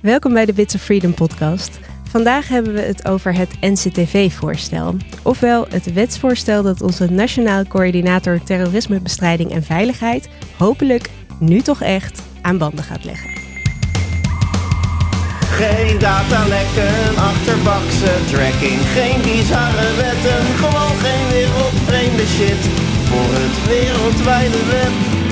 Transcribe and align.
Welkom 0.00 0.32
bij 0.32 0.46
de 0.46 0.52
Bits 0.52 0.74
of 0.74 0.82
Freedom 0.82 1.14
podcast. 1.14 1.78
Vandaag 2.08 2.48
hebben 2.48 2.72
we 2.72 2.80
het 2.80 3.08
over 3.08 3.34
het 3.34 3.60
NCTV-voorstel. 3.60 4.96
Ofwel 5.22 5.66
het 5.68 5.92
wetsvoorstel 5.92 6.62
dat 6.62 6.82
onze 6.82 7.10
Nationaal 7.10 7.64
Coördinator 7.64 8.42
Terrorismebestrijding 8.42 9.50
en 9.50 9.62
Veiligheid 9.62 10.28
hopelijk 10.56 11.10
nu 11.38 11.60
toch 11.60 11.82
echt 11.82 12.22
aan 12.42 12.58
banden 12.58 12.84
gaat 12.84 13.04
leggen. 13.04 13.30
Geen 15.40 15.98
datalekken, 15.98 17.16
achterbakse 17.16 18.12
tracking, 18.30 18.80
geen 18.80 19.22
bizarre 19.22 19.94
wetten, 19.96 20.44
gewoon 20.62 20.96
geen 21.04 21.28
wereldvreemde 21.28 22.26
shit 22.26 22.62
voor 23.08 23.30
het 23.32 23.66
wereldwijde 23.66 24.66
web. 24.66 25.29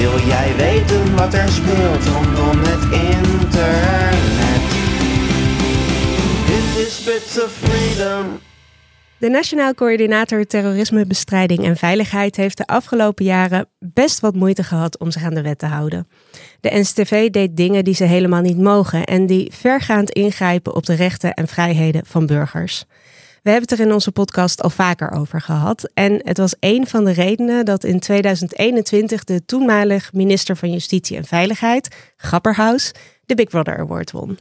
Wil 0.00 0.18
jij 0.18 0.56
weten 0.56 1.16
wat 1.16 1.34
er 1.34 1.48
speelt 1.48 2.04
rondom 2.04 2.58
het 2.58 2.82
internet? 2.92 4.62
Dit 6.46 6.86
is 6.86 7.04
Bits 7.04 7.42
of 7.42 7.52
Freedom. 7.52 8.40
De 9.18 9.28
Nationaal 9.28 9.74
Coördinator 9.74 10.46
Terrorismebestrijding 10.46 11.64
en 11.64 11.76
Veiligheid 11.76 12.36
heeft 12.36 12.56
de 12.56 12.66
afgelopen 12.66 13.24
jaren 13.24 13.68
best 13.78 14.20
wat 14.20 14.34
moeite 14.34 14.62
gehad 14.62 14.98
om 14.98 15.10
zich 15.10 15.22
aan 15.22 15.34
de 15.34 15.42
wet 15.42 15.58
te 15.58 15.66
houden. 15.66 16.08
De 16.60 16.70
NCTV 16.78 17.30
deed 17.30 17.56
dingen 17.56 17.84
die 17.84 17.94
ze 17.94 18.04
helemaal 18.04 18.42
niet 18.42 18.58
mogen 18.58 19.04
en 19.04 19.26
die 19.26 19.52
vergaand 19.54 20.10
ingrijpen 20.10 20.74
op 20.74 20.86
de 20.86 20.94
rechten 20.94 21.34
en 21.34 21.48
vrijheden 21.48 22.06
van 22.06 22.26
burgers. 22.26 22.84
We 23.42 23.50
hebben 23.50 23.68
het 23.68 23.78
er 23.78 23.86
in 23.86 23.92
onze 23.92 24.12
podcast 24.12 24.62
al 24.62 24.70
vaker 24.70 25.10
over 25.10 25.40
gehad. 25.40 25.90
En 25.94 26.20
het 26.24 26.38
was 26.38 26.54
een 26.60 26.86
van 26.86 27.04
de 27.04 27.12
redenen 27.12 27.64
dat 27.64 27.84
in 27.84 28.00
2021 28.00 29.24
de 29.24 29.44
toenmalig 29.44 30.12
minister 30.12 30.56
van 30.56 30.72
Justitie 30.72 31.16
en 31.16 31.24
Veiligheid, 31.24 31.96
Grapperhaus, 32.16 32.92
de 33.26 33.34
Big 33.34 33.48
Brother 33.48 33.78
Award 33.78 34.10
won. 34.10 34.38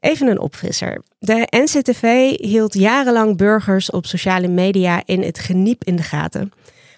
Even 0.00 0.26
een 0.26 0.38
opfrisser. 0.38 1.02
De 1.18 1.46
NCTV 1.50 2.30
hield 2.36 2.74
jarenlang 2.74 3.36
burgers 3.36 3.90
op 3.90 4.06
sociale 4.06 4.48
media 4.48 5.02
in 5.04 5.22
het 5.22 5.38
geniep 5.38 5.84
in 5.84 5.96
de 5.96 6.02
gaten. 6.02 6.52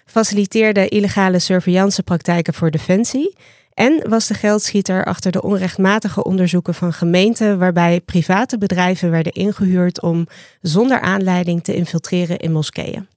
Faciliteerde 0.05 0.87
illegale 0.87 1.39
surveillancepraktijken 1.39 2.53
voor 2.53 2.71
defensie 2.71 3.35
en 3.77 4.09
was 4.09 4.27
de 4.27 4.33
geldschieter 4.33 5.05
achter 5.05 5.31
de 5.31 5.41
onrechtmatige 5.41 6.23
onderzoeken 6.23 6.73
van 6.73 6.93
gemeenten 6.93 7.59
waarbij 7.59 8.01
private 8.01 8.57
bedrijven 8.57 9.11
werden 9.11 9.31
ingehuurd 9.31 10.01
om 10.01 10.27
zonder 10.61 10.99
aanleiding 10.99 11.63
te 11.63 11.75
infiltreren 11.75 12.37
in 12.37 12.51
moskeeën. 12.51 13.07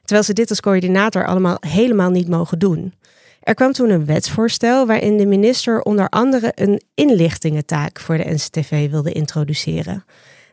Terwijl 0.00 0.22
ze 0.22 0.32
dit 0.32 0.50
als 0.50 0.60
coördinator 0.60 1.26
allemaal 1.26 1.56
helemaal 1.60 2.10
niet 2.10 2.28
mogen 2.28 2.58
doen. 2.58 2.94
Er 3.40 3.54
kwam 3.54 3.72
toen 3.72 3.90
een 3.90 4.06
wetsvoorstel 4.06 4.86
waarin 4.86 5.16
de 5.16 5.26
minister 5.26 5.82
onder 5.82 6.08
andere 6.08 6.52
een 6.54 6.82
inlichtingentaak 6.94 8.00
voor 8.00 8.16
de 8.16 8.30
NCTV 8.30 8.90
wilde 8.90 9.12
introduceren. 9.12 10.04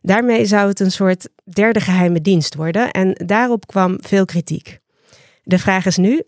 Daarmee 0.01 0.45
zou 0.45 0.67
het 0.67 0.79
een 0.79 0.91
soort 0.91 1.29
derde 1.43 1.79
geheime 1.79 2.21
dienst 2.21 2.55
worden 2.55 2.91
en 2.91 3.13
daarop 3.25 3.67
kwam 3.67 3.97
veel 4.01 4.25
kritiek. 4.25 4.79
De 5.43 5.59
vraag 5.59 5.85
is 5.85 5.97
nu: 5.97 6.21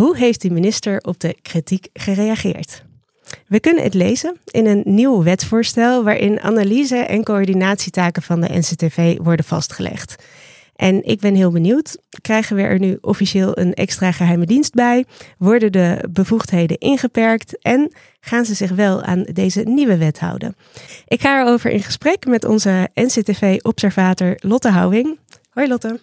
hoe 0.00 0.16
heeft 0.16 0.42
de 0.42 0.50
minister 0.50 1.00
op 1.00 1.20
de 1.20 1.36
kritiek 1.42 1.88
gereageerd? 1.92 2.84
We 3.46 3.60
kunnen 3.60 3.82
het 3.82 3.94
lezen 3.94 4.36
in 4.44 4.66
een 4.66 4.82
nieuw 4.84 5.22
wetsvoorstel 5.22 6.04
waarin 6.04 6.40
analyse 6.40 6.96
en 6.96 7.24
coördinatietaken 7.24 8.22
van 8.22 8.40
de 8.40 8.58
NCTV 8.58 9.16
worden 9.22 9.44
vastgelegd. 9.44 10.24
En 10.76 11.04
ik 11.04 11.20
ben 11.20 11.34
heel 11.34 11.50
benieuwd, 11.50 11.96
krijgen 12.22 12.56
we 12.56 12.62
er 12.62 12.78
nu 12.78 12.98
officieel 13.00 13.58
een 13.58 13.74
extra 13.74 14.12
geheime 14.12 14.46
dienst 14.46 14.74
bij? 14.74 15.04
Worden 15.38 15.72
de 15.72 16.08
bevoegdheden 16.10 16.78
ingeperkt 16.78 17.58
en 17.58 17.92
gaan 18.20 18.44
ze 18.44 18.54
zich 18.54 18.70
wel 18.70 19.02
aan 19.02 19.22
deze 19.22 19.60
nieuwe 19.60 19.96
wet 19.96 20.18
houden? 20.18 20.56
Ik 21.06 21.20
ga 21.20 21.40
erover 21.40 21.70
in 21.70 21.82
gesprek 21.82 22.26
met 22.26 22.44
onze 22.44 22.88
NCTV-observator 22.94 24.36
Lotte 24.38 24.68
Houwing. 24.68 25.18
Hoi 25.50 25.68
Lotte. 25.68 26.00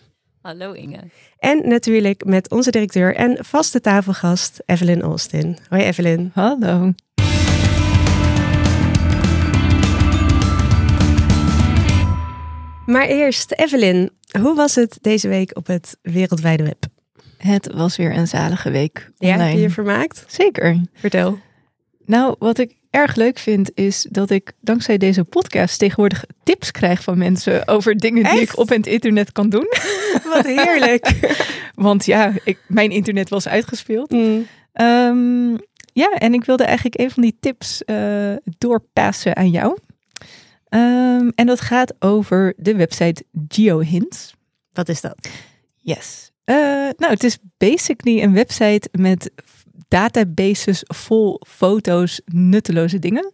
Hallo 0.47 0.71
Inge. 0.71 0.99
En 1.39 1.67
natuurlijk 1.67 2.25
met 2.25 2.51
onze 2.51 2.71
directeur 2.71 3.15
en 3.15 3.45
vaste 3.45 3.81
tafelgast 3.81 4.61
Evelyn 4.65 5.01
Austin. 5.01 5.57
Hoi 5.69 5.83
Evelyn. 5.83 6.31
Hallo. 6.33 6.93
Maar 12.85 13.07
eerst, 13.07 13.51
Evelyn, 13.51 14.09
hoe 14.41 14.55
was 14.55 14.75
het 14.75 14.97
deze 15.01 15.27
week 15.27 15.57
op 15.57 15.67
het 15.67 15.97
wereldwijde 16.01 16.63
web? 16.63 16.85
Het 17.37 17.73
was 17.73 17.97
weer 17.97 18.15
een 18.15 18.27
zalige 18.27 18.69
week. 18.69 19.11
Ja, 19.17 19.37
heb 19.37 19.53
je 19.53 19.61
je 19.61 19.69
vermaakt? 19.69 20.23
Zeker. 20.27 20.81
Vertel. 20.93 21.39
Nou, 22.05 22.35
wat 22.39 22.57
ik 22.57 22.75
erg 22.97 23.15
leuk 23.15 23.37
vind, 23.37 23.71
is 23.73 24.07
dat 24.09 24.29
ik 24.29 24.51
dankzij 24.61 24.97
deze 24.97 25.23
podcast 25.23 25.79
tegenwoordig 25.79 26.25
tips 26.43 26.71
krijg 26.71 27.03
van 27.03 27.17
mensen 27.17 27.67
over 27.67 27.95
dingen 27.95 28.23
die 28.23 28.41
ik 28.41 28.57
op 28.57 28.69
het 28.69 28.87
internet 28.87 29.31
kan 29.31 29.49
doen. 29.49 29.67
Wat 30.33 30.45
heerlijk. 30.45 31.35
Want 31.87 32.05
ja, 32.05 32.31
ik, 32.43 32.57
mijn 32.67 32.91
internet 32.91 33.29
was 33.29 33.47
uitgespeeld. 33.47 34.11
Mm. 34.11 34.47
Ehm, 34.73 35.49
ja, 35.93 36.13
en 36.13 36.33
ik 36.33 36.45
wilde 36.45 36.63
eigenlijk 36.63 36.99
een 36.99 37.11
van 37.11 37.23
die 37.23 37.37
tips 37.39 37.81
uh, 37.85 38.33
doorpassen 38.57 39.35
aan 39.35 39.49
jou. 39.49 39.77
Um, 40.69 41.29
en 41.35 41.45
dat 41.45 41.61
gaat 41.61 41.93
over 41.99 42.53
de 42.57 42.75
website 42.75 43.23
GeoHints. 43.47 44.33
Wat 44.73 44.89
is 44.89 45.01
dat? 45.01 45.29
Yes. 45.75 46.31
Uh, 46.45 46.55
nou, 46.97 47.13
het 47.13 47.23
is 47.23 47.37
basically 47.57 48.23
een 48.23 48.33
website 48.33 48.89
met 48.91 49.31
databases 49.87 50.83
vol 50.87 51.41
foto's, 51.47 52.21
nutteloze 52.25 52.99
dingen. 52.99 53.33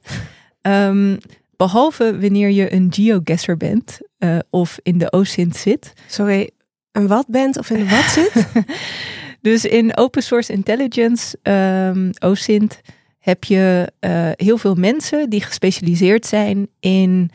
Um, 0.61 1.17
behalve 1.55 2.19
wanneer 2.19 2.49
je 2.49 2.73
een 2.73 2.93
geoguesser 2.93 3.57
bent 3.57 3.99
uh, 4.19 4.39
of 4.49 4.79
in 4.83 4.97
de 4.97 5.11
OSINT 5.11 5.55
zit. 5.55 5.93
Sorry, 6.07 6.49
een 6.91 7.07
wat 7.07 7.27
bent 7.27 7.57
of 7.57 7.69
in 7.69 7.79
de 7.79 7.89
wat 7.89 8.03
zit? 8.03 8.47
dus 9.51 9.65
in 9.65 9.97
open 9.97 10.23
source 10.23 10.53
intelligence, 10.53 11.37
um, 11.43 12.09
OSINT, 12.19 12.81
heb 13.19 13.43
je 13.43 13.91
uh, 13.99 14.29
heel 14.33 14.57
veel 14.57 14.75
mensen 14.75 15.29
die 15.29 15.41
gespecialiseerd 15.41 16.25
zijn 16.25 16.67
in 16.79 17.31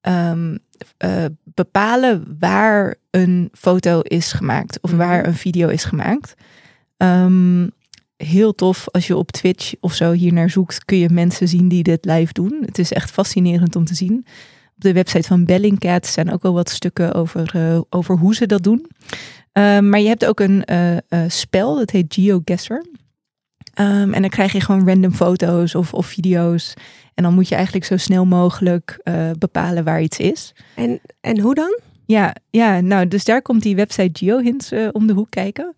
um, 0.00 0.58
uh, 1.04 1.24
bepalen 1.44 2.36
waar 2.38 2.94
een 3.10 3.48
foto 3.52 4.00
is 4.00 4.32
gemaakt 4.32 4.80
of 4.80 4.90
waar 4.90 5.26
een 5.26 5.34
video 5.34 5.68
is 5.68 5.84
gemaakt. 5.84 6.34
Um, 6.96 7.70
heel 8.24 8.54
tof 8.54 8.88
als 8.90 9.06
je 9.06 9.16
op 9.16 9.30
Twitch 9.30 9.74
of 9.80 9.94
zo 9.94 10.12
hier 10.12 10.32
naar 10.32 10.50
zoekt, 10.50 10.84
kun 10.84 10.98
je 10.98 11.08
mensen 11.10 11.48
zien 11.48 11.68
die 11.68 11.82
dit 11.82 12.04
live 12.04 12.32
doen. 12.32 12.62
Het 12.64 12.78
is 12.78 12.92
echt 12.92 13.10
fascinerend 13.10 13.76
om 13.76 13.84
te 13.84 13.94
zien. 13.94 14.26
Op 14.74 14.84
de 14.84 14.92
website 14.92 15.28
van 15.28 15.44
Bellingcat 15.44 16.06
zijn 16.06 16.32
ook 16.32 16.42
wel 16.42 16.52
wat 16.52 16.70
stukken 16.70 17.14
over, 17.14 17.52
uh, 17.56 17.80
over 17.90 18.16
hoe 18.16 18.34
ze 18.34 18.46
dat 18.46 18.62
doen. 18.62 18.86
Uh, 19.52 19.78
maar 19.78 20.00
je 20.00 20.08
hebt 20.08 20.26
ook 20.26 20.40
een 20.40 20.64
uh, 20.70 20.96
spel, 21.28 21.76
dat 21.76 21.90
heet 21.90 22.14
GeoGuessr. 22.14 22.72
Um, 23.80 24.14
en 24.14 24.20
dan 24.20 24.30
krijg 24.30 24.52
je 24.52 24.60
gewoon 24.60 24.88
random 24.88 25.12
foto's 25.12 25.74
of, 25.74 25.94
of 25.94 26.06
video's. 26.06 26.74
En 27.14 27.22
dan 27.22 27.34
moet 27.34 27.48
je 27.48 27.54
eigenlijk 27.54 27.84
zo 27.84 27.96
snel 27.96 28.24
mogelijk 28.26 29.00
bepalen 29.38 29.84
waar 29.84 30.02
iets 30.02 30.18
is. 30.18 30.54
En, 30.74 31.00
en 31.20 31.40
hoe 31.40 31.54
dan? 31.54 31.80
Ja, 32.06 32.34
ja, 32.50 32.80
nou, 32.80 33.08
dus 33.08 33.24
daar 33.24 33.42
komt 33.42 33.62
die 33.62 33.76
website 33.76 34.24
GeoHints 34.24 34.72
om 34.92 35.06
de 35.06 35.12
hoek 35.12 35.30
kijken. 35.30 35.74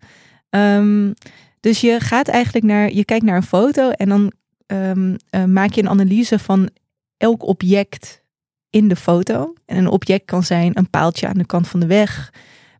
Um, 0.49 1.13
dus 1.61 1.81
je 1.81 1.99
gaat 1.99 2.27
eigenlijk 2.27 2.65
naar, 2.65 2.91
je 2.91 3.05
kijkt 3.05 3.25
naar 3.25 3.35
een 3.35 3.43
foto 3.43 3.89
en 3.89 4.09
dan 4.09 4.31
um, 4.67 5.15
uh, 5.31 5.43
maak 5.43 5.71
je 5.71 5.81
een 5.81 5.89
analyse 5.89 6.39
van 6.39 6.69
elk 7.17 7.43
object 7.43 8.23
in 8.69 8.87
de 8.87 8.95
foto. 8.95 9.53
En 9.65 9.77
een 9.77 9.87
object 9.87 10.25
kan 10.25 10.43
zijn 10.43 10.77
een 10.77 10.89
paaltje 10.89 11.27
aan 11.27 11.37
de 11.37 11.45
kant 11.45 11.67
van 11.67 11.79
de 11.79 11.85
weg. 11.85 12.33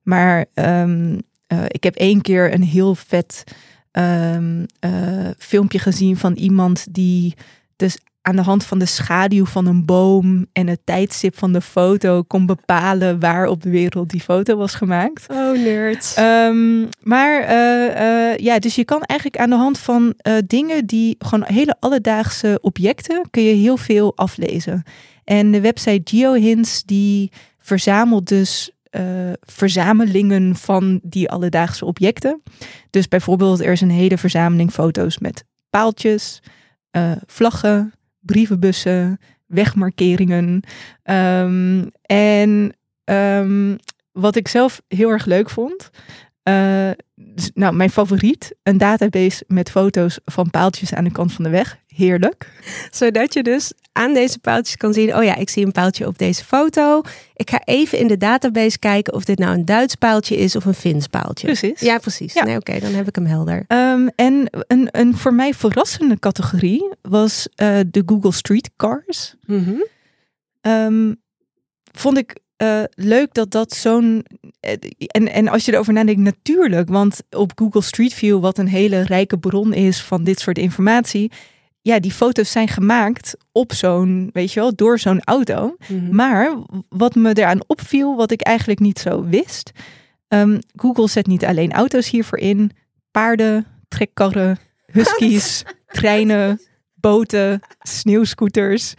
Maar 0.03 0.46
um, 0.53 1.22
uh, 1.53 1.64
ik 1.68 1.84
heb 1.84 1.96
één 1.96 2.22
keer 2.22 2.53
een 2.53 2.64
heel 2.64 2.96
vet 2.96 3.44
um, 3.92 4.66
uh, 4.86 5.30
filmpje 5.38 5.80
gezien 5.80 6.18
van 6.18 6.34
iemand 6.34 6.94
die 6.94 7.34
dus 7.75 7.98
aan 8.21 8.35
de 8.35 8.41
hand 8.41 8.65
van 8.65 8.79
de 8.79 8.85
schaduw 8.85 9.45
van 9.45 9.65
een 9.65 9.85
boom 9.85 10.45
en 10.53 10.68
het 10.68 10.79
tijdstip 10.83 11.38
van 11.38 11.53
de 11.53 11.62
foto 11.62 12.23
kon 12.23 12.45
bepalen 12.45 13.19
waar 13.19 13.47
op 13.47 13.62
de 13.62 13.69
wereld 13.69 14.09
die 14.09 14.21
foto 14.21 14.56
was 14.56 14.73
gemaakt. 14.73 15.25
Oh, 15.29 15.51
nerd. 15.51 16.15
Um, 16.19 16.89
maar 17.03 17.41
uh, 17.41 18.01
uh, 18.01 18.38
ja, 18.38 18.59
dus 18.59 18.75
je 18.75 18.85
kan 18.85 19.01
eigenlijk 19.03 19.41
aan 19.41 19.50
de 19.50 19.56
hand 19.56 19.79
van 19.79 20.13
uh, 20.27 20.33
dingen 20.47 20.85
die 20.85 21.15
gewoon 21.19 21.45
hele 21.45 21.75
alledaagse 21.79 22.57
objecten, 22.62 23.21
kun 23.29 23.44
je 23.44 23.53
heel 23.53 23.77
veel 23.77 24.18
aflezen. 24.18 24.83
En 25.24 25.51
de 25.51 25.62
website 25.62 26.17
GeoHints 26.17 26.83
die 26.83 27.31
verzamelt 27.59 28.27
dus 28.27 28.71
verzamelingen 29.41 30.56
van 30.56 31.00
die 31.03 31.29
alledaagse 31.29 31.85
objecten. 31.85 32.41
Dus 32.89 33.07
bijvoorbeeld 33.07 33.59
er 33.59 33.71
is 33.71 33.81
een 33.81 33.89
hele 33.89 34.17
verzameling 34.17 34.71
foto's 34.71 35.17
met 35.17 35.44
paaltjes, 35.69 36.39
vlaggen, 37.25 37.94
brievenbussen, 38.21 39.19
wegmarkeringen. 39.45 40.62
Um, 41.03 41.91
en 42.01 42.75
um, 43.03 43.77
wat 44.12 44.35
ik 44.35 44.47
zelf 44.47 44.81
heel 44.88 45.09
erg 45.09 45.25
leuk 45.25 45.50
vond, 45.50 45.89
Eh, 46.43 46.89
nou, 47.53 47.73
mijn 47.75 47.89
favoriet, 47.89 48.55
een 48.63 48.77
database 48.77 49.43
met 49.47 49.69
foto's 49.69 50.19
van 50.25 50.49
paaltjes 50.49 50.93
aan 50.93 51.03
de 51.03 51.11
kant 51.11 51.33
van 51.33 51.43
de 51.43 51.49
weg. 51.49 51.79
Heerlijk. 51.88 52.49
Zodat 52.91 53.33
je 53.33 53.43
dus 53.43 53.73
aan 53.91 54.13
deze 54.13 54.39
paaltjes 54.39 54.77
kan 54.77 54.93
zien, 54.93 55.15
oh 55.15 55.23
ja, 55.23 55.35
ik 55.35 55.49
zie 55.49 55.65
een 55.65 55.71
paaltje 55.71 56.07
op 56.07 56.17
deze 56.17 56.45
foto. 56.45 57.01
Ik 57.33 57.49
ga 57.49 57.61
even 57.63 57.97
in 57.97 58.07
de 58.07 58.17
database 58.17 58.79
kijken 58.79 59.13
of 59.13 59.23
dit 59.23 59.39
nou 59.39 59.53
een 59.53 59.65
Duits 59.65 59.95
paaltje 59.95 60.38
is 60.38 60.55
of 60.55 60.65
een 60.65 60.73
Fins 60.73 61.07
paaltje. 61.07 61.47
Precies. 61.47 61.79
Ja, 61.79 61.97
precies. 61.97 62.33
Ja. 62.33 62.43
Nee, 62.43 62.55
oké, 62.55 62.79
dan 62.79 62.93
heb 62.93 63.07
ik 63.07 63.15
hem 63.15 63.25
helder. 63.25 63.63
Ehm, 63.67 64.07
en 64.15 64.47
een, 64.49 64.88
een 64.91 65.17
voor 65.17 65.33
mij 65.33 65.53
verrassende 65.53 66.19
categorie 66.19 66.89
was 67.01 67.47
eh, 67.55 67.79
de 67.88 68.03
Google 68.05 68.31
Street 68.31 68.69
Cars. 68.77 69.35
Mhm. 69.45 69.75
Ehm, 70.61 71.13
vond 71.91 72.17
ik 72.17 72.39
eh, 72.62 72.84
leuk 72.96 73.34
dat 73.34 73.52
dat 73.52 73.74
zo'n. 73.74 74.25
eh, 74.60 74.74
en, 74.98 75.31
en 75.31 75.48
als 75.48 75.66
je 75.66 75.74
erover 75.74 75.94
nadenkt, 75.94 76.22
natuurlijk. 76.22 76.90
Want 76.90 77.22
op 77.30 77.52
Google 77.56 77.81
Street 77.81 78.13
View, 78.13 78.40
wat 78.42 78.58
een 78.58 78.68
hele 78.68 79.02
rijke 79.02 79.38
bron 79.38 79.74
is 79.74 80.02
van 80.02 80.24
dit 80.24 80.40
soort 80.40 80.58
informatie. 80.58 81.31
Ja, 81.81 82.00
die 82.00 82.12
foto's 82.12 82.52
zijn 82.52 82.68
gemaakt 82.68 83.36
op 83.52 83.74
zo'n, 83.74 84.30
weet 84.34 84.52
je 84.54 84.60
wel, 84.60 84.75
door 84.75 85.00
zo'n 85.00 85.24
auto. 85.24 85.75
Mhm. 85.88 86.16
Maar 86.16 86.56
wat 86.90 87.16
me 87.16 87.38
eraan 87.38 87.60
opviel, 87.68 88.16
wat 88.16 88.31
ik 88.31 88.42
eigenlijk 88.42 88.80
niet 88.80 89.00
zo 89.00 89.24
wist. 89.25 89.72
ehm, 90.28 90.60
Google 90.75 91.08
zet 91.08 91.28
niet 91.28 91.46
alleen 91.46 91.72
auto's 91.72 92.10
hiervoor 92.10 92.38
in. 92.40 92.72
Paarden, 93.12 93.66
trekkarren, 93.88 94.60
huskies, 94.98 95.63
treinen, 95.88 96.62
boten, 96.94 97.60
sneeuwscooters. 97.80 98.94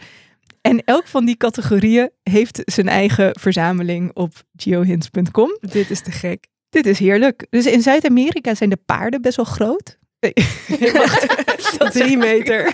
En 0.63 0.83
elk 0.83 1.07
van 1.07 1.25
die 1.25 1.37
categorieën 1.37 2.09
heeft 2.23 2.61
zijn 2.65 2.87
eigen 2.87 3.39
verzameling 3.39 4.11
op 4.13 4.33
geohints.com. 4.55 5.57
Dit 5.61 5.89
is 5.89 6.01
te 6.01 6.11
gek. 6.11 6.47
Dit 6.69 6.85
is 6.85 6.99
heerlijk. 6.99 7.47
Dus 7.49 7.65
in 7.65 7.81
Zuid-Amerika 7.81 8.55
zijn 8.55 8.69
de 8.69 8.79
paarden 8.85 9.21
best 9.21 9.35
wel 9.35 9.45
groot. 9.45 9.97
Nee, 10.19 10.33
wacht. 10.93 11.27
Dat 11.77 11.91
Drie 11.91 12.17
meter. 12.17 12.73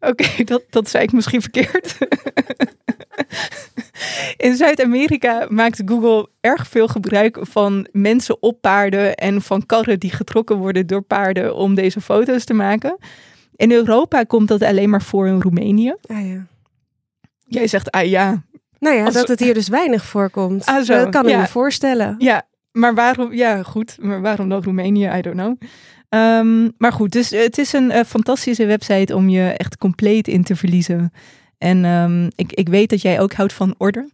Oké, 0.00 0.44
dat, 0.44 0.62
dat 0.70 0.90
zei 0.90 1.04
ik 1.04 1.12
misschien 1.12 1.40
verkeerd. 1.40 1.98
In 4.40 4.56
Zuid-Amerika 4.56 5.46
maakt 5.48 5.82
Google 5.86 6.28
erg 6.40 6.66
veel 6.68 6.88
gebruik 6.88 7.38
van 7.40 7.86
mensen 7.92 8.42
op 8.42 8.60
paarden 8.60 9.14
en 9.14 9.42
van 9.42 9.66
karren 9.66 9.98
die 9.98 10.10
getrokken 10.10 10.56
worden 10.56 10.86
door 10.86 11.02
paarden 11.02 11.54
om 11.54 11.74
deze 11.74 12.00
foto's 12.00 12.44
te 12.44 12.54
maken. 12.54 12.96
In 13.56 13.72
Europa 13.72 14.22
komt 14.22 14.48
dat 14.48 14.62
alleen 14.62 14.90
maar 14.90 15.02
voor 15.02 15.26
in 15.26 15.40
Roemenië. 15.40 15.94
Ah, 16.06 16.28
ja. 16.28 16.46
Jij 17.46 17.66
zegt, 17.66 17.90
ah 17.90 18.04
ja. 18.04 18.42
Nou 18.78 18.96
ja, 18.96 19.04
Als- 19.04 19.14
dat 19.14 19.28
het 19.28 19.40
hier 19.40 19.54
dus 19.54 19.68
weinig 19.68 20.04
voorkomt. 20.04 20.66
Ah, 20.66 20.82
zo. 20.82 20.94
Dat 20.96 21.08
kan 21.08 21.24
ik 21.24 21.30
Ja. 21.30 21.40
me 21.40 21.46
voorstellen. 21.46 22.14
Ja, 22.18 22.42
maar 22.72 22.94
waarom? 22.94 23.32
Ja, 23.34 23.62
goed. 23.62 23.96
Maar 24.00 24.20
waarom 24.20 24.48
dan 24.48 24.62
Roemenië? 24.62 25.10
I 25.16 25.20
don't 25.20 25.36
know. 25.36 25.56
Ehm, 26.08 26.68
maar 26.78 26.92
goed, 26.92 27.12
dus 27.12 27.30
het 27.30 27.58
is 27.58 27.72
een 27.72 27.90
eh, 27.90 28.04
fantastische 28.04 28.66
website 28.66 29.14
om 29.16 29.28
je 29.28 29.48
echt 29.48 29.76
compleet 29.76 30.28
in 30.28 30.44
te 30.44 30.56
verliezen. 30.56 31.12
En 31.58 31.84
ehm, 31.84 32.24
ik, 32.34 32.52
ik 32.52 32.68
weet 32.68 32.90
dat 32.90 33.02
jij 33.02 33.20
ook 33.20 33.32
houdt 33.32 33.52
van 33.52 33.74
orde. 33.78 34.08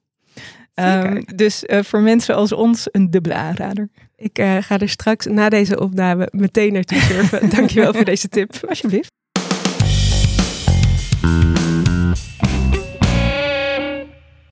Ehm, 0.76 1.22
dus 1.34 1.64
eh, 1.64 1.82
voor 1.82 2.00
mensen 2.00 2.34
als 2.34 2.52
ons 2.52 2.88
een 2.90 3.10
dubbele 3.10 3.34
aanrader. 3.34 3.88
Ik 4.16 4.38
eh, 4.38 4.56
ga 4.60 4.78
er 4.78 4.88
straks 4.88 5.26
na 5.26 5.48
deze 5.48 5.80
opname 5.80 6.28
meteen 6.30 6.72
naartoe 6.72 6.98
surfen. 6.98 7.48
Dankjewel 7.56 7.92
voor 7.92 8.04
deze 8.04 8.28
tip. 8.28 8.52
Alsjeblieft. 8.68 9.10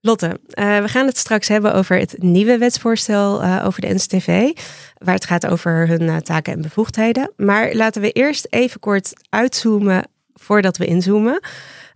Lotte, 0.01 0.41
eh, 0.49 0.79
we 0.79 0.89
gaan 0.89 1.07
het 1.07 1.17
straks 1.17 1.49
hebben 1.49 1.75
over 1.75 1.99
het 1.99 2.23
nieuwe 2.23 2.59
wetsvoorstel 2.59 3.45
over 3.45 3.81
de 3.81 3.95
NCTV. 3.95 4.51
Waar 4.95 5.15
het 5.15 5.27
gaat 5.27 5.47
over 5.47 5.89
hun 5.89 6.23
taken 6.23 6.53
en 6.53 6.63
bevoegdheden. 6.63 7.33
Maar 7.37 7.75
laten 7.75 8.03
we 8.03 8.13
eerst 8.13 8.47
even 8.51 8.81
kort 8.81 9.13
uitzoomen 9.29 10.05
voordat 10.35 10.77
we 10.77 10.87
inzoomen. 10.87 11.41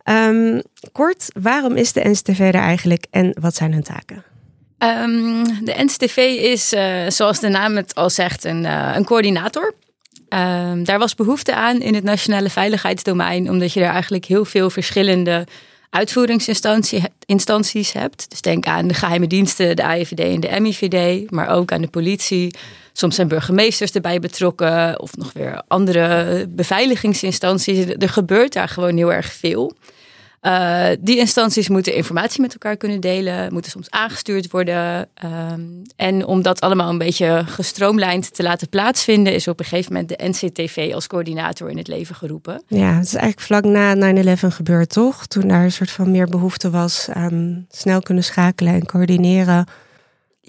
Ehm, 0.09 0.61
kort, 0.93 1.29
waarom 1.41 1.77
is 1.77 1.93
de 1.93 2.09
NCTV 2.09 2.39
er 2.39 2.55
eigenlijk 2.55 3.07
en 3.11 3.37
wat 3.41 3.55
zijn 3.55 3.73
hun 3.73 3.83
taken? 3.83 4.25
Ehm, 4.79 5.45
de 5.65 5.75
NCTV 5.77 6.17
is, 6.41 6.73
eh, 6.73 7.09
zoals 7.09 7.41
de 7.41 7.49
naam 7.49 7.77
het 7.77 7.95
al 7.95 8.11
zegt, 8.11 8.45
een, 8.45 8.65
eh, 8.65 8.93
een 8.95 9.05
coördinator. 9.05 9.75
Ehm, 10.29 10.85
daar 10.85 10.99
was 10.99 11.15
behoefte 11.15 11.55
aan 11.55 11.81
in 11.81 11.95
het 11.95 12.05
nationale 12.05 12.51
veiligheidsdomein, 12.51 13.51
omdat 13.51 13.73
je 13.73 13.81
daar 13.81 13.93
eigenlijk 13.93 14.25
heel 14.25 14.45
veel 14.45 14.71
verschillende 14.71 15.47
uitvoeringsinstanties 15.91 17.03
instanties 17.25 17.93
hebt. 17.93 18.31
Dus 18.31 18.41
denk 18.41 18.67
aan 18.67 18.89
de 18.89 18.95
geheime 18.95 19.27
diensten, 19.27 19.77
de 19.77 19.85
AIVD 19.85 20.21
en 20.21 20.41
de 20.41 20.61
MIVD, 20.61 21.31
maar 21.31 21.49
ook 21.49 21.73
aan 21.73 21.81
de 21.81 21.89
politie. 21.89 22.55
Soms 22.93 23.15
zijn 23.15 23.29
burgemeesters 23.29 23.93
erbij 23.93 24.21
betrokken 24.21 25.01
of 25.01 25.17
nog 25.17 25.33
weer 25.33 25.63
andere 25.67 26.47
beveiligingsinstanties. 26.49 27.87
Er 27.87 28.09
gebeurt 28.09 28.53
daar 28.53 28.69
gewoon 28.69 28.97
heel 28.97 29.13
erg 29.13 29.33
veel. 29.33 29.77
Uh, 30.43 30.88
die 31.00 31.19
instanties 31.19 31.69
moeten 31.69 31.94
informatie 31.94 32.40
met 32.40 32.52
elkaar 32.52 32.76
kunnen 32.76 33.00
delen, 33.00 33.52
moeten 33.52 33.70
soms 33.70 33.90
aangestuurd 33.90 34.50
worden. 34.50 35.08
Um, 35.52 35.82
en 35.96 36.26
om 36.26 36.43
dat 36.43 36.61
allemaal 36.61 36.90
een 36.90 36.99
beetje 36.99 37.43
gestroomlijnd 37.46 38.35
te 38.35 38.43
laten 38.43 38.69
plaatsvinden, 38.69 39.35
is 39.35 39.49
op 39.49 39.58
een 39.58 39.64
gegeven 39.64 39.93
moment 39.93 40.08
de 40.08 40.29
NCTV 40.29 40.90
als 40.94 41.06
coördinator 41.06 41.70
in 41.70 41.76
het 41.76 41.88
leven 41.88 42.14
geroepen. 42.14 42.62
Ja, 42.67 42.94
het 42.94 43.05
is 43.05 43.14
eigenlijk 43.14 43.40
vlak 43.40 43.64
na 43.64 44.14
9-11 44.14 44.38
gebeurd, 44.38 44.88
toch? 44.88 45.26
Toen 45.26 45.49
daar 45.49 45.64
een 45.64 45.73
soort 45.73 45.90
van 45.90 46.11
meer 46.11 46.29
behoefte 46.29 46.70
was 46.70 47.08
aan 47.12 47.67
snel 47.70 48.00
kunnen 48.00 48.25
schakelen 48.25 48.75
en 48.75 48.87
coördineren. 48.87 49.67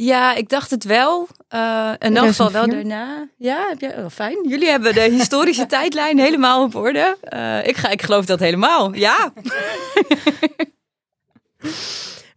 Ja, 0.02 0.36
ik 0.36 0.50
dacht 0.50 0.72
het 0.72 0.84
wel. 0.84 1.28
Uh, 1.54 1.92
in 1.98 2.18
elk 2.18 2.28
geval 2.28 2.52
wel 2.52 2.68
daarna. 2.68 3.28
Ja, 3.38 3.66
heb 3.70 3.80
jij, 3.80 4.04
oh, 4.04 4.10
fijn. 4.12 4.48
Jullie 4.50 4.70
hebben 4.70 4.94
de 4.94 5.02
historische 5.02 5.66
tijdlijn 5.76 6.20
helemaal 6.20 6.64
op 6.64 6.76
orde. 6.76 7.18
Uh, 7.34 7.68
ik, 7.68 7.78
ga, 7.78 7.90
ik 7.90 8.02
geloof 8.02 8.26
dat 8.26 8.40
helemaal. 8.40 8.94
Ja. 8.94 9.34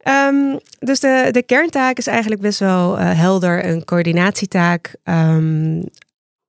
um, 0.05 0.61
dus 0.88 1.00
de, 1.00 1.29
de 1.31 1.43
kerntaak 1.43 1.99
is 1.99 2.06
eigenlijk 2.06 2.41
best 2.41 2.59
wel 2.59 2.99
uh, 2.99 3.19
helder, 3.19 3.67
een 3.67 3.85
coördinatietaak. 3.85 4.94
Um, 5.05 5.85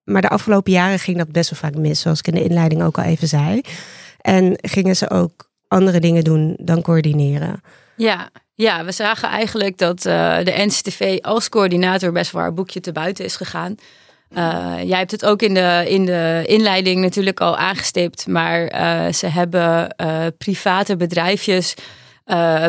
maar 0.03 0.21
de 0.21 0.29
afgelopen 0.29 0.71
jaren 0.71 0.99
ging 0.99 1.17
dat 1.17 1.31
best 1.31 1.49
wel 1.49 1.59
vaak 1.59 1.79
mis, 1.81 2.01
zoals 2.01 2.19
ik 2.19 2.27
in 2.27 2.33
de 2.33 2.43
inleiding 2.43 2.83
ook 2.83 2.97
al 2.97 3.03
even 3.03 3.27
zei. 3.27 3.61
En 4.21 4.57
gingen 4.61 4.95
ze 4.95 5.09
ook 5.09 5.49
andere 5.67 5.99
dingen 5.99 6.23
doen 6.23 6.57
dan 6.59 6.81
coördineren. 6.81 7.61
Ja, 7.95 8.29
ja, 8.55 8.85
we 8.85 8.91
zagen 8.91 9.29
eigenlijk 9.29 9.77
dat 9.77 10.05
uh, 10.05 10.37
de 10.43 10.53
NCTV 10.55 11.17
als 11.21 11.49
coördinator 11.49 12.11
best 12.11 12.31
wel 12.31 12.41
haar 12.41 12.53
boekje 12.53 12.79
te 12.79 12.91
buiten 12.91 13.25
is 13.25 13.35
gegaan. 13.35 13.75
Uh, 14.37 14.73
jij 14.83 14.97
hebt 14.97 15.11
het 15.11 15.25
ook 15.25 15.41
in 15.41 15.53
de, 15.53 15.83
in 15.87 16.05
de 16.05 16.43
inleiding 16.45 17.01
natuurlijk 17.01 17.39
al 17.39 17.57
aangestipt, 17.57 18.27
maar 18.27 18.73
uh, 18.73 19.13
ze 19.13 19.27
hebben 19.27 19.95
private 20.37 20.95
bedrijfjes 20.95 21.73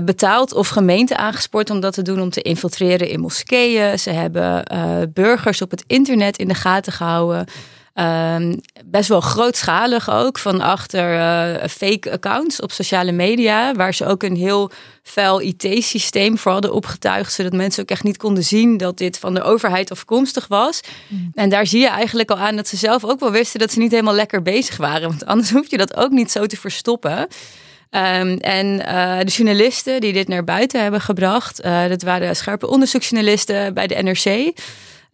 betaald 0.04 0.54
of 0.54 0.68
gemeenten 0.68 1.16
aangespoord 1.18 1.70
om 1.70 1.80
dat 1.80 1.94
te 1.94 2.02
doen, 2.02 2.20
om 2.20 2.30
te 2.30 2.42
infiltreren 2.42 3.08
in 3.08 3.20
moskeeën. 3.20 3.98
Ze 3.98 4.10
hebben 4.10 4.64
burgers 5.12 5.62
op 5.62 5.70
het 5.70 5.84
internet 5.87 6.37
in 6.37 6.48
de 6.48 6.54
gaten 6.54 6.92
gehouden. 6.92 7.46
Um, 7.94 8.60
best 8.84 9.08
wel 9.08 9.20
grootschalig 9.20 10.10
ook, 10.10 10.38
van 10.38 10.60
achter 10.60 11.14
uh, 11.14 11.66
fake 11.68 12.12
accounts 12.12 12.60
op 12.60 12.72
sociale 12.72 13.12
media, 13.12 13.74
waar 13.74 13.94
ze 13.94 14.06
ook 14.06 14.22
een 14.22 14.36
heel 14.36 14.70
vuil 15.02 15.40
IT-systeem 15.40 16.38
voor 16.38 16.52
hadden 16.52 16.72
opgetuigd, 16.72 17.32
zodat 17.32 17.52
mensen 17.52 17.82
ook 17.82 17.88
echt 17.88 18.02
niet 18.02 18.16
konden 18.16 18.44
zien 18.44 18.76
dat 18.76 18.98
dit 18.98 19.18
van 19.18 19.34
de 19.34 19.42
overheid 19.42 19.90
afkomstig 19.90 20.46
was. 20.48 20.80
Mm. 21.08 21.30
En 21.34 21.48
daar 21.48 21.66
zie 21.66 21.80
je 21.80 21.88
eigenlijk 21.88 22.30
al 22.30 22.38
aan 22.38 22.56
dat 22.56 22.68
ze 22.68 22.76
zelf 22.76 23.04
ook 23.04 23.20
wel 23.20 23.30
wisten 23.30 23.60
dat 23.60 23.72
ze 23.72 23.78
niet 23.78 23.90
helemaal 23.90 24.14
lekker 24.14 24.42
bezig 24.42 24.76
waren, 24.76 25.08
want 25.08 25.26
anders 25.26 25.50
hoef 25.50 25.70
je 25.70 25.76
dat 25.76 25.96
ook 25.96 26.10
niet 26.10 26.30
zo 26.30 26.46
te 26.46 26.56
verstoppen. 26.56 27.18
Um, 27.18 28.38
en 28.38 28.66
uh, 28.66 29.18
de 29.18 29.30
journalisten 29.30 30.00
die 30.00 30.12
dit 30.12 30.28
naar 30.28 30.44
buiten 30.44 30.82
hebben 30.82 31.00
gebracht, 31.00 31.64
uh, 31.64 31.88
dat 31.88 32.02
waren 32.02 32.36
scherpe 32.36 32.68
onderzoeksjournalisten 32.68 33.74
bij 33.74 33.86
de 33.86 34.02
NRC. 34.02 34.52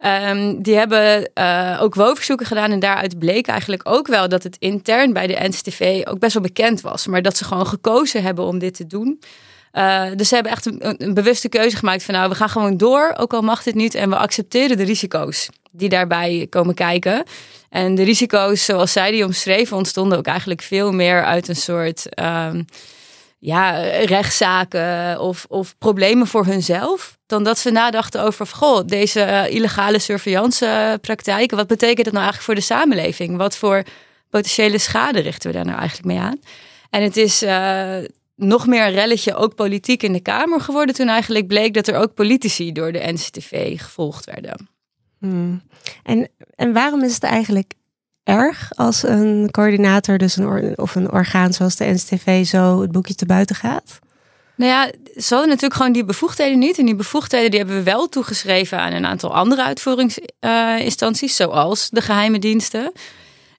Um, 0.05 0.61
die 0.61 0.75
hebben 0.75 1.29
uh, 1.33 1.77
ook 1.81 1.95
woonverzoeken 1.95 2.45
gedaan 2.45 2.71
en 2.71 2.79
daaruit 2.79 3.19
bleek 3.19 3.47
eigenlijk 3.47 3.81
ook 3.83 4.07
wel 4.07 4.29
dat 4.29 4.43
het 4.43 4.55
intern 4.59 5.13
bij 5.13 5.27
de 5.27 5.47
NCTV 5.47 6.01
ook 6.07 6.19
best 6.19 6.33
wel 6.33 6.41
bekend 6.41 6.81
was. 6.81 7.07
Maar 7.07 7.21
dat 7.21 7.37
ze 7.37 7.43
gewoon 7.43 7.67
gekozen 7.67 8.23
hebben 8.23 8.45
om 8.45 8.59
dit 8.59 8.75
te 8.75 8.87
doen. 8.87 9.19
Uh, 9.73 10.03
dus 10.15 10.27
ze 10.27 10.33
hebben 10.33 10.51
echt 10.51 10.65
een, 10.65 11.13
bewuste 11.13 11.49
keuze 11.49 11.77
gemaakt 11.77 12.03
van 12.03 12.13
nou, 12.13 12.29
we 12.29 12.35
gaan 12.35 12.49
gewoon 12.49 12.77
door, 12.77 13.13
ook 13.17 13.33
al 13.33 13.41
mag 13.41 13.63
dit 13.63 13.75
niet. 13.75 13.95
En 13.95 14.09
we 14.09 14.17
accepteren 14.17 14.77
de 14.77 14.83
risico's 14.83 15.49
die 15.71 15.89
daarbij 15.89 16.47
komen 16.49 16.75
kijken. 16.75 17.23
En 17.69 17.95
de 17.95 18.03
risico's, 18.03 18.65
zoals 18.65 18.91
zij 18.91 19.11
die 19.11 19.25
omschreven, 19.25 19.77
ontstonden 19.77 20.17
ook 20.17 20.25
eigenlijk 20.25 20.61
veel 20.61 20.91
meer 20.91 21.23
uit 21.23 21.47
een 21.47 21.55
soort... 21.55 22.07
Um, 22.19 22.65
ja, 23.43 23.81
rechtszaken 24.03 25.19
of, 25.19 25.45
of 25.49 25.77
problemen 25.77 26.27
voor 26.27 26.45
hunzelf. 26.45 27.17
Dan 27.25 27.43
dat 27.43 27.57
ze 27.57 27.71
nadachten 27.71 28.23
over, 28.23 28.47
goh, 28.47 28.85
deze 28.85 29.19
uh, 29.19 29.55
illegale 29.55 29.99
surveillancepraktijken, 29.99 31.57
wat 31.57 31.67
betekent 31.67 32.05
dat 32.05 32.13
nou 32.13 32.25
eigenlijk 32.25 32.43
voor 32.43 32.55
de 32.55 32.73
samenleving? 32.75 33.37
Wat 33.37 33.57
voor 33.57 33.83
potentiële 34.29 34.77
schade 34.77 35.19
richten 35.19 35.49
we 35.49 35.55
daar 35.55 35.65
nou 35.65 35.77
eigenlijk 35.77 36.07
mee 36.07 36.19
aan? 36.19 36.39
En 36.89 37.03
het 37.03 37.17
is, 37.17 37.43
nog 38.41 38.67
meer 38.67 38.85
een 38.85 38.91
relletje, 38.91 39.35
ook 39.35 39.55
politiek 39.55 40.03
in 40.03 40.13
de 40.13 40.19
Kamer 40.19 40.61
geworden. 40.61 40.95
Toen 40.95 41.07
eigenlijk 41.07 41.47
bleek 41.47 41.73
dat 41.73 41.87
er 41.87 41.95
ook 41.95 42.13
politici 42.13 42.71
door 42.71 42.91
de 42.91 43.11
NCTV 43.11 43.81
gevolgd 43.81 44.25
werden. 44.25 44.69
Hmm. 45.19 45.61
En, 46.03 46.29
en 46.55 46.73
waarom 46.73 47.03
is 47.03 47.13
het 47.13 47.23
eigenlijk 47.23 47.73
erg 48.23 48.71
als 48.75 49.03
een 49.03 49.47
coördinator, 49.51 50.17
dus 50.17 50.35
een 50.35 50.77
of 50.77 50.95
een 50.95 51.11
orgaan 51.11 51.53
zoals 51.53 51.75
de 51.75 51.85
NCTV, 51.85 52.45
zo 52.45 52.81
het 52.81 52.91
boekje 52.91 53.15
te 53.15 53.25
buiten 53.25 53.55
gaat? 53.55 53.99
Nou 54.55 54.71
ja, 54.71 54.91
ze 55.21 55.33
hadden 55.33 55.47
natuurlijk 55.47 55.75
gewoon 55.75 55.91
die 55.91 56.05
bevoegdheden 56.05 56.59
niet. 56.59 56.77
En 56.77 56.85
die 56.85 56.95
bevoegdheden 56.95 57.49
die 57.49 57.59
hebben 57.59 57.77
we 57.77 57.83
wel 57.83 58.09
toegeschreven 58.09 58.79
aan 58.79 58.91
een 58.91 59.05
aantal 59.05 59.33
andere 59.35 59.63
uitvoeringsinstanties, 59.63 61.35
zoals 61.35 61.89
de 61.89 62.01
geheime 62.01 62.39
diensten. 62.39 62.91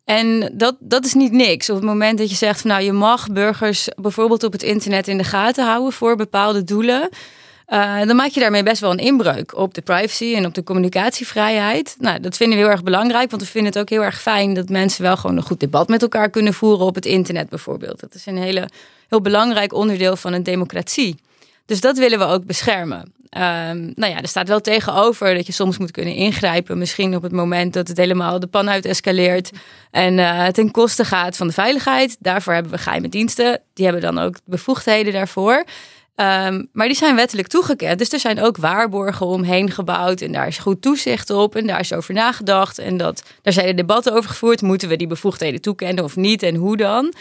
En 0.04 0.50
dat, 0.52 0.76
dat 0.80 1.04
is 1.04 1.14
niet 1.14 1.32
niks. 1.32 1.70
Op 1.70 1.76
het 1.76 1.84
moment 1.84 2.18
dat 2.18 2.30
je 2.30 2.36
zegt 2.36 2.60
van 2.60 2.70
nou, 2.70 2.82
je 2.82 2.92
mag 2.92 3.30
burgers 3.30 3.88
bijvoorbeeld 3.96 4.42
op 4.42 4.52
het 4.52 4.62
internet 4.62 5.08
in 5.08 5.18
de 5.18 5.24
gaten 5.24 5.66
houden 5.66 5.92
voor 5.92 6.16
bepaalde 6.16 6.64
doelen. 6.64 7.08
Uh, 7.72 8.06
dan 8.06 8.16
maak 8.16 8.30
je 8.30 8.40
daarmee 8.40 8.62
best 8.62 8.80
wel 8.80 8.90
een 8.90 8.98
inbreuk 8.98 9.56
op 9.56 9.74
de 9.74 9.80
privacy 9.80 10.34
en 10.34 10.46
op 10.46 10.54
de 10.54 10.64
communicatievrijheid. 10.64 11.96
Nou, 11.98 12.20
dat 12.20 12.36
vinden 12.36 12.56
we 12.58 12.62
heel 12.62 12.72
erg 12.72 12.82
belangrijk, 12.82 13.30
want 13.30 13.42
we 13.42 13.48
vinden 13.48 13.72
het 13.72 13.80
ook 13.80 13.88
heel 13.88 14.04
erg 14.04 14.20
fijn 14.20 14.54
dat 14.54 14.68
mensen 14.68 15.02
wel 15.02 15.16
gewoon 15.16 15.36
een 15.36 15.42
goed 15.42 15.60
debat 15.60 15.88
met 15.88 16.02
elkaar 16.02 16.30
kunnen 16.30 16.54
voeren 16.54 16.86
op 16.86 16.94
het 16.94 17.06
internet 17.06 17.48
bijvoorbeeld. 17.48 18.00
Dat 18.00 18.14
is 18.14 18.26
een 18.26 18.36
hele, 18.36 18.68
heel 19.08 19.20
belangrijk 19.20 19.72
onderdeel 19.72 20.16
van 20.16 20.32
een 20.32 20.42
democratie. 20.42 21.16
Dus 21.66 21.80
dat 21.80 21.98
willen 21.98 22.18
we 22.18 22.24
ook 22.24 22.44
beschermen. 22.44 23.12
Um, 23.36 23.92
nou 23.94 24.12
ja, 24.12 24.20
er 24.20 24.28
staat 24.28 24.48
wel 24.48 24.60
tegenover 24.60 25.34
dat 25.34 25.46
je 25.46 25.52
soms 25.52 25.78
moet 25.78 25.90
kunnen 25.90 26.14
ingrijpen. 26.14 26.78
Misschien 26.78 27.16
op 27.16 27.22
het 27.22 27.32
moment 27.32 27.72
dat 27.72 27.88
het 27.88 27.96
helemaal 27.96 28.40
de 28.40 28.46
pan 28.46 28.70
uit 28.70 28.84
escaleert. 28.84 29.50
En 29.90 30.18
uh, 30.18 30.46
ten 30.46 30.70
koste 30.70 31.04
gaat 31.04 31.36
van 31.36 31.46
de 31.46 31.52
veiligheid. 31.52 32.16
Daarvoor 32.20 32.52
hebben 32.52 32.72
we 32.72 32.78
geheime 32.78 33.08
diensten. 33.08 33.60
Die 33.74 33.84
hebben 33.84 34.02
dan 34.02 34.18
ook 34.18 34.36
bevoegdheden 34.44 35.12
daarvoor. 35.12 35.64
Um, 36.16 36.68
maar 36.72 36.86
die 36.86 36.96
zijn 36.96 37.14
wettelijk 37.14 37.48
toegekend. 37.48 37.98
Dus 37.98 38.12
er 38.12 38.18
zijn 38.18 38.40
ook 38.40 38.56
waarborgen 38.56 39.26
omheen 39.26 39.70
gebouwd. 39.70 40.20
En 40.20 40.32
daar 40.32 40.46
is 40.46 40.58
goed 40.58 40.82
toezicht 40.82 41.30
op. 41.30 41.56
En 41.56 41.66
daar 41.66 41.80
is 41.80 41.92
over 41.92 42.14
nagedacht. 42.14 42.78
En 42.78 42.96
dat, 42.96 43.22
daar 43.42 43.52
zijn 43.52 43.66
de 43.66 43.74
debatten 43.74 44.12
over 44.12 44.30
gevoerd. 44.30 44.62
Moeten 44.62 44.88
we 44.88 44.96
die 44.96 45.06
bevoegdheden 45.06 45.60
toekennen 45.60 46.04
of 46.04 46.16
niet? 46.16 46.42
En 46.42 46.54
hoe 46.54 46.76
dan? 46.76 47.14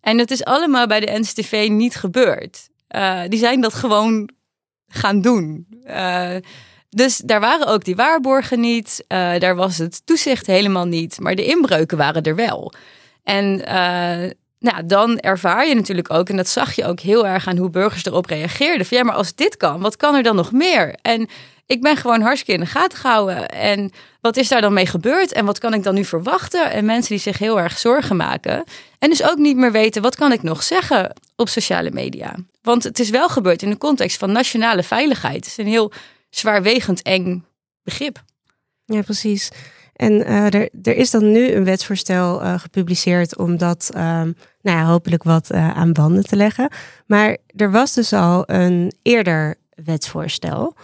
En 0.00 0.16
dat 0.16 0.30
is 0.30 0.44
allemaal 0.44 0.86
bij 0.86 1.00
de 1.00 1.18
NCTV 1.18 1.66
niet 1.70 1.96
gebeurd. 1.96 2.68
Uh, 2.96 3.20
die 3.28 3.38
zijn 3.38 3.60
dat 3.60 3.74
gewoon 3.74 4.30
gaan 4.88 5.20
doen. 5.20 5.66
Uh, 5.86 6.36
dus 6.90 7.16
daar 7.16 7.40
waren 7.40 7.66
ook 7.66 7.84
die 7.84 7.96
waarborgen 7.96 8.60
niet. 8.60 9.04
Uh, 9.08 9.38
daar 9.38 9.56
was 9.56 9.78
het 9.78 10.06
toezicht 10.06 10.46
helemaal 10.46 10.86
niet. 10.86 11.20
Maar 11.20 11.34
de 11.34 11.44
inbreuken 11.44 11.98
waren 11.98 12.22
er 12.22 12.34
wel. 12.34 12.72
En 13.22 13.64
nou, 14.58 14.86
dan 14.86 15.18
ervaar 15.18 15.66
je 15.66 15.74
natuurlijk 15.74 16.12
ook, 16.12 16.28
en 16.28 16.36
dat 16.36 16.48
zag 16.48 16.72
je 16.72 16.84
ook 16.84 17.00
heel 17.00 17.26
erg 17.26 17.46
aan 17.46 17.56
hoe 17.56 17.70
burgers 17.70 18.04
erop 18.04 18.26
reageerden. 18.26 18.86
Van 18.86 18.96
ja, 18.96 19.04
maar 19.04 19.14
als 19.14 19.34
dit 19.34 19.56
kan, 19.56 19.80
wat 19.80 19.96
kan 19.96 20.14
er 20.14 20.22
dan 20.22 20.36
nog 20.36 20.52
meer? 20.52 20.94
En 21.02 21.28
ik 21.66 21.82
ben 21.82 21.96
gewoon 21.96 22.20
hartstikke 22.20 22.52
in 22.52 22.60
de 22.60 22.70
gaten 22.70 22.98
gehouden. 22.98 23.48
En 23.48 23.90
wat 24.20 24.36
is 24.36 24.48
daar 24.48 24.60
dan 24.60 24.72
mee 24.72 24.86
gebeurd? 24.86 25.32
En 25.32 25.44
wat 25.44 25.58
kan 25.58 25.74
ik 25.74 25.82
dan 25.82 25.94
nu 25.94 26.04
verwachten? 26.04 26.70
En 26.70 26.84
mensen 26.84 27.10
die 27.10 27.22
zich 27.22 27.38
heel 27.38 27.60
erg 27.60 27.78
zorgen 27.78 28.16
maken. 28.16 28.64
En 28.98 29.10
dus 29.10 29.22
ook 29.22 29.36
niet 29.36 29.56
meer 29.56 29.72
weten, 29.72 30.02
wat 30.02 30.16
kan 30.16 30.32
ik 30.32 30.42
nog 30.42 30.62
zeggen 30.62 31.12
op 31.36 31.48
sociale 31.48 31.90
media? 31.90 32.34
Want 32.62 32.84
het 32.84 32.98
is 32.98 33.10
wel 33.10 33.28
gebeurd 33.28 33.62
in 33.62 33.70
de 33.70 33.78
context 33.78 34.18
van 34.18 34.32
nationale 34.32 34.82
veiligheid. 34.82 35.36
Het 35.36 35.46
is 35.46 35.56
een 35.56 35.66
heel 35.66 35.92
zwaarwegend 36.30 37.02
eng 37.02 37.44
begrip. 37.82 38.22
Ja, 38.84 39.02
precies. 39.02 39.50
En 39.96 40.12
uh, 40.12 40.54
er, 40.54 40.68
er, 40.82 40.96
is 40.96 41.10
dan 41.10 41.32
nu 41.32 41.52
een 41.52 41.64
wetsvoorstel 41.64 42.42
uh, 42.42 42.58
gepubliceerd 42.58 43.36
om 43.36 43.56
dat 43.56 43.90
um, 43.94 44.36
nou 44.62 44.78
ja, 44.78 44.84
hopelijk 44.84 45.22
wat 45.22 45.52
uh, 45.52 45.70
aan 45.76 45.92
banden 45.92 46.24
te 46.24 46.36
leggen. 46.36 46.68
Maar 47.06 47.36
er 47.56 47.70
was 47.70 47.94
dus 47.94 48.12
al 48.12 48.42
een 48.46 48.92
eerder 49.02 49.54
wetsvoorstel. 49.84 50.74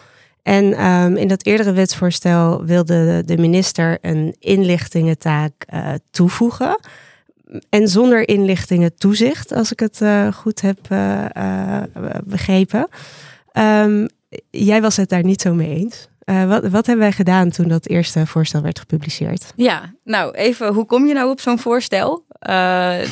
En 0.42 0.86
um, 0.86 1.16
in 1.16 1.28
dat 1.28 1.46
eerdere 1.46 1.72
wetsvoorstel 1.72 2.64
wilde 2.64 3.22
de 3.26 3.38
minister 3.38 3.98
een 4.00 4.36
inlichtingentaak 4.38 5.52
toevoegen. 6.10 6.80
En 7.68 7.88
zonder 7.88 8.28
inlichtingen 8.28 8.94
toezicht, 8.94 9.52
als 9.52 9.72
ik 9.72 9.80
het 9.80 10.00
goed 10.34 10.60
heb 10.60 10.78
begrepen. 12.24 12.88
Um, 13.52 14.06
jij 14.50 14.80
was 14.80 14.96
het 14.96 15.08
daar 15.08 15.24
niet 15.24 15.40
zo 15.40 15.54
mee 15.54 15.76
eens. 15.76 16.08
Uh, 16.24 16.44
wat, 16.48 16.62
wat 16.62 16.86
hebben 16.86 17.04
wij 17.04 17.12
gedaan 17.12 17.50
toen 17.50 17.68
dat 17.68 17.88
eerste 17.88 18.26
voorstel 18.26 18.62
werd 18.62 18.78
gepubliceerd? 18.78 19.52
Ja, 19.56 19.94
nou 20.04 20.34
even, 20.34 20.72
hoe 20.74 20.86
kom 20.86 21.06
je 21.06 21.14
nou 21.14 21.30
op 21.30 21.40
zo'n 21.40 21.58
voorstel? 21.58 22.24
Uh, 22.48 23.02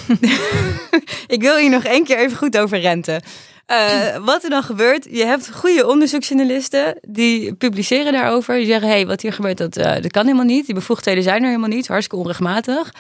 ik 1.37 1.40
wil 1.40 1.57
hier 1.57 1.71
nog 1.71 1.85
één 1.85 2.05
keer 2.05 2.19
even 2.19 2.37
goed 2.37 2.59
over 2.59 2.79
renten. 2.79 3.23
Uh, 3.67 4.17
wat 4.25 4.45
er 4.45 4.50
dan 4.50 4.62
gebeurt, 4.62 5.07
je 5.11 5.25
hebt 5.25 5.50
goede 5.55 5.87
onderzoeksjournalisten 5.87 6.99
die 7.09 7.55
publiceren 7.55 8.12
daarover. 8.12 8.57
Die 8.57 8.67
zeggen, 8.67 8.88
hé, 8.88 8.95
hey, 8.95 9.07
wat 9.07 9.21
hier 9.21 9.33
gebeurt, 9.33 9.59
dat, 9.59 9.75
dat 9.75 10.11
kan 10.11 10.25
helemaal 10.25 10.45
niet. 10.45 10.67
Die 10.67 10.75
bevoegdheden 10.75 11.23
zijn 11.23 11.43
er 11.43 11.49
helemaal 11.49 11.69
niet, 11.69 11.88
hartstikke 11.88 12.25
onrechtmatig. 12.25 12.93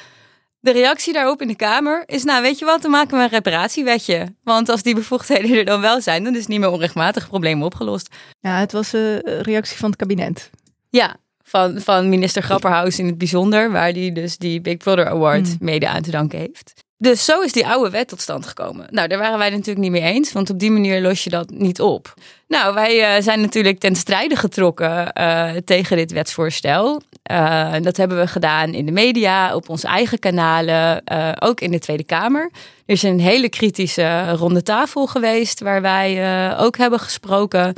De 0.60 0.72
reactie 0.72 1.12
daarop 1.12 1.42
in 1.42 1.48
de 1.48 1.56
Kamer 1.56 2.02
is, 2.06 2.24
nou 2.24 2.42
weet 2.42 2.58
je 2.58 2.64
wat, 2.64 2.82
dan 2.82 2.90
maken 2.90 3.16
we 3.16 3.22
een 3.22 3.30
reparatiewetje. 3.30 4.34
Want 4.42 4.68
als 4.68 4.82
die 4.82 4.94
bevoegdheden 4.94 5.58
er 5.58 5.64
dan 5.64 5.80
wel 5.80 6.00
zijn, 6.00 6.24
dan 6.24 6.32
is 6.32 6.38
het 6.38 6.48
niet 6.48 6.60
meer 6.60 6.70
onrechtmatig 6.70 7.28
probleem 7.28 7.62
opgelost. 7.62 8.14
Ja, 8.40 8.58
het 8.58 8.72
was 8.72 8.92
een 8.92 9.20
reactie 9.22 9.78
van 9.78 9.90
het 9.90 9.98
kabinet. 9.98 10.50
Ja, 10.90 11.16
van, 11.42 11.80
van 11.80 12.08
minister 12.08 12.42
Grapperhaus 12.42 12.98
in 12.98 13.06
het 13.06 13.18
bijzonder, 13.18 13.70
waar 13.70 13.92
die 13.92 14.12
dus 14.12 14.38
die 14.38 14.60
Big 14.60 14.76
Brother 14.76 15.08
Award 15.08 15.48
mm. 15.48 15.56
mede 15.60 15.88
aan 15.88 16.02
te 16.02 16.10
danken 16.10 16.38
heeft. 16.38 16.72
Dus 17.02 17.24
zo 17.24 17.40
is 17.40 17.52
die 17.52 17.66
oude 17.66 17.90
wet 17.90 18.08
tot 18.08 18.20
stand 18.20 18.46
gekomen. 18.46 18.86
Nou, 18.90 19.08
daar 19.08 19.18
waren 19.18 19.38
wij 19.38 19.50
natuurlijk 19.50 19.78
niet 19.78 19.90
mee 19.90 20.12
eens, 20.12 20.32
want 20.32 20.50
op 20.50 20.58
die 20.58 20.70
manier 20.70 21.00
los 21.00 21.24
je 21.24 21.30
dat 21.30 21.50
niet 21.50 21.80
op. 21.80 22.14
Nou, 22.48 22.74
wij 22.74 23.16
uh, 23.16 23.22
zijn 23.22 23.40
natuurlijk 23.40 23.78
ten 23.78 23.96
strijde 23.96 24.36
getrokken 24.36 25.12
uh, 25.18 25.50
tegen 25.64 25.96
dit 25.96 26.12
wetsvoorstel. 26.12 27.02
Uh, 27.30 27.72
dat 27.82 27.96
hebben 27.96 28.18
we 28.18 28.26
gedaan 28.26 28.74
in 28.74 28.86
de 28.86 28.92
media, 28.92 29.54
op 29.54 29.68
onze 29.68 29.86
eigen 29.86 30.18
kanalen, 30.18 31.02
ook 31.38 31.60
in 31.60 31.70
de 31.70 31.78
Tweede 31.78 32.04
Kamer. 32.04 32.50
Er 32.86 32.94
is 32.94 33.02
een 33.02 33.20
hele 33.20 33.48
kritische 33.48 34.30
ronde 34.30 34.62
tafel 34.62 35.06
geweest 35.06 35.60
waar 35.60 35.82
wij 35.82 36.56
ook 36.58 36.76
hebben 36.76 37.00
gesproken. 37.00 37.74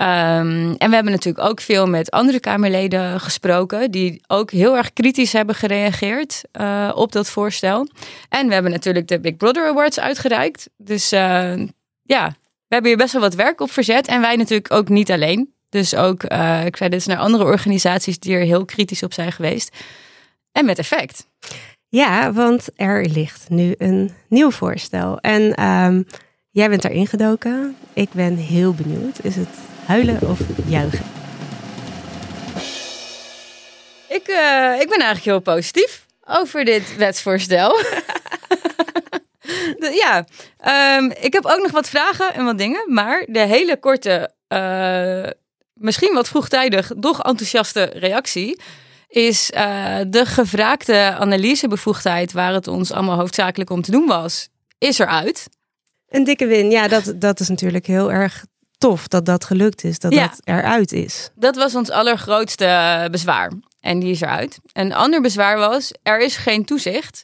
Um, 0.00 0.74
en 0.76 0.88
we 0.88 0.94
hebben 0.94 1.12
natuurlijk 1.12 1.48
ook 1.48 1.60
veel 1.60 1.86
met 1.86 2.10
andere 2.10 2.40
Kamerleden 2.40 3.20
gesproken, 3.20 3.90
die 3.90 4.22
ook 4.26 4.50
heel 4.50 4.76
erg 4.76 4.92
kritisch 4.92 5.32
hebben 5.32 5.54
gereageerd 5.54 6.42
uh, 6.60 6.92
op 6.94 7.12
dat 7.12 7.30
voorstel. 7.30 7.88
En 8.28 8.48
we 8.48 8.54
hebben 8.54 8.72
natuurlijk 8.72 9.08
de 9.08 9.20
Big 9.20 9.36
Brother 9.36 9.66
Awards 9.66 10.00
uitgereikt. 10.00 10.68
Dus 10.76 11.12
uh, 11.12 11.56
ja, 12.02 12.28
we 12.66 12.74
hebben 12.74 12.90
hier 12.90 12.96
best 12.96 13.12
wel 13.12 13.22
wat 13.22 13.34
werk 13.34 13.60
op 13.60 13.70
verzet. 13.70 14.06
En 14.06 14.20
wij 14.20 14.36
natuurlijk 14.36 14.72
ook 14.72 14.88
niet 14.88 15.10
alleen. 15.10 15.54
Dus 15.68 15.94
ook, 15.94 16.32
uh, 16.32 16.64
dit 16.64 17.06
naar 17.06 17.18
andere 17.18 17.44
organisaties 17.44 18.18
die 18.18 18.34
er 18.34 18.44
heel 18.44 18.64
kritisch 18.64 19.02
op 19.02 19.12
zijn 19.12 19.32
geweest. 19.32 19.76
En 20.52 20.64
met 20.64 20.78
effect. 20.78 21.26
Ja, 21.88 22.32
want 22.32 22.68
er 22.76 23.06
ligt 23.06 23.48
nu 23.48 23.74
een 23.78 24.10
nieuw 24.28 24.50
voorstel. 24.50 25.18
En 25.18 25.64
um, 25.64 26.06
jij 26.52 26.68
bent 26.68 26.84
erin 26.84 27.06
gedoken. 27.06 27.76
Ik 27.92 28.12
ben 28.12 28.36
heel 28.36 28.74
benieuwd. 28.74 29.24
Is 29.24 29.36
het 29.36 29.58
huilen 29.86 30.18
of 30.22 30.40
juichen? 30.66 31.04
Ik, 34.08 34.28
uh, 34.28 34.80
ik 34.80 34.88
ben 34.88 34.98
eigenlijk 34.98 35.24
heel 35.24 35.40
positief 35.40 36.06
over 36.24 36.64
dit 36.64 36.96
wetsvoorstel. 36.96 37.78
ja, 40.02 40.24
um, 40.98 41.10
ik 41.20 41.32
heb 41.32 41.44
ook 41.44 41.62
nog 41.62 41.70
wat 41.70 41.88
vragen 41.88 42.34
en 42.34 42.44
wat 42.44 42.58
dingen. 42.58 42.92
Maar 42.92 43.24
de 43.28 43.46
hele 43.46 43.78
korte, 43.78 44.32
uh, 44.48 45.30
misschien 45.74 46.14
wat 46.14 46.28
vroegtijdig, 46.28 46.90
toch 47.00 47.22
enthousiaste 47.22 47.82
reactie 47.82 48.60
is 49.08 49.50
uh, 49.54 49.98
de 50.06 50.26
gevraagde 50.26 51.14
analysebevoegdheid 51.18 52.32
waar 52.32 52.52
het 52.52 52.68
ons 52.68 52.92
allemaal 52.92 53.18
hoofdzakelijk 53.18 53.70
om 53.70 53.82
te 53.82 53.90
doen 53.90 54.06
was, 54.06 54.48
is 54.78 54.98
eruit. 54.98 55.48
Een 56.12 56.24
dikke 56.24 56.46
win, 56.46 56.70
ja, 56.70 56.88
dat, 56.88 57.12
dat 57.16 57.40
is 57.40 57.48
natuurlijk 57.48 57.86
heel 57.86 58.12
erg 58.12 58.44
tof 58.78 59.08
dat 59.08 59.26
dat 59.26 59.44
gelukt 59.44 59.84
is, 59.84 59.98
dat 59.98 60.12
ja. 60.12 60.26
dat 60.26 60.40
eruit 60.44 60.92
is. 60.92 61.30
Dat 61.34 61.56
was 61.56 61.74
ons 61.74 61.90
allergrootste 61.90 63.08
bezwaar. 63.10 63.52
En 63.80 63.98
die 63.98 64.10
is 64.10 64.20
eruit. 64.20 64.58
Een 64.72 64.94
ander 64.94 65.20
bezwaar 65.20 65.58
was, 65.58 65.90
er 66.02 66.20
is 66.20 66.36
geen 66.36 66.64
toezicht. 66.64 67.22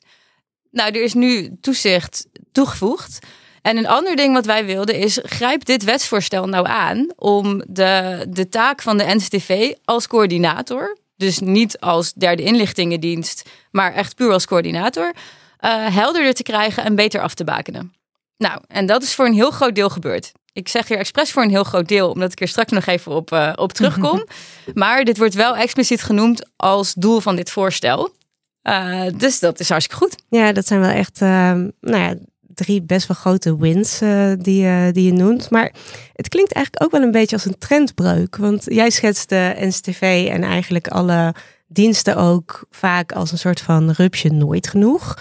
Nou, 0.71 0.91
er 0.91 1.03
is 1.03 1.15
nu 1.15 1.57
toezicht 1.61 2.27
toegevoegd. 2.53 3.19
En 3.63 3.77
een 3.77 3.87
ander 3.87 4.17
ding 4.17 4.35
wat 4.35 4.47
wij 4.47 4.65
wilden 4.65 4.95
is, 4.95 5.19
grijp 5.23 5.65
dit 5.65 5.85
wetsvoorstel 5.85 6.47
nou 6.47 6.67
aan 6.67 7.13
om 7.17 7.63
de, 7.69 8.25
de 8.29 8.49
taak 8.49 8.83
van 8.83 8.99
de 8.99 9.05
NCTV 9.05 9.73
als 9.85 10.07
coördinator, 10.07 10.97
dus 11.17 11.39
niet 11.39 11.81
als 11.81 12.13
derde 12.13 12.43
inlichtingendienst, 12.43 13.49
maar 13.71 13.95
echt 13.95 14.15
puur 14.15 14.33
als 14.33 14.47
coördinator, 14.47 15.13
uh, 15.61 15.95
helderder 15.95 16.35
te 16.35 16.43
krijgen 16.43 16.85
en 16.85 16.95
beter 16.95 17.21
af 17.21 17.35
te 17.35 17.45
bakenen. 17.45 17.93
Nou, 18.39 18.61
en 18.69 18.87
dat 18.87 19.03
is 19.03 19.15
voor 19.15 19.27
een 19.27 19.35
heel 19.35 19.51
groot 19.51 19.75
deel 19.75 19.89
gebeurd. 19.89 20.33
Ik 20.53 20.69
zeg 20.69 20.89
hier 20.89 20.99
expres 20.99 21.33
voor 21.33 21.43
een 21.43 21.51
heel 21.51 21.65
groot 21.65 21.89
deel, 21.89 22.11
omdat 22.11 22.33
ik 22.33 22.41
er 22.41 22.49
straks 22.49 22.73
nog 22.73 22.87
even 22.87 23.13
op, 23.13 23.33
uh, 23.33 23.53
op 23.55 23.73
terugkom. 23.73 24.27
maar 24.75 25.05
dit 25.05 25.19
wordt 25.19 25.35
wel 25.35 25.57
expliciet 25.57 26.03
genoemd 26.03 26.49
als 26.57 26.95
doel 26.95 27.21
van 27.21 27.37
dit 27.37 27.51
voorstel. 27.51 28.15
Uh, 28.63 29.03
dus 29.17 29.39
dat 29.39 29.61
is 29.61 29.69
hartstikke 29.69 30.05
goed. 30.05 30.23
Ja, 30.29 30.53
dat 30.53 30.67
zijn 30.67 30.81
wel 30.81 30.91
echt 30.91 31.21
uh, 31.21 31.29
nou 31.29 31.71
ja, 31.81 32.15
drie 32.41 32.83
best 32.83 33.07
wel 33.07 33.17
grote 33.17 33.59
wins 33.59 33.99
die, 34.39 34.93
die 34.93 35.05
je 35.05 35.13
noemt. 35.13 35.51
Maar 35.51 35.73
het 36.13 36.29
klinkt 36.29 36.53
eigenlijk 36.53 36.85
ook 36.85 36.91
wel 36.91 37.03
een 37.03 37.13
beetje 37.13 37.37
als 37.37 37.45
een 37.45 37.59
trendbreuk. 37.59 38.37
Want 38.37 38.65
jij 38.65 38.91
schetst 38.91 39.29
de 39.29 39.55
NCTV 39.59 40.29
en 40.31 40.43
eigenlijk 40.43 40.89
alle 40.89 41.35
diensten 41.67 42.17
ook 42.17 42.67
vaak 42.71 43.13
als 43.13 43.33
een 43.33 43.39
soort 43.39 43.61
van 43.61 43.91
rupsje 43.91 44.29
nooit 44.29 44.69
genoeg. 44.69 45.17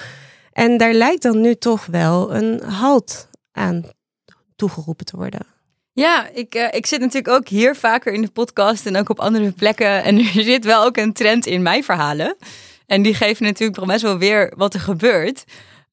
En 0.58 0.78
daar 0.78 0.94
lijkt 0.94 1.22
dan 1.22 1.42
nu 1.42 1.56
toch 1.56 1.86
wel 1.86 2.36
een 2.36 2.64
halt 2.64 3.30
aan 3.52 3.84
toegeroepen 4.56 5.06
te 5.06 5.16
worden. 5.16 5.46
Ja, 5.94 6.30
ik, 6.34 6.56
uh, 6.56 6.68
ik 6.72 6.86
zit 6.86 7.00
natuurlijk 7.00 7.28
ook 7.28 7.48
hier 7.48 7.76
vaker 7.76 8.14
in 8.14 8.22
de 8.22 8.32
podcast 8.32 8.86
en 8.86 8.98
ook 8.98 9.10
op 9.10 9.20
andere 9.20 9.52
plekken. 9.52 10.04
En 10.04 10.18
er 10.36 10.44
zit 10.44 10.66
wel 10.66 10.84
ook 10.84 10.98
een 10.98 11.14
trend 11.14 11.46
in 11.46 11.62
mijn 11.62 11.84
verhalen. 11.84 12.36
En 12.86 13.02
die 13.02 13.14
geven 13.14 13.46
natuurlijk 13.46 13.86
best 13.86 14.02
wel 14.02 14.18
weer 14.18 14.54
wat 14.56 14.74
er 14.74 14.80
gebeurt. 14.80 15.44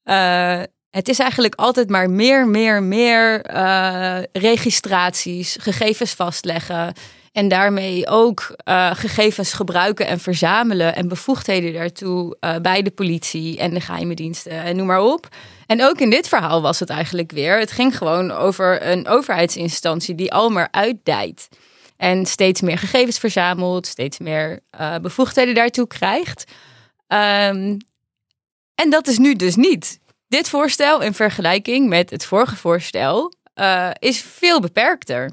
Uh, 0.05 0.61
het 0.89 1.07
is 1.07 1.19
eigenlijk 1.19 1.55
altijd 1.55 1.89
maar 1.89 2.09
meer, 2.09 2.47
meer, 2.47 2.83
meer 2.83 3.55
uh, 3.55 4.19
registraties, 4.31 5.57
gegevens 5.59 6.13
vastleggen. 6.13 6.93
En 7.35 7.47
daarmee 7.47 8.07
ook 8.07 8.55
uh, 8.65 8.91
gegevens 8.93 9.53
gebruiken 9.53 10.07
en 10.07 10.19
verzamelen 10.19 10.95
en 10.95 11.07
bevoegdheden 11.07 11.73
daartoe 11.73 12.37
uh, 12.39 12.55
bij 12.61 12.81
de 12.81 12.91
politie 12.91 13.57
en 13.57 13.73
de 13.73 13.81
geheime 13.81 14.13
diensten 14.13 14.51
en 14.51 14.75
noem 14.75 14.85
maar 14.85 15.01
op. 15.01 15.27
En 15.65 15.83
ook 15.83 15.99
in 15.99 16.09
dit 16.09 16.27
verhaal 16.27 16.61
was 16.61 16.79
het 16.79 16.89
eigenlijk 16.89 17.31
weer. 17.31 17.59
Het 17.59 17.71
ging 17.71 17.97
gewoon 17.97 18.31
over 18.31 18.87
een 18.87 19.07
overheidsinstantie 19.07 20.15
die 20.15 20.33
al 20.33 20.49
maar 20.49 20.67
uitdijt. 20.71 21.47
En 21.97 22.25
steeds 22.25 22.61
meer 22.61 22.77
gegevens 22.77 23.19
verzamelt, 23.19 23.87
steeds 23.87 24.17
meer 24.19 24.59
uh, 24.79 24.95
bevoegdheden 25.01 25.55
daartoe 25.55 25.87
krijgt. 25.87 26.43
Um, 27.07 27.77
en 28.75 28.89
dat 28.89 29.07
is 29.07 29.17
nu 29.17 29.35
dus 29.35 29.55
niet. 29.55 29.99
Dit 30.27 30.49
voorstel 30.49 31.01
in 31.01 31.13
vergelijking 31.13 31.89
met 31.89 32.09
het 32.09 32.25
vorige 32.25 32.55
voorstel 32.55 33.33
is 33.99 34.21
veel 34.21 34.59
beperkter. 34.59 35.31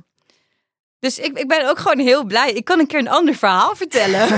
Dus 1.02 1.18
ik, 1.18 1.38
ik 1.38 1.48
ben 1.48 1.68
ook 1.68 1.78
gewoon 1.78 1.98
heel 1.98 2.24
blij. 2.24 2.52
Ik 2.52 2.64
kan 2.64 2.78
een 2.78 2.86
keer 2.86 2.98
een 2.98 3.08
ander 3.08 3.34
verhaal 3.34 3.74
vertellen. 3.76 4.28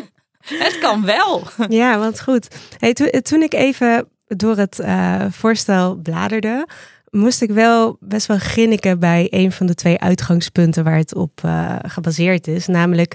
het 0.64 0.78
kan 0.80 1.04
wel. 1.04 1.42
Ja, 1.68 1.98
wat 1.98 2.22
goed. 2.22 2.48
Hey, 2.78 2.92
toen 3.22 3.42
ik 3.42 3.54
even 3.54 4.08
door 4.26 4.56
het 4.56 4.78
uh, 4.78 5.24
voorstel 5.30 5.94
bladerde, 5.94 6.66
moest 7.10 7.42
ik 7.42 7.50
wel 7.50 7.96
best 8.00 8.26
wel 8.26 8.38
grinniken 8.38 8.98
bij 8.98 9.26
een 9.30 9.52
van 9.52 9.66
de 9.66 9.74
twee 9.74 9.98
uitgangspunten 9.98 10.84
waar 10.84 10.96
het 10.96 11.14
op 11.14 11.40
uh, 11.44 11.76
gebaseerd 11.82 12.46
is. 12.46 12.66
Namelijk 12.66 13.14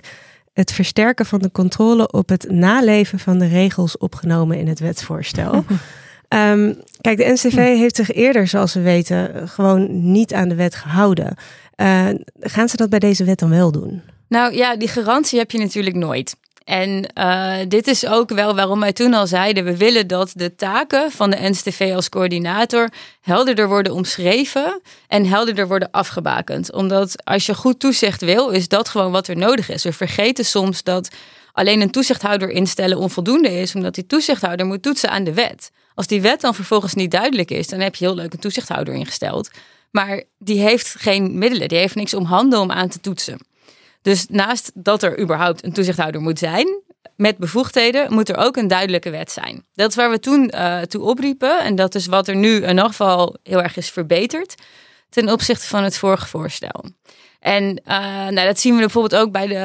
het 0.54 0.72
versterken 0.72 1.26
van 1.26 1.40
de 1.40 1.52
controle 1.52 2.12
op 2.12 2.30
het 2.30 2.50
naleven 2.50 3.20
van 3.20 3.40
de 3.40 3.48
regels 3.48 3.98
opgenomen 3.98 4.58
in 4.58 4.68
het 4.68 4.80
wetsvoorstel. 4.80 5.66
um, 6.30 6.82
kijk, 7.02 7.18
de 7.18 7.32
NCV 7.32 7.56
heeft 7.56 7.96
zich 7.96 8.12
eerder, 8.12 8.48
zoals 8.48 8.74
we 8.74 8.82
weten, 8.82 9.48
gewoon 9.48 10.12
niet 10.12 10.34
aan 10.34 10.50
de 10.50 10.56
wet 10.56 10.76
gehouden. 10.76 11.36
Uh, 11.82 12.10
gaan 12.40 12.70
ze 12.70 12.78
dat 12.78 12.90
bij 12.90 13.00
deze 13.00 13.24
wet 13.24 13.40
dan 13.40 13.50
wel 13.50 13.72
doen? 13.72 14.02
Nou 14.28 14.56
ja, 14.56 14.76
die 14.76 14.88
garantie 14.88 15.40
heb 15.40 15.52
je 15.52 15.58
natuurlijk 15.58 15.96
nooit. 15.96 16.36
En 16.70 17.06
uh, 17.18 17.56
dit 17.68 17.88
is 17.88 18.06
ook 18.06 18.30
wel 18.30 18.56
waarom 18.56 18.80
wij 18.80 18.94
toen 18.94 19.14
al 19.14 19.28
zeiden: 19.28 19.64
we 19.64 19.78
willen 19.78 20.08
dat 20.08 20.32
de 20.36 20.56
taken 20.56 21.12
van 21.12 21.30
de 21.30 21.38
NSTV 21.40 21.92
als 21.96 22.10
coördinator 22.10 22.90
helderder 23.22 23.68
worden 23.68 23.94
omschreven 23.94 24.82
en 25.08 25.26
helderder 25.26 25.68
worden 25.68 25.92
afgebakend. 25.92 26.74
Omdat 26.74 27.26
als 27.26 27.46
je 27.46 27.56
goed 27.56 27.80
toezicht 27.80 28.22
wil, 28.22 28.50
is 28.50 28.68
dat 28.68 28.90
gewoon 28.90 29.12
wat 29.12 29.28
er 29.28 29.38
nodig 29.38 29.70
is. 29.70 29.84
We 29.84 29.94
vergeten 29.94 30.46
soms 30.46 30.84
dat 30.84 31.10
alleen 31.54 31.82
een 31.82 31.92
toezichthouder 31.92 32.50
instellen 32.50 32.98
onvoldoende 32.98 33.60
is, 33.60 33.76
omdat 33.76 33.96
die 33.96 34.06
toezichthouder 34.06 34.66
moet 34.66 34.84
toetsen 34.84 35.10
aan 35.10 35.24
de 35.24 35.34
wet. 35.34 35.72
Als 35.94 36.08
die 36.08 36.22
wet 36.22 36.42
dan 36.42 36.56
vervolgens 36.56 36.94
niet 36.94 37.12
duidelijk 37.12 37.52
is, 37.52 37.68
dan 37.68 37.80
heb 37.80 37.96
je 37.96 38.06
heel 38.06 38.16
leuk 38.16 38.34
een 38.34 38.40
toezichthouder 38.40 38.94
ingesteld. 38.94 39.50
Maar 39.92 40.24
die 40.38 40.60
heeft 40.60 40.96
geen 40.98 41.38
middelen, 41.38 41.68
die 41.68 41.78
heeft 41.78 41.96
niks 41.96 42.14
om 42.14 42.26
handen 42.26 42.60
om 42.60 42.72
aan 42.72 42.90
te 42.90 43.00
toetsen. 43.00 43.48
Dus 44.02 44.26
naast 44.30 44.72
dat 44.74 45.04
er 45.04 45.20
überhaupt 45.20 45.64
een 45.64 45.74
toezichthouder 45.74 46.22
moet 46.22 46.40
zijn, 46.40 46.82
met 47.16 47.38
bevoegdheden, 47.38 48.14
moet 48.14 48.30
er 48.30 48.38
ook 48.38 48.58
een 48.58 48.68
duidelijke 48.68 49.10
wet 49.10 49.32
zijn. 49.32 49.66
Dat 49.74 49.90
is 49.90 49.96
waar 49.96 50.10
we 50.10 50.20
toen 50.20 50.52
uh, 50.56 50.82
toe 50.82 51.02
opriepen. 51.02 51.60
En 51.60 51.76
dat 51.76 51.96
is 51.96 52.06
wat 52.06 52.28
er 52.28 52.36
nu 52.36 52.56
in 52.56 52.70
ieder 52.70 52.86
geval 52.86 53.38
heel 53.44 53.64
erg 53.64 53.78
is 53.78 53.90
verbeterd 53.90 54.56
ten 55.10 55.30
opzichte 55.30 55.68
van 55.68 55.84
het 55.84 55.98
vorige 55.98 56.28
voorstel. 56.28 56.86
En 57.40 57.82
uh, 57.88 57.96
nou, 58.28 58.48
dat 58.48 58.60
zien 58.60 58.74
we 58.74 58.80
bijvoorbeeld 58.80 59.22
ook 59.22 59.32
bij 59.32 59.48
de, 59.48 59.56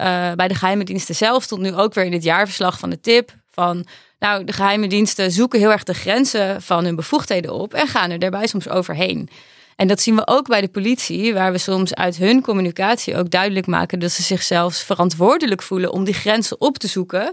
uh, 0.00 0.32
bij 0.32 0.48
de 0.48 0.54
geheime 0.54 0.84
diensten 0.84 1.14
zelf. 1.14 1.42
Stond 1.42 1.60
nu 1.60 1.74
ook 1.74 1.94
weer 1.94 2.04
in 2.04 2.12
het 2.12 2.22
jaarverslag 2.22 2.78
van 2.78 2.90
de 2.90 3.00
TIP. 3.00 3.34
Van 3.50 3.86
nou, 4.18 4.44
de 4.44 4.52
geheime 4.52 4.86
diensten 4.86 5.30
zoeken 5.30 5.58
heel 5.58 5.72
erg 5.72 5.82
de 5.82 5.94
grenzen 5.94 6.62
van 6.62 6.84
hun 6.84 6.96
bevoegdheden 6.96 7.52
op 7.52 7.74
en 7.74 7.86
gaan 7.86 8.10
er 8.10 8.18
daarbij 8.18 8.46
soms 8.46 8.68
overheen. 8.68 9.28
En 9.76 9.88
dat 9.88 10.00
zien 10.00 10.16
we 10.16 10.26
ook 10.26 10.48
bij 10.48 10.60
de 10.60 10.68
politie, 10.68 11.34
waar 11.34 11.52
we 11.52 11.58
soms 11.58 11.94
uit 11.94 12.16
hun 12.16 12.42
communicatie 12.42 13.16
ook 13.16 13.30
duidelijk 13.30 13.66
maken 13.66 13.98
dat 13.98 14.10
ze 14.10 14.22
zichzelf 14.22 14.74
verantwoordelijk 14.76 15.62
voelen 15.62 15.92
om 15.92 16.04
die 16.04 16.14
grenzen 16.14 16.60
op 16.60 16.78
te 16.78 16.86
zoeken 16.86 17.32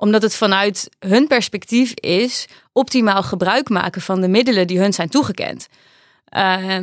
omdat 0.00 0.22
het 0.22 0.34
vanuit 0.34 0.88
hun 0.98 1.26
perspectief 1.26 1.92
is 1.94 2.46
optimaal 2.72 3.22
gebruik 3.22 3.68
maken 3.68 4.00
van 4.00 4.20
de 4.20 4.28
middelen 4.28 4.66
die 4.66 4.78
hun 4.78 4.92
zijn 4.92 5.08
toegekend. 5.08 5.66
Uh, 6.36 6.78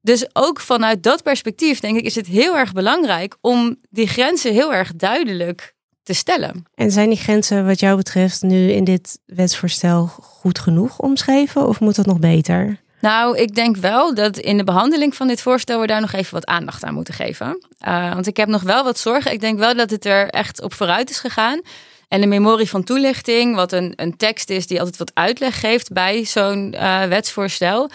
dus 0.00 0.26
ook 0.32 0.60
vanuit 0.60 1.02
dat 1.02 1.22
perspectief, 1.22 1.80
denk 1.80 1.96
ik, 1.96 2.04
is 2.04 2.14
het 2.14 2.26
heel 2.26 2.56
erg 2.56 2.72
belangrijk 2.72 3.36
om 3.40 3.76
die 3.90 4.06
grenzen 4.06 4.52
heel 4.52 4.74
erg 4.74 4.92
duidelijk 4.94 5.74
te 6.02 6.14
stellen. 6.14 6.64
En 6.74 6.90
zijn 6.90 7.08
die 7.08 7.18
grenzen, 7.18 7.66
wat 7.66 7.80
jou 7.80 7.96
betreft, 7.96 8.42
nu 8.42 8.70
in 8.70 8.84
dit 8.84 9.18
wetsvoorstel 9.26 10.06
goed 10.06 10.58
genoeg 10.58 10.98
omschreven 10.98 11.68
of 11.68 11.80
moet 11.80 11.96
dat 11.96 12.06
nog 12.06 12.18
beter? 12.18 12.80
Nou, 13.00 13.38
ik 13.38 13.54
denk 13.54 13.76
wel 13.76 14.14
dat 14.14 14.38
in 14.38 14.56
de 14.56 14.64
behandeling 14.64 15.14
van 15.14 15.28
dit 15.28 15.42
voorstel 15.42 15.80
we 15.80 15.86
daar 15.86 16.00
nog 16.00 16.12
even 16.12 16.34
wat 16.34 16.46
aandacht 16.46 16.84
aan 16.84 16.94
moeten 16.94 17.14
geven. 17.14 17.64
Uh, 17.88 18.12
want 18.14 18.26
ik 18.26 18.36
heb 18.36 18.48
nog 18.48 18.62
wel 18.62 18.84
wat 18.84 18.98
zorgen. 18.98 19.32
Ik 19.32 19.40
denk 19.40 19.58
wel 19.58 19.74
dat 19.74 19.90
het 19.90 20.04
er 20.04 20.28
echt 20.28 20.62
op 20.62 20.74
vooruit 20.74 21.10
is 21.10 21.18
gegaan. 21.18 21.60
En 22.08 22.20
de 22.20 22.26
memorie 22.26 22.68
van 22.68 22.84
toelichting, 22.84 23.54
wat 23.54 23.72
een, 23.72 23.92
een 23.96 24.16
tekst 24.16 24.50
is 24.50 24.66
die 24.66 24.78
altijd 24.78 24.96
wat 24.96 25.10
uitleg 25.14 25.60
geeft 25.60 25.92
bij 25.92 26.24
zo'n 26.24 26.74
uh, 26.74 27.02
wetsvoorstel 27.02 27.90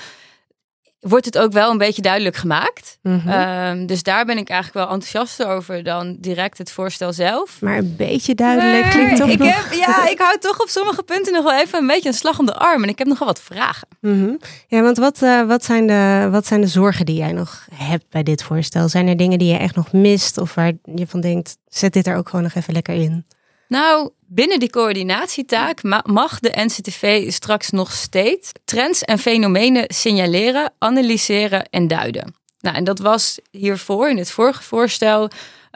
wordt 1.08 1.26
het 1.26 1.38
ook 1.38 1.52
wel 1.52 1.72
een 1.72 1.78
beetje 1.78 2.02
duidelijk 2.02 2.36
gemaakt. 2.36 2.98
Mm 3.02 3.22
-hmm. 3.26 3.86
dus 3.86 4.04
daar 4.04 4.26
ben 4.26 4.38
ik 4.38 4.50
eigenlijk 4.50 4.86
wel 4.86 4.96
enthousiaster 4.96 5.48
over 5.48 5.84
dan 5.84 6.18
direct 6.20 6.58
het 6.58 6.72
voorstel 6.72 7.14
zelf. 7.14 7.62
Maar 7.62 7.78
een 7.78 7.96
beetje 7.98 8.36
duidelijk 8.36 8.90
klinkt 8.90 9.18
toch 9.18 9.30
ik 9.30 9.40
nog... 9.40 9.70
Heb, 9.70 9.74
ja, 9.74 10.10
ik 10.10 10.20
hou 10.20 10.38
toch 10.40 10.62
op 10.62 10.70
sommige 10.70 11.04
punten 11.04 11.34
nog 11.34 11.44
wel 11.44 11.60
even 11.60 11.80
een 11.80 11.88
beetje 11.88 12.10
een 12.10 12.16
slag 12.16 12.40
om 12.40 12.46
de 12.46 12.54
arm. 12.54 12.84
En 12.84 12.90
ik 12.90 12.98
heb 12.98 13.08
nogal 13.08 13.28
wat 13.28 13.42
vragen. 13.42 13.88
Mm 14.02 14.24
-hmm. 14.24 14.40
Ja, 14.68 14.82
want 14.82 14.98
wat, 14.98 15.22
uh, 15.22 15.48
wat, 15.48 15.64
zijn 15.64 15.88
de, 15.88 16.28
wat 16.32 16.46
zijn 16.46 16.62
de 16.62 16.68
zorgen 16.68 17.06
die 17.06 17.18
jij 17.18 17.32
nog 17.32 17.68
hebt 17.74 18.06
bij 18.10 18.24
dit 18.24 18.44
voorstel? 18.44 18.90
Zijn 18.90 19.08
er 19.08 19.18
dingen 19.18 19.40
die 19.40 19.52
je 19.52 19.58
echt 19.58 19.76
nog 19.76 19.92
mist? 19.92 20.38
Of 20.38 20.54
waar 20.54 20.72
je 20.96 21.08
van 21.08 21.22
denkt, 21.22 21.58
zet 21.68 21.94
dit 21.94 22.08
er 22.08 22.16
ook 22.16 22.30
gewoon 22.30 22.44
nog 22.44 22.54
even 22.54 22.74
lekker 22.74 22.96
in? 22.96 23.26
Nou, 23.68 24.10
binnen 24.36 24.60
die 24.60 24.70
coördinatietaak 24.70 25.84
mag 26.04 26.40
de 26.40 26.52
NCTV 26.56 27.32
straks 27.32 27.70
nog 27.70 27.92
steeds 27.92 28.52
trends 28.66 29.02
en 29.02 29.20
fenomenen 29.20 29.86
signaleren, 29.88 30.74
analyseren 30.78 31.70
en 31.70 31.88
duiden. 31.88 32.36
Nou, 32.60 32.76
en 32.76 32.84
dat 32.84 33.00
was 33.00 33.40
hiervoor 33.52 34.10
in 34.10 34.18
het 34.18 34.32
vorige 34.32 34.64
voorstel 34.64 35.30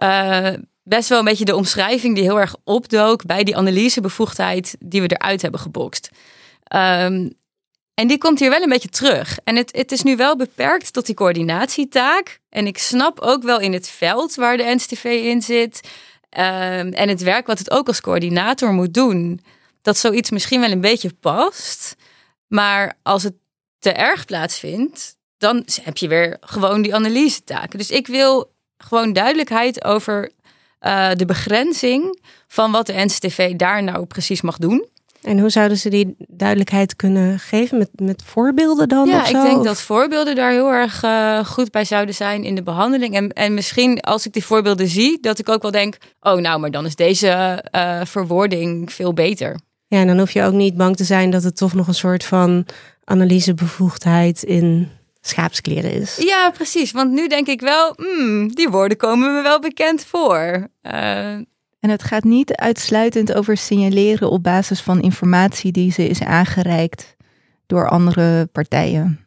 uh, 0.04 0.50
best 0.84 1.10
wel 1.10 1.20
een 1.20 1.26
beetje 1.26 1.46
de 1.46 1.56
omschrijving 1.56 2.16
die 2.16 2.24
heel 2.24 2.40
erg 2.40 2.56
opdook 2.64 3.26
bij 3.26 3.44
die 3.44 3.58
analysebevoegdheid 3.58 4.76
die 4.80 5.02
we 5.02 5.08
eruit 5.08 5.42
hebben 5.42 5.60
gebokst. 5.60 6.10
Um, 6.76 7.38
en 7.94 8.08
die 8.08 8.18
komt 8.18 8.40
hier 8.40 8.50
wel 8.50 8.62
een 8.62 8.70
beetje 8.70 8.90
terug. 8.90 9.38
En 9.44 9.56
het, 9.56 9.76
het 9.76 9.92
is 9.92 10.04
nu 10.04 10.16
wel 10.16 10.36
beperkt 10.36 10.94
tot 10.94 11.06
die 11.06 11.16
coördinatietaak. 11.16 12.40
En 12.50 12.68
ik 12.68 12.78
snap 12.78 13.20
ook 13.20 13.44
wel 13.44 13.60
in 13.60 13.74
het 13.74 13.90
veld 13.90 14.36
waar 14.36 14.58
de 14.58 14.64
NCTV 14.64 15.04
in 15.04 15.42
zit. 15.42 15.82
Um, 16.38 16.94
en 16.94 17.10
het 17.10 17.22
werk 17.22 17.48
wat 17.48 17.60
het 17.60 17.72
ook 17.72 17.88
als 17.88 18.02
coördinator 18.02 18.74
moet 18.74 18.94
doen, 18.94 19.42
dat 19.82 19.98
zoiets 19.98 20.30
misschien 20.30 20.60
wel 20.60 20.72
een 20.72 20.82
beetje 20.82 21.14
past. 21.14 21.96
Maar 22.48 22.98
als 23.04 23.24
het 23.24 23.34
te 23.80 23.92
erg 23.92 24.26
plaatsvindt, 24.26 25.18
dan 25.38 25.66
heb 25.82 25.98
je 25.98 26.08
weer 26.08 26.38
gewoon 26.40 26.82
die 26.82 26.96
analysetaken. 26.96 27.80
Dus 27.80 27.92
ik 27.92 28.08
wil 28.08 28.52
gewoon 28.78 29.14
duidelijkheid 29.14 29.84
over 29.84 30.32
uh, 30.82 31.12
de 31.14 31.26
begrenzing 31.26 32.22
van 32.48 32.72
wat 32.72 32.86
de 32.86 32.94
NCTV 32.94 33.56
daar 33.56 33.84
nou 33.84 34.06
precies 34.06 34.42
mag 34.42 34.58
doen. 34.58 34.88
En 35.22 35.40
hoe 35.40 35.50
zouden 35.50 35.78
ze 35.78 35.90
die 35.90 36.16
duidelijkheid 36.28 36.96
kunnen 36.96 37.40
geven? 37.40 37.78
Met, 37.78 37.90
met 37.96 38.24
voorbeelden 38.26 38.90
dan? 38.90 39.08
Ja, 39.08 39.28
ik 39.28 39.42
denk 39.42 39.64
dat 39.64 39.82
voorbeelden 39.82 40.36
daar 40.36 40.52
heel 40.52 40.72
erg 40.72 41.04
uh, 41.04 41.46
goed 41.46 41.72
bij 41.72 41.86
zouden 41.86 42.16
zijn 42.16 42.44
in 42.44 42.56
de 42.56 42.64
behandeling. 42.64 43.16
En, 43.16 43.30
en 43.34 43.54
misschien 43.54 44.02
als 44.02 44.26
ik 44.26 44.34
die 44.34 44.46
voorbeelden 44.46 44.88
zie, 44.88 45.20
dat 45.22 45.40
ik 45.40 45.50
ook 45.50 45.62
wel 45.62 45.72
denk: 45.72 45.98
oh, 46.22 46.40
nou, 46.40 46.60
maar 46.60 46.72
dan 46.72 46.86
is 46.86 46.96
deze 46.96 47.64
uh, 47.76 48.02
verwoording 48.04 48.94
veel 48.94 49.14
beter. 49.14 49.60
Ja, 49.88 50.00
en 50.00 50.08
dan 50.08 50.20
hoef 50.20 50.32
je 50.32 50.44
ook 50.44 50.54
niet 50.54 50.78
bang 50.78 50.96
te 50.96 51.04
zijn 51.04 51.30
dat 51.30 51.44
het 51.44 51.58
toch 51.58 51.74
nog 51.74 51.88
een 51.88 51.94
soort 51.94 52.24
van 52.24 52.66
analysebevoegdheid 53.04 54.44
in 54.44 54.90
schaapskleren 55.22 55.92
is. 55.92 56.18
Ja, 56.18 56.50
precies. 56.50 56.92
Want 56.92 57.12
nu 57.12 57.28
denk 57.28 57.48
ik 57.48 57.62
wel, 57.62 57.94
hmm, 57.96 58.54
die 58.54 58.70
woorden 58.70 58.98
komen 58.98 59.36
me 59.36 59.42
wel 59.42 59.60
bekend 59.60 60.06
voor. 60.06 60.68
Uh, 60.82 61.38
en 61.80 61.90
het 61.90 62.04
gaat 62.04 62.24
niet 62.24 62.56
uitsluitend 62.56 63.34
over 63.34 63.58
signaleren 63.58 64.30
op 64.30 64.44
basis 64.44 64.82
van 64.82 65.02
informatie 65.02 65.72
die 65.72 65.92
ze 65.92 66.08
is 66.08 66.22
aangereikt 66.24 67.16
door 67.66 67.90
andere 67.90 68.46
partijen? 68.46 69.26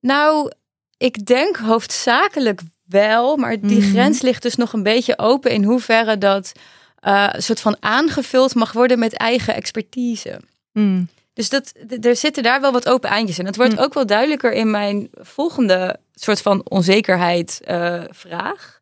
Nou, 0.00 0.50
ik 0.96 1.26
denk 1.26 1.56
hoofdzakelijk 1.56 2.60
wel, 2.84 3.36
maar 3.36 3.60
die 3.60 3.80
Mhm. 3.80 3.90
grens 3.90 4.20
ligt 4.22 4.42
dus 4.42 4.54
nog 4.56 4.72
een 4.72 4.82
beetje 4.82 5.18
open 5.18 5.50
in 5.50 5.64
hoeverre 5.64 6.18
dat 6.18 6.52
een 7.00 7.42
soort 7.42 7.60
van 7.60 7.76
aangevuld 7.80 8.54
mag 8.54 8.72
worden 8.72 8.98
met 8.98 9.12
eigen 9.16 9.54
expertise. 9.54 10.40
Mm. 10.72 11.08
Dus 11.32 11.48
dat, 11.48 11.72
er 12.00 12.16
zitten 12.16 12.42
daar 12.42 12.60
wel 12.60 12.72
wat 12.72 12.88
open 12.88 13.10
eindjes 13.10 13.38
in. 13.38 13.46
Het 13.46 13.56
wordt 13.56 13.72
Hm. 13.72 13.78
ook 13.78 13.94
wel 13.94 14.06
duidelijker 14.06 14.52
in 14.52 14.70
mijn 14.70 15.08
volgende 15.12 15.96
soort 16.14 16.40
van 16.42 16.70
onzekerheid 16.70 17.60
eh, 17.64 18.02
vraag. 18.10 18.78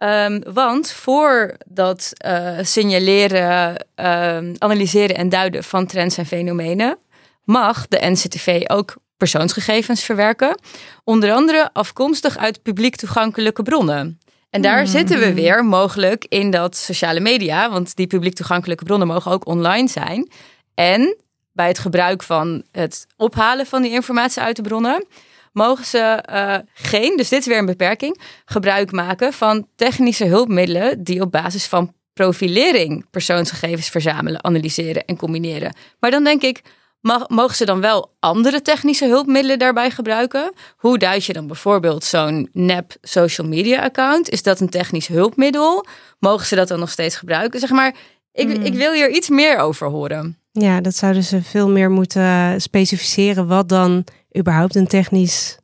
Ehm, 0.00 0.40
want 0.52 0.90
voor 0.90 1.56
dat 1.66 2.12
eh, 2.16 2.58
signaleren, 2.62 3.86
ehm, 3.94 4.54
analyseren 4.58 5.16
en 5.16 5.28
duiden 5.28 5.64
van 5.64 5.86
trends 5.86 6.16
en 6.16 6.26
fenomenen, 6.26 6.98
mag 7.44 7.88
de 7.88 7.98
NCTV 8.00 8.62
ook 8.66 8.94
persoonsgegevens 9.16 10.02
verwerken. 10.02 10.60
Onder 11.04 11.32
andere 11.32 11.70
afkomstig 11.72 12.38
uit 12.38 12.62
publiek 12.62 12.96
toegankelijke 12.96 13.62
bronnen. 13.62 14.18
En 14.50 14.62
daar 14.62 14.78
Hmm. 14.78 14.86
zitten 14.86 15.18
we 15.18 15.34
weer 15.34 15.64
mogelijk 15.64 16.24
in 16.28 16.50
dat 16.50 16.76
sociale 16.76 17.20
media, 17.20 17.70
want 17.70 17.96
die 17.96 18.06
publiek 18.06 18.34
toegankelijke 18.34 18.84
bronnen 18.84 19.08
mogen 19.08 19.30
ook 19.32 19.46
online 19.46 19.88
zijn. 19.88 20.30
En 20.74 21.16
bij 21.52 21.68
het 21.68 21.78
gebruik 21.78 22.22
van 22.22 22.62
het 22.72 23.06
ophalen 23.16 23.66
van 23.66 23.82
die 23.82 23.90
informatie 23.90 24.42
uit 24.42 24.56
de 24.56 24.62
bronnen, 24.62 25.06
mogen 25.52 25.84
ze 25.84 25.98
eh, 25.98 26.56
geen, 26.74 27.16
dus 27.16 27.28
dit 27.28 27.40
is 27.40 27.46
weer 27.46 27.58
een 27.58 27.66
beperking, 27.66 28.20
gebruik 28.44 28.92
maken 28.92 29.32
van 29.32 29.66
technische 29.76 30.24
hulpmiddelen 30.24 31.02
die 31.02 31.20
op 31.20 31.30
basis 31.32 31.66
van 31.66 31.94
profilering 32.12 33.06
persoonsgegevens 33.10 33.88
verzamelen, 33.88 34.44
analyseren 34.44 35.04
en 35.04 35.16
combineren. 35.16 35.74
Maar 36.00 36.10
dan 36.10 36.24
denk 36.24 36.42
ik, 36.42 36.62
mag, 37.00 37.28
mogen 37.28 37.56
ze 37.56 37.64
dan 37.64 37.80
wel 37.80 38.12
andere 38.18 38.62
technische 38.62 39.06
hulpmiddelen 39.06 39.58
daarbij 39.58 39.90
gebruiken? 39.90 40.52
Hoe 40.76 40.98
duid 40.98 41.24
je 41.24 41.32
dan 41.32 41.46
bijvoorbeeld 41.46 42.04
zo'n 42.04 42.48
nep 42.52 42.96
social 43.00 43.46
media 43.46 43.82
account? 43.82 44.28
Is 44.30 44.42
dat 44.42 44.60
een 44.60 44.68
technisch 44.68 45.06
hulpmiddel? 45.06 45.86
Mogen 46.18 46.46
ze 46.46 46.54
dat 46.54 46.68
dan 46.68 46.78
nog 46.78 46.90
steeds 46.90 47.16
gebruiken? 47.16 47.60
Zeg 47.60 47.70
maar, 47.70 47.94
ik, 48.32 48.48
Hmm. 48.54 48.64
ik 48.64 48.74
wil 48.74 48.92
hier 48.92 49.10
iets 49.10 49.28
meer 49.28 49.58
over 49.58 49.88
horen. 49.88 50.38
Ja, 50.52 50.80
dat 50.80 50.96
zouden 50.96 51.22
ze 51.22 51.42
veel 51.42 51.68
meer 51.68 51.90
moeten 51.90 52.60
specificeren 52.60 53.46
wat 53.46 53.68
dan 53.68 54.04
überhaupt 54.38 54.74
een 54.74 54.86
technisch 54.86 55.58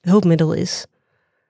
hulpmiddel 0.00 0.52
is. 0.52 0.86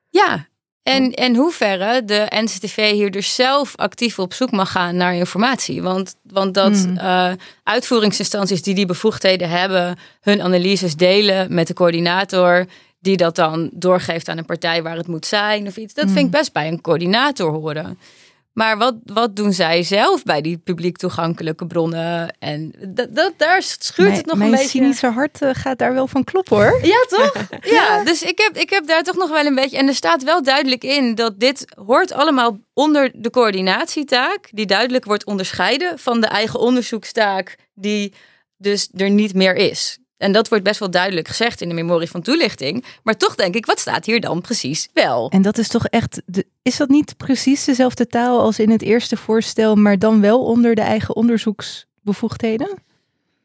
Ja, 0.08 0.46
en 0.82 1.12
in 1.12 1.36
hoeverre 1.36 2.04
de 2.04 2.26
NCTV 2.28 2.90
hier 2.92 3.10
dus 3.10 3.34
zelf 3.34 3.76
actief 3.76 4.18
op 4.18 4.32
zoek 4.32 4.50
mag 4.50 4.70
gaan 4.70 4.96
naar 4.96 5.14
informatie. 5.14 5.82
Want, 5.82 6.16
want 6.22 6.54
dat 6.54 6.72
Hmm. 6.72 6.96
eh, 6.96 7.32
uitvoeringsinstanties 7.62 8.62
die 8.62 8.74
die 8.74 8.86
bevoegdheden 8.86 9.48
hebben, 9.50 9.96
hun 10.20 10.42
analyses 10.42 10.96
delen 10.96 11.54
met 11.54 11.66
de 11.66 11.74
coördinator, 11.74 12.66
die 13.00 13.16
dat 13.16 13.36
dan 13.36 13.70
doorgeeft 13.72 14.28
aan 14.28 14.38
een 14.38 14.44
partij 14.44 14.82
waar 14.82 14.96
het 14.96 15.06
moet 15.06 15.26
zijn 15.26 15.66
of 15.66 15.76
iets. 15.76 15.94
Dat 15.94 16.10
vind 16.10 16.26
ik 16.26 16.30
best 16.30 16.52
bij 16.52 16.68
een 16.68 16.80
coördinator 16.80 17.52
horen. 17.52 17.98
Maar 18.56 18.78
wat, 18.78 18.94
wat 19.04 19.36
doen 19.36 19.52
zij 19.52 19.82
zelf 19.82 20.22
bij 20.22 20.40
die 20.40 20.58
publiek 20.58 20.96
toegankelijke 20.96 21.66
bronnen? 21.66 22.36
En 22.38 22.72
dat, 22.88 23.14
dat, 23.14 23.32
daar 23.36 23.62
schuurt 23.62 24.08
Mijn- 24.08 24.20
het 24.20 24.26
nog 24.26 24.40
een 24.40 24.50
beetje. 24.50 24.68
cynische 24.68 25.06
hart 25.06 25.42
eh, 25.42 25.50
gaat 25.52 25.78
daar 25.78 25.94
wel 25.94 26.06
van 26.06 26.24
kloppen 26.24 26.56
hoor. 26.56 26.80
Ja, 26.86 27.04
toch? 27.08 27.32
Ja, 27.76 28.04
dus 28.04 28.22
ik 28.22 28.38
heb, 28.38 28.56
ik 28.56 28.70
heb 28.70 28.86
daar 28.86 29.02
toch 29.02 29.16
nog 29.16 29.30
wel 29.30 29.46
een 29.46 29.54
beetje. 29.54 29.76
En 29.76 29.88
er 29.88 29.94
staat 29.94 30.22
wel 30.22 30.42
duidelijk 30.42 30.84
in 30.84 31.14
dat 31.14 31.40
dit 31.40 31.64
hoort 31.86 32.12
allemaal 32.12 32.58
onder 32.72 33.10
de 33.14 33.30
coördinatietaak, 33.30 34.48
die 34.50 34.66
duidelijk 34.66 35.04
wordt 35.04 35.24
onderscheiden 35.24 35.98
van 35.98 36.20
de 36.20 36.26
eigen 36.26 36.60
onderzoekstaak, 36.60 37.56
die 37.74 38.12
dus 38.56 38.88
er 38.94 39.10
niet 39.10 39.34
meer 39.34 39.54
is. 39.54 39.98
En 40.18 40.32
dat 40.32 40.48
wordt 40.48 40.64
best 40.64 40.80
wel 40.80 40.90
duidelijk 40.90 41.28
gezegd 41.28 41.60
in 41.60 41.68
de 41.68 41.74
memorie 41.74 42.10
van 42.10 42.22
toelichting. 42.22 42.84
Maar 43.02 43.16
toch 43.16 43.34
denk 43.34 43.54
ik, 43.54 43.66
wat 43.66 43.78
staat 43.78 44.04
hier 44.04 44.20
dan 44.20 44.40
precies 44.40 44.88
wel? 44.92 45.30
En 45.30 45.42
dat 45.42 45.58
is 45.58 45.68
toch 45.68 45.86
echt, 45.86 46.22
de, 46.26 46.46
is 46.62 46.76
dat 46.76 46.88
niet 46.88 47.16
precies 47.16 47.64
dezelfde 47.64 48.06
taal 48.06 48.40
als 48.40 48.58
in 48.58 48.70
het 48.70 48.82
eerste 48.82 49.16
voorstel, 49.16 49.76
maar 49.76 49.98
dan 49.98 50.20
wel 50.20 50.44
onder 50.44 50.74
de 50.74 50.80
eigen 50.80 51.16
onderzoeksbevoegdheden? 51.16 52.84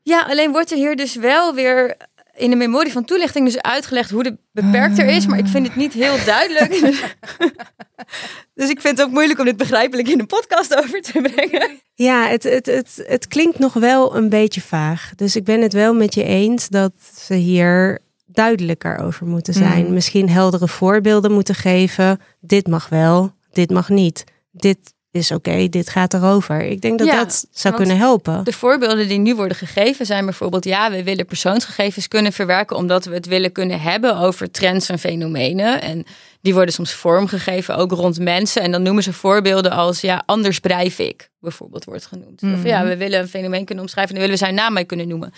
Ja, 0.03 0.21
alleen 0.21 0.51
wordt 0.51 0.71
er 0.71 0.77
hier 0.77 0.95
dus 0.95 1.15
wel 1.15 1.53
weer 1.53 1.97
in 2.41 2.49
de 2.49 2.55
memorie 2.55 2.91
van 2.91 3.05
toelichting 3.05 3.45
dus 3.45 3.61
uitgelegd 3.61 4.09
hoe 4.09 4.23
de 4.23 4.37
beperkter 4.51 5.05
is, 5.05 5.25
maar 5.27 5.37
ik 5.37 5.47
vind 5.47 5.67
het 5.67 5.75
niet 5.75 5.93
heel 5.93 6.15
duidelijk. 6.25 6.69
dus 8.59 8.69
ik 8.69 8.81
vind 8.81 8.97
het 8.97 9.01
ook 9.01 9.13
moeilijk 9.13 9.39
om 9.39 9.45
dit 9.45 9.57
begrijpelijk 9.57 10.07
in 10.07 10.19
een 10.19 10.25
podcast 10.25 10.75
over 10.75 11.01
te 11.01 11.29
brengen. 11.33 11.79
Ja, 11.93 12.27
het, 12.27 12.43
het, 12.43 12.65
het, 12.65 13.03
het 13.07 13.27
klinkt 13.27 13.59
nog 13.59 13.73
wel 13.73 14.15
een 14.15 14.29
beetje 14.29 14.61
vaag. 14.61 15.11
Dus 15.15 15.35
ik 15.35 15.43
ben 15.43 15.61
het 15.61 15.73
wel 15.73 15.93
met 15.93 16.13
je 16.13 16.23
eens 16.23 16.69
dat 16.69 16.93
ze 17.15 17.33
hier 17.33 17.99
duidelijker 18.25 18.99
over 18.99 19.27
moeten 19.27 19.53
zijn. 19.53 19.85
Mm. 19.85 19.93
Misschien 19.93 20.29
heldere 20.29 20.67
voorbeelden 20.67 21.31
moeten 21.31 21.55
geven. 21.55 22.19
Dit 22.39 22.67
mag 22.67 22.89
wel, 22.89 23.31
dit 23.51 23.69
mag 23.69 23.89
niet. 23.89 24.23
Dit 24.51 24.93
is 25.11 25.31
oké, 25.31 25.69
dit 25.69 25.89
gaat 25.89 26.13
erover. 26.13 26.61
Ik 26.61 26.81
denk 26.81 26.97
dat 26.99 27.07
Ja, 27.07 27.17
dat 27.23 27.45
zou 27.51 27.75
kunnen 27.75 27.97
helpen. 27.97 28.43
De 28.43 28.53
voorbeelden 28.53 29.07
die 29.07 29.17
nu 29.19 29.35
worden 29.35 29.57
gegeven 29.57 30.05
zijn 30.05 30.25
bijvoorbeeld, 30.25 30.63
ja, 30.65 30.91
we 30.91 31.03
willen 31.03 31.25
persoonsgegevens 31.25 32.07
kunnen 32.07 32.33
verwerken 32.33 32.75
omdat 32.75 33.05
we 33.05 33.13
het 33.13 33.25
willen 33.25 33.51
kunnen 33.51 33.81
hebben 33.81 34.17
over 34.17 34.51
trends 34.51 34.89
en 34.89 34.99
fenomenen. 34.99 35.81
En 35.81 36.05
die 36.41 36.53
worden 36.53 36.73
soms 36.73 36.91
vormgegeven 36.93 37.75
ook 37.77 37.91
rond 37.91 38.19
mensen. 38.19 38.61
En 38.61 38.71
dan 38.71 38.81
noemen 38.81 39.03
ze 39.03 39.13
voorbeelden 39.13 39.71
als, 39.71 40.01
ja, 40.01 40.23
anders 40.25 40.59
bedrijf 40.59 40.99
ik, 40.99 41.29
bijvoorbeeld 41.39 41.83
wordt 41.85 42.05
genoemd. 42.05 42.43
Of 42.43 42.49
Mhm. 42.49 42.67
ja, 42.67 42.83
we 42.85 42.97
willen 42.97 43.19
een 43.19 43.27
fenomeen 43.29 43.65
kunnen 43.65 43.83
omschrijven 43.83 44.15
en 44.15 44.21
dan 44.21 44.29
willen 44.29 44.39
we 44.39 44.45
zijn 44.53 44.63
naam 44.63 44.73
mee 44.73 44.85
kunnen 44.85 45.07
noemen. 45.07 45.33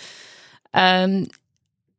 Ehm, 0.70 1.24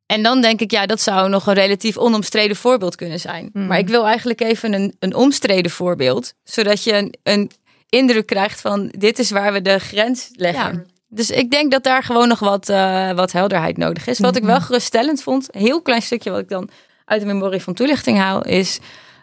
en 0.06 0.22
dan 0.22 0.40
denk 0.40 0.60
ik, 0.60 0.70
ja, 0.70 0.86
dat 0.86 1.00
zou 1.00 1.28
nog 1.28 1.46
een 1.46 1.54
relatief 1.54 1.96
onomstreden 1.96 2.56
voorbeeld 2.56 2.94
kunnen 2.96 3.20
zijn. 3.20 3.50
Mhm. 3.52 3.66
Maar 3.66 3.78
ik 3.78 3.88
wil 3.88 4.06
eigenlijk 4.06 4.40
even 4.40 4.72
een, 4.72 4.96
een 4.98 5.14
omstreden 5.14 5.70
voorbeeld, 5.70 6.34
zodat 6.44 6.84
je 6.84 6.92
een, 6.92 7.14
een 7.22 7.50
indruk 7.96 8.26
krijgt 8.26 8.60
van 8.60 8.92
dit 8.98 9.18
is 9.18 9.30
waar 9.30 9.52
we 9.52 9.62
de 9.62 9.78
grens 9.78 10.28
leggen. 10.32 10.86
Dus 11.08 11.30
ik 11.30 11.50
denk 11.50 11.70
dat 11.70 11.82
daar 11.82 12.02
gewoon 12.02 12.28
nog 12.28 12.38
wat, 12.38 12.68
eh, 12.68 13.12
wat 13.12 13.32
helderheid 13.32 13.76
nodig 13.76 14.06
is. 14.06 14.18
Wat 14.18 14.36
ik 14.36 14.42
wel 14.42 14.60
geruststellend 14.60 15.22
vond, 15.22 15.48
een 15.50 15.60
heel 15.60 15.82
klein 15.82 16.02
stukje 16.02 16.30
wat 16.30 16.40
ik 16.40 16.48
dan 16.48 16.68
uit 17.04 17.20
de 17.20 17.26
memorie 17.26 17.62
van 17.62 17.74
toelichting 17.74 18.18
haal, 18.18 18.44
is 18.44 18.78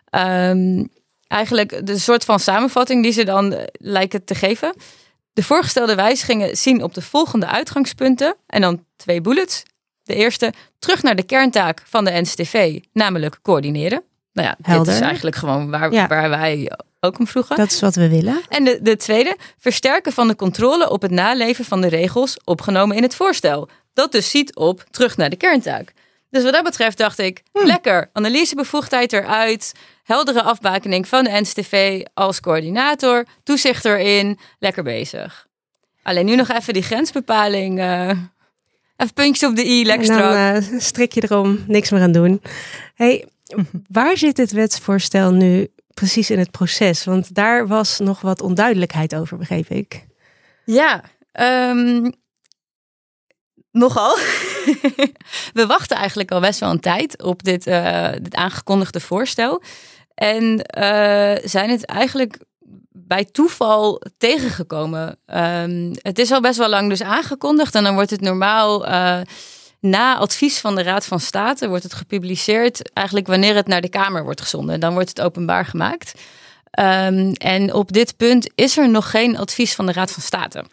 ehm, 0.09 0.83
eigenlijk 1.27 1.87
de 1.87 1.97
soort 1.97 2.25
van 2.25 2.39
samenvatting 2.39 3.03
die 3.03 3.11
ze 3.11 3.23
dan 3.23 3.53
eh, 3.53 3.63
lijken 3.71 4.23
te 4.23 4.35
geven. 4.35 4.73
De 5.33 5.43
voorgestelde 5.43 5.95
wijzigingen 5.95 6.57
zien 6.57 6.83
op 6.83 6.93
de 6.93 7.01
volgende 7.01 7.45
uitgangspunten 7.45 8.35
en 8.47 8.61
dan 8.61 8.85
twee 8.95 9.21
bullets. 9.21 9.63
De 10.03 10.15
eerste, 10.15 10.53
terug 10.79 11.03
naar 11.03 11.15
de 11.15 11.23
kerntaak 11.23 11.83
van 11.85 12.05
de 12.05 12.11
NCTV, 12.11 12.79
namelijk 12.93 13.39
coördineren. 13.41 14.03
Nou 14.33 14.47
ja, 14.47 14.53
dit 14.57 14.65
Helder. 14.65 14.93
is 14.93 14.99
eigenlijk 14.99 15.35
gewoon 15.35 15.69
waar, 15.69 15.91
Ja. 15.91 16.07
waar 16.07 16.29
wij 16.29 16.71
ook 16.99 17.19
om 17.19 17.27
vroegen. 17.27 17.55
Dat 17.55 17.71
is 17.71 17.79
wat 17.81 17.95
we 17.95 18.09
willen. 18.09 18.41
En 18.49 18.63
de, 18.63 18.79
de 18.81 18.95
tweede, 18.95 19.37
versterken 19.57 20.11
van 20.11 20.27
de 20.27 20.35
controle 20.35 20.89
op 20.89 21.01
het 21.01 21.11
naleven 21.11 21.65
van 21.65 21.81
de 21.81 21.87
regels 21.87 22.37
opgenomen 22.43 22.95
in 22.97 23.03
het 23.03 23.15
voorstel. 23.15 23.69
Dat 23.93 24.11
dus 24.11 24.29
ziet 24.29 24.55
op 24.55 24.83
terug 24.91 25.17
naar 25.17 25.29
de 25.29 25.35
kerntaak. 25.35 25.93
Dus 26.29 26.43
wat 26.43 26.53
dat 26.53 26.63
betreft 26.63 26.97
dacht 26.97 27.19
ik, 27.19 27.41
lekker, 27.51 28.09
analysebevoegdheid 28.13 29.13
eruit, 29.13 29.71
heldere 30.03 30.41
afbakening 30.43 31.07
van 31.07 31.23
de 31.23 31.29
NCTV 31.29 32.01
als 32.13 32.39
coördinator, 32.39 33.25
toezicht 33.43 33.85
erin, 33.85 34.39
lekker 34.59 34.83
bezig. 34.83 35.47
Alleen 36.03 36.25
nu 36.25 36.35
nog 36.35 36.49
even 36.49 36.73
die 36.73 36.83
grensbepaling, 36.83 37.79
eh, 37.79 38.09
even 38.97 39.13
puntjes 39.13 39.49
op 39.49 39.55
de 39.55 39.65
i, 39.65 39.85
lekker 39.85 40.07
dan 40.07 40.17
strak. 40.17 40.71
eh, 40.73 40.79
strik 40.79 41.11
je 41.13 41.23
erom, 41.23 41.63
niks 41.67 41.89
meer 41.89 42.01
aan 42.01 42.11
doen. 42.11 42.41
Hey, 42.95 43.25
waar 43.87 44.17
zit 44.17 44.35
dit 44.35 44.51
wetsvoorstel 44.51 45.31
nu 45.31 45.67
precies 45.93 46.29
in 46.29 46.39
het 46.39 46.51
proces? 46.51 47.03
Want 47.03 47.35
daar 47.35 47.67
was 47.67 47.99
nog 47.99 48.21
wat 48.21 48.41
onduidelijkheid 48.41 49.15
over, 49.15 49.37
begreep 49.37 49.69
ik. 49.69 50.05
Ja, 50.65 51.03
ehm, 51.31 52.09
nogal. 53.71 54.15
We 55.59 55.65
wachten 55.67 55.97
eigenlijk 55.97 56.31
al 56.31 56.39
best 56.39 56.59
wel 56.59 56.69
een 56.69 56.79
tijd 56.79 57.23
op 57.23 57.43
dit, 57.43 57.67
eh, 57.67 58.11
dit 58.21 58.35
aangekondigde 58.35 58.99
voorstel. 58.99 59.61
En 60.13 60.61
eh, 60.61 61.35
zijn 61.43 61.69
het 61.69 61.85
eigenlijk 61.85 62.37
bij 62.89 63.25
toeval 63.25 64.01
tegengekomen. 64.17 65.19
Ehm, 65.25 65.93
het 66.01 66.19
is 66.19 66.31
al 66.31 66.41
best 66.41 66.57
wel 66.57 66.69
lang 66.69 66.89
dus 66.89 67.01
aangekondigd. 67.01 67.75
En 67.75 67.83
dan 67.83 67.93
wordt 67.93 68.09
het 68.09 68.21
normaal 68.21 68.85
eh, 68.87 69.21
na 69.83 70.17
advies 70.17 70.59
van 70.59 70.75
de 70.75 70.83
Raad 70.83 71.05
van 71.05 71.19
State 71.19 71.67
wordt 71.67 71.83
het 71.83 71.93
gepubliceerd. 71.93 72.93
Eigenlijk 72.93 73.27
wanneer 73.27 73.55
het 73.55 73.67
naar 73.67 73.81
de 73.81 73.89
Kamer 73.89 74.23
wordt 74.23 74.41
gezonden. 74.41 74.79
Dan 74.79 74.93
wordt 74.93 75.09
het 75.09 75.21
openbaar 75.21 75.65
gemaakt. 75.65 76.13
Ehm, 76.71 77.31
en 77.33 77.73
op 77.73 77.91
dit 77.91 78.17
punt 78.17 78.51
is 78.55 78.77
er 78.77 78.89
nog 78.89 79.09
geen 79.09 79.37
advies 79.37 79.75
van 79.75 79.85
de 79.85 79.91
Raad 79.91 80.11
van 80.11 80.23
State. 80.23 80.65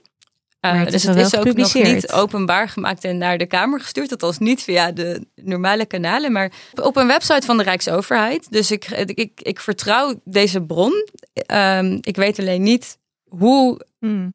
Uh, 0.61 0.81
het 0.81 0.91
dus 0.91 1.03
het 1.03 1.17
is 1.17 1.37
ook 1.37 1.55
nog 1.55 1.75
niet 1.75 2.13
openbaar 2.13 2.69
gemaakt 2.69 3.05
en 3.05 3.19
naar 3.19 3.39
de 3.39 3.47
Kamer 3.47 3.81
gestuurd. 3.81 4.11
Althans 4.11 4.39
niet 4.39 4.63
via 4.63 4.93
de 4.93 5.27
normale 5.35 5.87
kanalen, 5.87 6.33
maar 6.33 6.53
op 6.83 6.97
een 6.97 7.07
website 7.07 7.47
van 7.47 7.57
de 7.57 7.63
Rijksoverheid. 7.63 8.51
Dus 8.51 8.71
ik, 8.71 8.85
ik, 8.91 9.11
ik, 9.11 9.41
ik 9.43 9.61
vertrouw 9.61 10.21
deze 10.25 10.63
bron. 10.63 11.07
Ehm, 11.33 11.99
ik 12.01 12.17
weet 12.17 12.39
alleen 12.39 12.63
niet 12.63 12.99
hoe 13.29 13.87
Hmm. 14.01 14.35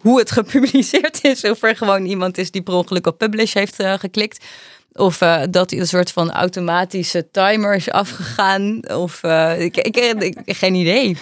Hoe, 0.00 0.18
het 0.18 0.30
gepubliceerd 0.30 1.24
is. 1.24 1.44
Of 1.44 1.62
er 1.62 1.76
gewoon 1.76 2.04
iemand 2.04 2.38
is 2.38 2.50
die 2.50 2.62
per 2.62 2.74
ongeluk 2.74 3.06
op 3.06 3.18
publish 3.18 3.54
heeft 3.54 3.80
uh, 3.80 3.94
geklikt. 3.94 4.44
Of 4.92 5.20
uh, 5.20 5.42
dat 5.50 5.70
hij 5.70 5.80
een 5.80 5.86
soort 5.86 6.12
van 6.12 6.30
automatische 6.30 7.30
timer 7.30 7.74
is 7.74 7.90
afgegaan. 7.90 8.90
Of 8.90 9.22
uh, 9.22 9.60
ik, 9.60 9.76
ik, 9.76 9.96
ik, 9.96 10.40
ik, 10.44 10.56
geen 10.56 10.74
idee. 10.74 11.16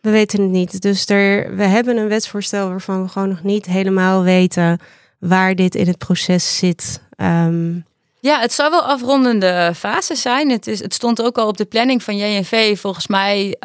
We 0.00 0.10
weten 0.10 0.40
het 0.40 0.50
niet. 0.50 0.82
Dus 0.82 1.06
er, 1.06 1.56
we 1.56 1.64
hebben 1.64 1.96
een 1.96 2.08
wetsvoorstel 2.08 2.68
waarvan 2.68 3.02
we 3.02 3.08
gewoon 3.08 3.28
nog 3.28 3.42
niet 3.42 3.66
helemaal 3.66 4.22
weten 4.22 4.80
waar 5.18 5.54
dit 5.54 5.74
in 5.74 5.86
het 5.86 5.98
proces 5.98 6.58
zit. 6.58 7.00
Um, 7.16 7.84
ja, 8.20 8.40
het 8.40 8.52
zou 8.52 8.70
wel 8.70 8.82
afrondende 8.82 9.72
fase 9.76 10.14
zijn. 10.14 10.50
Het, 10.50 10.66
is, 10.66 10.80
het 10.80 10.94
stond 10.94 11.22
ook 11.22 11.38
al 11.38 11.48
op 11.48 11.56
de 11.56 11.64
planning 11.64 12.02
van 12.02 12.16
JNV 12.16 12.78
volgens 12.78 13.06
mij 13.06 13.56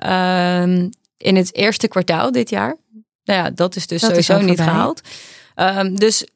um, 0.62 0.90
in 1.18 1.36
het 1.36 1.56
eerste 1.56 1.88
kwartaal 1.88 2.32
dit 2.32 2.50
jaar. 2.50 2.78
Nou 3.32 3.44
ja, 3.44 3.50
dat 3.50 3.76
is 3.76 3.88
dus 3.88 4.02
dat 4.02 4.10
sowieso 4.10 4.38
is 4.38 4.46
niet 4.46 4.62
gehaald. 4.62 5.02
Um, 5.56 5.96
dus 5.96 6.28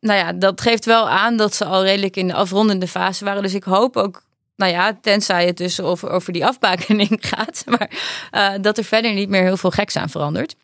nou 0.00 0.18
ja, 0.18 0.32
dat 0.32 0.60
geeft 0.60 0.84
wel 0.84 1.08
aan 1.08 1.36
dat 1.36 1.54
ze 1.54 1.64
al 1.64 1.84
redelijk 1.84 2.16
in 2.16 2.26
de 2.26 2.34
afrondende 2.34 2.88
fase 2.88 3.24
waren. 3.24 3.42
Dus 3.42 3.54
ik 3.54 3.64
hoop 3.64 3.96
ook, 3.96 4.22
nou 4.56 4.72
ja, 4.72 4.98
tenzij 5.00 5.46
het 5.46 5.56
dus 5.56 5.80
over, 5.80 6.10
over 6.10 6.32
die 6.32 6.46
afbakening 6.46 7.16
gaat, 7.32 7.64
maar 7.66 7.90
uh, 8.32 8.62
dat 8.62 8.78
er 8.78 8.84
verder 8.84 9.12
niet 9.12 9.28
meer 9.28 9.42
heel 9.42 9.56
veel 9.56 9.70
geks 9.70 9.96
aan 9.96 10.10
verandert. 10.10 10.54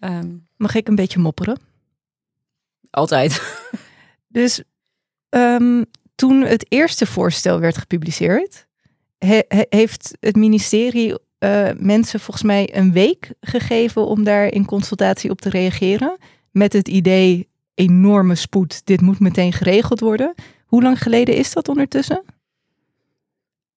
Um, 0.00 0.46
Mag 0.56 0.74
ik 0.74 0.88
een 0.88 0.94
beetje 0.94 1.18
mopperen? 1.18 1.60
Altijd. 2.90 3.42
Dus 4.32 4.62
um, 5.30 5.84
toen 6.14 6.42
het 6.42 6.66
eerste 6.68 7.06
voorstel 7.06 7.60
werd 7.60 7.78
gepubliceerd, 7.78 8.66
he, 9.18 9.42
he, 9.48 9.62
heeft 9.68 10.16
het 10.20 10.36
ministerie 10.36 11.18
uh, 11.44 11.68
mensen 11.76 12.20
volgens 12.20 12.46
mij 12.46 12.76
een 12.76 12.92
week 12.92 13.32
gegeven 13.40 14.06
om 14.06 14.24
daar 14.24 14.46
in 14.46 14.64
consultatie 14.64 15.30
op 15.30 15.40
te 15.40 15.50
reageren. 15.50 16.18
Met 16.50 16.72
het 16.72 16.88
idee, 16.88 17.48
enorme 17.74 18.34
spoed, 18.34 18.86
dit 18.86 19.00
moet 19.00 19.20
meteen 19.20 19.52
geregeld 19.52 20.00
worden. 20.00 20.34
Hoe 20.66 20.82
lang 20.82 21.02
geleden 21.02 21.34
is 21.34 21.52
dat 21.52 21.68
ondertussen? 21.68 22.22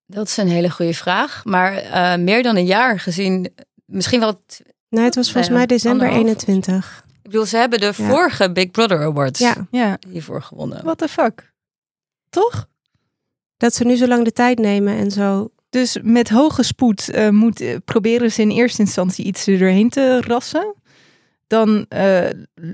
Dat 0.06 0.28
is 0.28 0.38
een 0.38 0.47
hele 0.47 0.69
goede 0.69 0.93
vraag. 0.93 1.45
Maar 1.45 1.84
uh, 1.84 2.23
meer 2.23 2.43
dan 2.43 2.56
een 2.56 2.65
jaar 2.65 2.99
gezien, 2.99 3.54
misschien 3.86 4.19
wel. 4.19 4.43
Nee, 4.89 5.04
het 5.04 5.15
was 5.15 5.32
volgens 5.32 5.54
mij 5.54 5.65
december 5.65 6.08
21. 6.08 7.04
Ik 7.23 7.30
bedoel, 7.30 7.45
ze 7.45 7.58
hebben 7.58 7.80
de 7.80 7.86
ja. 7.86 7.93
vorige 7.93 8.52
Big 8.52 8.71
Brother 8.71 9.04
Awards 9.04 9.39
ja. 9.39 9.67
Ja. 9.71 9.97
hiervoor 10.08 10.41
gewonnen. 10.41 10.84
What 10.84 10.97
the 10.97 11.08
fuck? 11.08 11.54
Toch? 12.30 12.67
Dat 13.58 13.73
ze 13.73 13.84
nu 13.84 13.95
zo 13.95 14.08
lang 14.08 14.23
de 14.23 14.32
tijd 14.32 14.60
nemen 14.60 14.97
en 14.97 15.12
zo. 15.12 15.49
Dus 15.73 15.97
met 16.01 16.29
hoge 16.29 16.63
spoed 16.63 17.09
uh, 17.15 17.29
moet, 17.29 17.62
uh, 17.62 17.75
proberen 17.86 18.31
ze 18.31 18.41
in 18.41 18.49
eerste 18.49 18.81
instantie 18.81 19.25
iets 19.25 19.47
er 19.47 19.59
doorheen 19.59 19.89
te 19.89 20.21
rassen. 20.21 20.75
Dan 21.47 21.86
uh, 21.89 22.29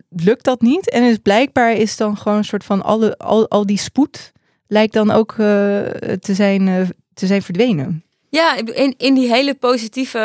lukt 0.10 0.44
dat 0.44 0.62
niet. 0.62 0.90
En 0.90 1.04
dus 1.04 1.18
blijkbaar 1.18 1.74
is 1.74 1.98
dan 1.98 2.18
gewoon 2.18 2.38
een 2.38 2.44
soort 2.44 2.64
van 2.64 2.82
alle, 2.84 3.18
al, 3.18 3.50
al 3.50 3.66
die 3.66 3.78
spoed 3.78 4.32
lijkt 4.68 4.94
dan 4.94 5.12
ook 5.12 5.34
te, 5.34 6.20
zijn, 6.22 6.94
te 7.14 7.26
zijn 7.28 7.42
verdwenen. 7.42 8.04
Ja, 8.30 8.56
in, 8.56 8.94
in 8.98 9.14
die 9.14 9.34
hele 9.34 9.54
positieve 9.54 10.20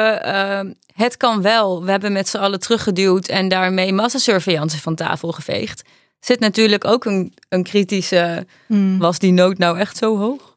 het 0.94 1.16
kan 1.16 1.42
wel. 1.42 1.84
We 1.84 1.90
hebben 1.90 2.12
met 2.12 2.28
z'n 2.28 2.36
allen 2.36 2.60
teruggeduwd 2.60 3.28
en 3.28 3.48
daarmee 3.48 3.92
massasurveillance 3.92 4.80
van 4.80 4.94
tafel 4.94 5.32
geveegd 5.32 5.82
zit 6.24 6.40
natuurlijk 6.40 6.84
ook 6.84 7.04
een, 7.04 7.32
een 7.48 7.62
kritische. 7.62 8.46
Mm. 8.66 8.98
Was 8.98 9.18
die 9.18 9.32
nood 9.32 9.58
nou 9.58 9.78
echt 9.78 9.96
zo 9.96 10.18
hoog? 10.18 10.53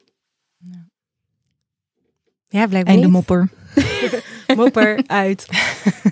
Ja, 2.57 2.67
blijkbaar. 2.67 2.95
En 2.95 3.01
de 3.01 3.07
mopper. 3.07 3.49
mopper 4.55 5.03
uit. 5.07 5.45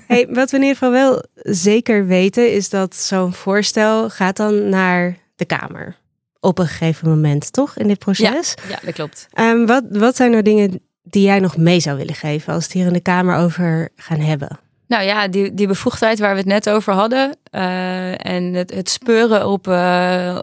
Hey, 0.07 0.27
wat 0.29 0.51
we 0.51 0.57
in 0.57 0.63
ieder 0.63 0.77
geval 0.77 0.91
wel 0.91 1.23
zeker 1.33 2.05
weten, 2.05 2.53
is 2.53 2.69
dat 2.69 2.95
zo'n 2.95 3.33
voorstel 3.33 4.09
gaat 4.09 4.37
dan 4.37 4.69
naar 4.69 5.17
de 5.35 5.45
Kamer. 5.45 5.95
Op 6.39 6.59
een 6.59 6.67
gegeven 6.67 7.09
moment, 7.09 7.53
toch? 7.53 7.77
In 7.77 7.87
dit 7.87 7.99
proces? 7.99 8.53
Ja, 8.61 8.69
ja 8.69 8.79
dat 8.85 8.93
klopt. 8.93 9.27
Um, 9.39 9.65
wat, 9.65 9.83
wat 9.89 10.15
zijn 10.15 10.31
nou 10.31 10.43
dingen 10.43 10.79
die 11.03 11.23
jij 11.23 11.39
nog 11.39 11.57
mee 11.57 11.79
zou 11.79 11.97
willen 11.97 12.15
geven 12.15 12.53
als 12.53 12.63
het 12.63 12.73
hier 12.73 12.85
in 12.85 12.93
de 12.93 12.99
Kamer 12.99 13.37
over 13.37 13.89
gaan 13.95 14.19
hebben? 14.19 14.59
Nou 14.87 15.03
ja, 15.03 15.27
die, 15.27 15.53
die 15.53 15.67
bevoegdheid 15.67 16.19
waar 16.19 16.31
we 16.31 16.37
het 16.37 16.47
net 16.47 16.69
over 16.69 16.93
hadden. 16.93 17.37
Uh, 17.51 18.25
en 18.25 18.53
het, 18.53 18.73
het 18.73 18.89
speuren 18.89 19.47
op 19.47 19.67
uh, 19.67 20.39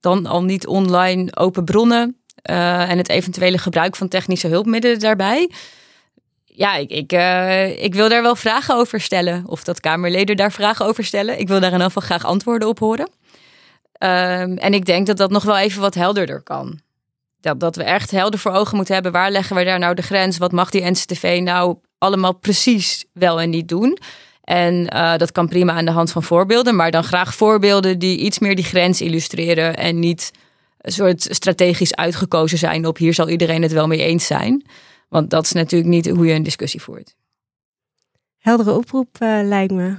dan 0.00 0.26
al 0.26 0.44
niet 0.44 0.66
online 0.66 1.36
open 1.36 1.64
bronnen. 1.64 2.19
Uh, 2.42 2.90
en 2.90 2.98
het 2.98 3.08
eventuele 3.08 3.58
gebruik 3.58 3.96
van 3.96 4.08
technische 4.08 4.48
hulpmiddelen 4.48 4.98
daarbij. 4.98 5.50
Ja, 6.44 6.76
ik, 6.76 6.90
ik, 6.90 7.12
ik 7.78 7.94
wil 7.94 8.08
daar 8.08 8.22
wel 8.22 8.36
vragen 8.36 8.74
over 8.74 9.00
stellen. 9.00 9.44
Of 9.46 9.64
dat 9.64 9.80
Kamerleden 9.80 10.36
daar 10.36 10.52
vragen 10.52 10.86
over 10.86 11.04
stellen. 11.04 11.38
Ik 11.38 11.48
wil 11.48 11.60
daar 11.60 11.72
in 11.72 11.76
ieder 11.76 11.86
geval 11.86 12.02
graag 12.02 12.24
antwoorden 12.24 12.68
op 12.68 12.78
horen. 12.78 13.08
Ehm, 13.92 14.56
en 14.56 14.74
ik 14.74 14.84
denk 14.84 15.06
dat 15.06 15.16
dat 15.16 15.30
nog 15.30 15.42
wel 15.42 15.58
even 15.58 15.80
wat 15.80 15.94
helderder 15.94 16.42
kan. 16.42 16.80
Dat, 17.40 17.60
dat 17.60 17.76
we 17.76 17.82
echt 17.82 18.10
helder 18.10 18.40
voor 18.40 18.52
ogen 18.52 18.76
moeten 18.76 18.94
hebben. 18.94 19.12
Waar 19.12 19.30
leggen 19.30 19.56
we 19.56 19.64
daar 19.64 19.78
nou 19.78 19.94
de 19.94 20.02
grens? 20.02 20.38
Wat 20.38 20.52
mag 20.52 20.70
die 20.70 20.90
NCTV 20.90 21.40
nou 21.42 21.76
allemaal 21.98 22.32
precies 22.32 23.04
wel 23.12 23.40
en 23.40 23.50
niet 23.50 23.68
doen. 23.68 23.98
En 24.44 24.74
uh, 24.94 25.16
dat 25.16 25.32
kan 25.32 25.48
prima 25.48 25.72
aan 25.72 25.84
de 25.84 25.90
hand 25.90 26.10
van 26.10 26.22
voorbeelden, 26.22 26.76
maar 26.76 26.90
dan 26.90 27.04
graag 27.04 27.34
voorbeelden 27.34 27.98
die 27.98 28.18
iets 28.18 28.38
meer 28.38 28.56
die 28.56 28.64
grens 28.64 29.00
illustreren 29.00 29.76
en 29.76 29.98
niet 29.98 30.30
een 30.80 30.92
soort 30.92 31.26
strategisch 31.30 31.94
uitgekozen 31.94 32.58
zijn 32.58 32.86
op 32.86 32.96
hier 32.96 33.14
zal 33.14 33.28
iedereen 33.28 33.62
het 33.62 33.72
wel 33.72 33.86
mee 33.86 34.02
eens 34.02 34.26
zijn. 34.26 34.66
Want 35.08 35.30
dat 35.30 35.44
is 35.44 35.52
natuurlijk 35.52 35.90
niet 35.90 36.08
hoe 36.08 36.26
je 36.26 36.34
een 36.34 36.42
discussie 36.42 36.82
voert. 36.82 37.14
Heldere 38.38 38.72
oproep 38.72 39.16
uh, 39.22 39.40
lijkt 39.42 39.72
me. 39.72 39.96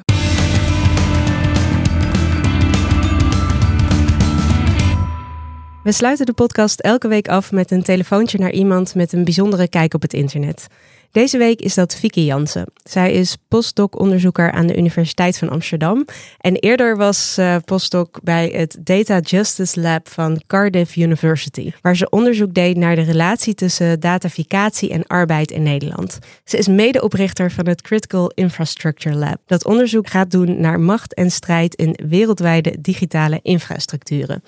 We 5.83 5.91
sluiten 5.91 6.25
de 6.25 6.33
podcast 6.33 6.79
elke 6.79 7.07
week 7.07 7.27
af 7.27 7.51
met 7.51 7.71
een 7.71 7.83
telefoontje 7.83 8.37
naar 8.37 8.51
iemand 8.51 8.95
met 8.95 9.13
een 9.13 9.23
bijzondere 9.23 9.67
kijk 9.67 9.93
op 9.93 10.01
het 10.01 10.13
internet. 10.13 10.67
Deze 11.11 11.37
week 11.37 11.61
is 11.61 11.73
dat 11.73 11.95
Vicky 11.95 12.19
Jansen. 12.19 12.65
Zij 12.83 13.13
is 13.13 13.37
postdoc-onderzoeker 13.47 14.51
aan 14.51 14.67
de 14.67 14.77
Universiteit 14.77 15.37
van 15.37 15.49
Amsterdam. 15.49 16.05
En 16.37 16.55
eerder 16.55 16.97
was 16.97 17.37
uh, 17.39 17.55
postdoc 17.65 18.19
bij 18.23 18.47
het 18.47 18.77
Data 18.79 19.19
Justice 19.19 19.81
Lab 19.81 20.07
van 20.07 20.41
Cardiff 20.47 20.95
University, 20.95 21.71
waar 21.81 21.95
ze 21.95 22.09
onderzoek 22.09 22.53
deed 22.53 22.77
naar 22.77 22.95
de 22.95 23.01
relatie 23.01 23.53
tussen 23.53 23.99
dataficatie 23.99 24.89
en 24.89 25.07
arbeid 25.07 25.51
in 25.51 25.63
Nederland. 25.63 26.19
Ze 26.43 26.57
is 26.57 26.67
medeoprichter 26.67 27.51
van 27.51 27.67
het 27.67 27.81
Critical 27.81 28.31
Infrastructure 28.35 29.15
Lab, 29.15 29.37
dat 29.45 29.65
onderzoek 29.65 30.07
gaat 30.07 30.31
doen 30.31 30.59
naar 30.59 30.79
macht 30.79 31.13
en 31.13 31.31
strijd 31.31 31.75
in 31.75 31.99
wereldwijde 32.07 32.75
digitale 32.81 33.39
infrastructuren. 33.41 34.43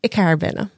Ik 0.00 0.14
ga 0.14 0.22
haar 0.22 0.36
bellen. 0.36 0.70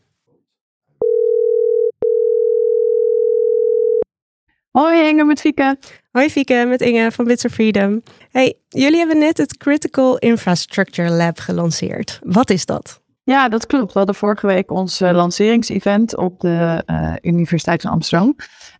Hoi 4.73 5.09
Inge, 5.09 5.25
met 5.25 5.41
Fieke. 5.41 5.79
Hoi 6.11 6.31
Fieke, 6.31 6.65
met 6.69 6.81
Inge 6.81 7.13
van 7.13 7.25
Bits 7.25 7.45
of 7.45 7.53
Freedom. 7.53 8.03
Hey, 8.31 8.57
jullie 8.69 8.99
hebben 8.99 9.19
net 9.19 9.39
het 9.39 9.57
Critical 9.57 10.19
Infrastructure 10.19 11.11
Lab 11.11 11.39
gelanceerd. 11.39 12.19
Wat 12.23 12.51
is 12.51 12.67
dat? 12.67 13.03
Ja, 13.23 13.49
dat 13.49 13.67
klopt. 13.67 13.93
We 13.93 13.99
hadden 13.99 14.17
vorige 14.17 14.47
week 14.47 14.71
ons 14.71 15.01
uh, 15.01 15.11
lanceringsevent 15.11 16.17
op 16.17 16.41
de 16.41 16.83
uh, 16.87 17.15
Universiteit 17.21 17.83
van 17.83 17.91
Amsterdam. 17.91 18.37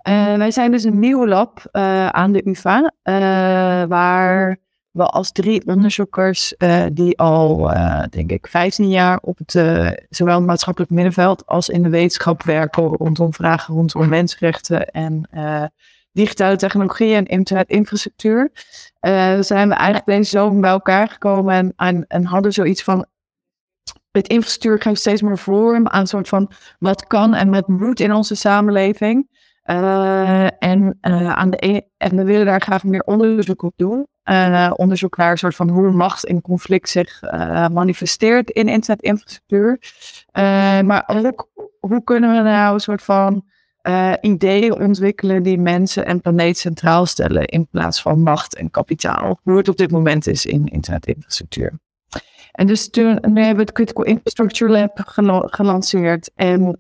Uh, 0.09 0.35
wij 0.35 0.51
zijn 0.51 0.71
dus 0.71 0.85
een 0.85 0.99
nieuw 0.99 1.27
lab 1.27 1.63
aan 2.11 2.33
de 2.33 2.49
UvA, 2.49 2.93
waar 3.87 4.57
we 5.01 5.07
als 5.07 5.33
drie 5.33 5.67
onderzoekers 5.67 6.55
die 6.93 7.19
al, 7.19 7.71
denk 8.11 8.31
ik, 8.31 8.47
15 8.47 8.89
jaar 8.89 9.19
op 9.23 9.39
het 9.39 9.51
zowel 10.09 10.37
het 10.37 10.47
maatschappelijk 10.47 10.91
middenveld 10.91 11.47
als 11.47 11.69
in 11.69 11.83
de 11.83 11.89
wetenschap 11.89 12.43
werken 12.43 12.83
rondom 12.83 13.35
vragen 13.35 13.75
rondom 13.75 14.09
mensenrechten 14.09 14.91
en 14.91 15.29
digitale 16.13 16.57
technologie 16.57 17.15
en 17.15 17.27
internetinfrastructuur. 17.27 18.51
Zijn 19.41 19.69
we 19.69 19.75
eigenlijk 19.75 20.07
deze 20.07 20.31
zomer 20.31 20.61
bij 20.61 20.71
elkaar 20.71 21.09
gekomen 21.09 21.55
en, 21.55 21.73
en, 21.77 22.05
en 22.07 22.25
hadden 22.25 22.53
zoiets 22.53 22.83
van. 22.83 23.07
Het 24.11 24.29
infrastructuur 24.29 24.83
geeft 24.83 25.01
steeds 25.01 25.23
meer 25.23 25.39
vorm 25.39 25.89
aan 25.89 26.01
een 26.01 26.07
soort 26.07 26.29
van 26.29 26.51
wat 26.79 27.07
kan 27.07 27.35
en 27.35 27.51
wat 27.51 27.69
moet 27.69 28.01
in 28.01 28.13
onze 28.13 28.35
samenleving. 28.35 29.29
En, 29.63 30.99
aan 31.01 31.51
de 31.51 31.67
e 31.67 31.81
en 31.97 32.17
we 32.17 32.25
willen 32.25 32.47
daar 32.47 32.61
graag 32.61 32.85
meer 32.85 33.03
onderzoek 33.03 33.63
op 33.63 33.73
doen. 33.77 34.07
Onderzoek 34.77 35.17
naar 35.17 35.31
een 35.31 35.39
soort 35.39 35.57
van 35.57 35.69
hoe 35.69 35.91
macht 35.91 36.25
in 36.25 36.41
conflict 36.41 36.89
zich 36.89 37.21
manifesteert 37.73 38.51
in 38.51 38.69
internetinfrastructuur. 38.69 39.79
maar 40.85 41.05
ook 41.07 41.49
hoe 41.81 42.05
kunnen 42.05 42.37
we 42.37 42.43
nou 42.43 42.75
een 42.75 42.81
soort 42.81 43.03
van 43.03 43.45
ideeën 44.21 44.73
ontwikkelen 44.73 45.43
die 45.43 45.59
mensen 45.59 46.07
en 46.07 46.21
planeet 46.21 46.59
centraal 46.59 47.07
stellen 47.07 47.45
in 47.45 47.69
plaats 47.69 48.03
van 48.03 48.23
macht 48.23 48.57
en 48.57 48.71
kapitaal. 48.71 49.39
Hoe 49.43 49.57
het 49.57 49.69
op 49.69 49.77
dit 49.77 49.91
moment 49.91 50.27
is 50.27 50.47
in 50.47 50.67
internetinfrastructuur. 50.67 51.79
En 52.53 52.67
dus 52.67 52.89
nu 52.91 53.03
hebben 53.13 53.55
we 53.55 53.61
het 53.61 53.73
Critical 53.73 54.05
Infrastructure 54.05 54.71
Lab 54.71 55.03
gelanceerd 55.51 56.31
en 56.35 56.79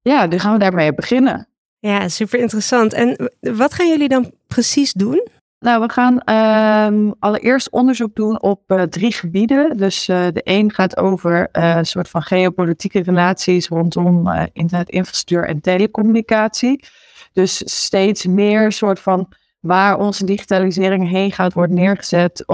ja, 0.00 0.26
nu 0.26 0.38
gaan 0.38 0.52
we 0.52 0.58
daarmee 0.58 0.94
beginnen. 0.94 1.48
Ja, 1.78 2.08
super 2.08 2.38
interessant. 2.38 2.92
En 2.92 3.30
wat 3.40 3.74
gaan 3.74 3.88
jullie 3.88 4.08
dan 4.08 4.32
precies 4.46 4.92
doen? 4.92 5.28
Nou, 5.60 5.80
we 5.80 5.92
gaan 5.92 6.20
ehm, 6.20 7.10
allereerst 7.18 7.70
onderzoek 7.70 8.14
doen 8.14 8.42
op 8.42 8.62
uh, 8.66 8.82
drie 8.82 9.12
gebieden. 9.12 9.76
Dus 9.76 10.08
uh, 10.08 10.26
de 10.32 10.40
een 10.44 10.72
gaat 10.72 10.96
over 10.96 11.48
uh, 11.52 11.76
een 11.76 11.86
soort 11.86 12.08
van 12.08 12.22
geopolitieke 12.22 13.02
relaties 13.02 13.68
rondom 13.68 14.28
internetinfrastructuur 14.52 15.48
en 15.48 15.60
telecommunicatie. 15.60 16.84
Dus 17.32 17.62
steeds 17.84 18.26
meer 18.26 18.72
soort 18.72 19.00
van 19.00 19.32
waar 19.60 19.98
onze 19.98 20.24
digitalisering 20.24 21.08
heen 21.08 21.32
gaat, 21.32 21.52
wordt 21.52 21.72
neergezet 21.72 22.46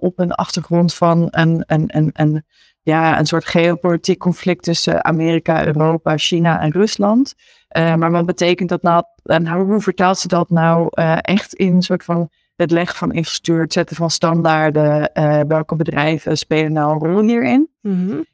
op 0.00 0.18
een 0.18 0.32
achtergrond 0.32 0.94
van 0.94 1.28
een, 1.30 1.64
een, 1.66 1.84
een, 1.86 2.10
een, 2.12 2.44
ja, 2.82 3.18
een 3.18 3.26
soort 3.26 3.44
geopolitiek 3.44 4.18
conflict 4.18 4.62
tussen 4.62 5.04
Amerika, 5.04 5.66
Europa, 5.66 6.16
China 6.16 6.60
en 6.60 6.70
Rusland. 6.70 7.34
maar 7.74 8.10
wat 8.10 8.26
betekent 8.26 8.68
dat 8.68 8.82
nou 8.82 9.04
en 9.22 9.48
hoe 9.48 9.80
vertaalt 9.80 10.18
ze 10.18 10.28
dat 10.28 10.50
nou 10.50 10.88
echt 11.20 11.54
in 11.54 11.74
een 11.74 11.82
soort 11.82 12.04
van 12.04 12.30
het 12.62 12.70
leggen 12.70 12.96
van 12.96 13.12
infrastructuur, 13.12 13.60
het 13.60 13.72
zetten 13.72 13.96
van 13.96 14.10
standaarden, 14.10 15.10
uh, 15.14 15.40
welke 15.48 15.76
bedrijven 15.76 16.38
spelen 16.38 16.72
nou 16.72 16.92
een 16.92 17.10
rol 17.10 17.22
hierin. 17.22 17.68
Mm 17.80 18.24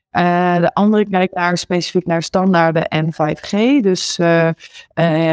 de 0.60 0.70
andere 0.72 1.08
kijkt 1.08 1.34
daar 1.34 1.58
specifiek 1.58 2.06
naar 2.06 2.22
standaarden 2.22 2.88
en 2.88 3.12
5G. 3.12 3.80
Dus 3.82 4.18
uh, 4.18 4.50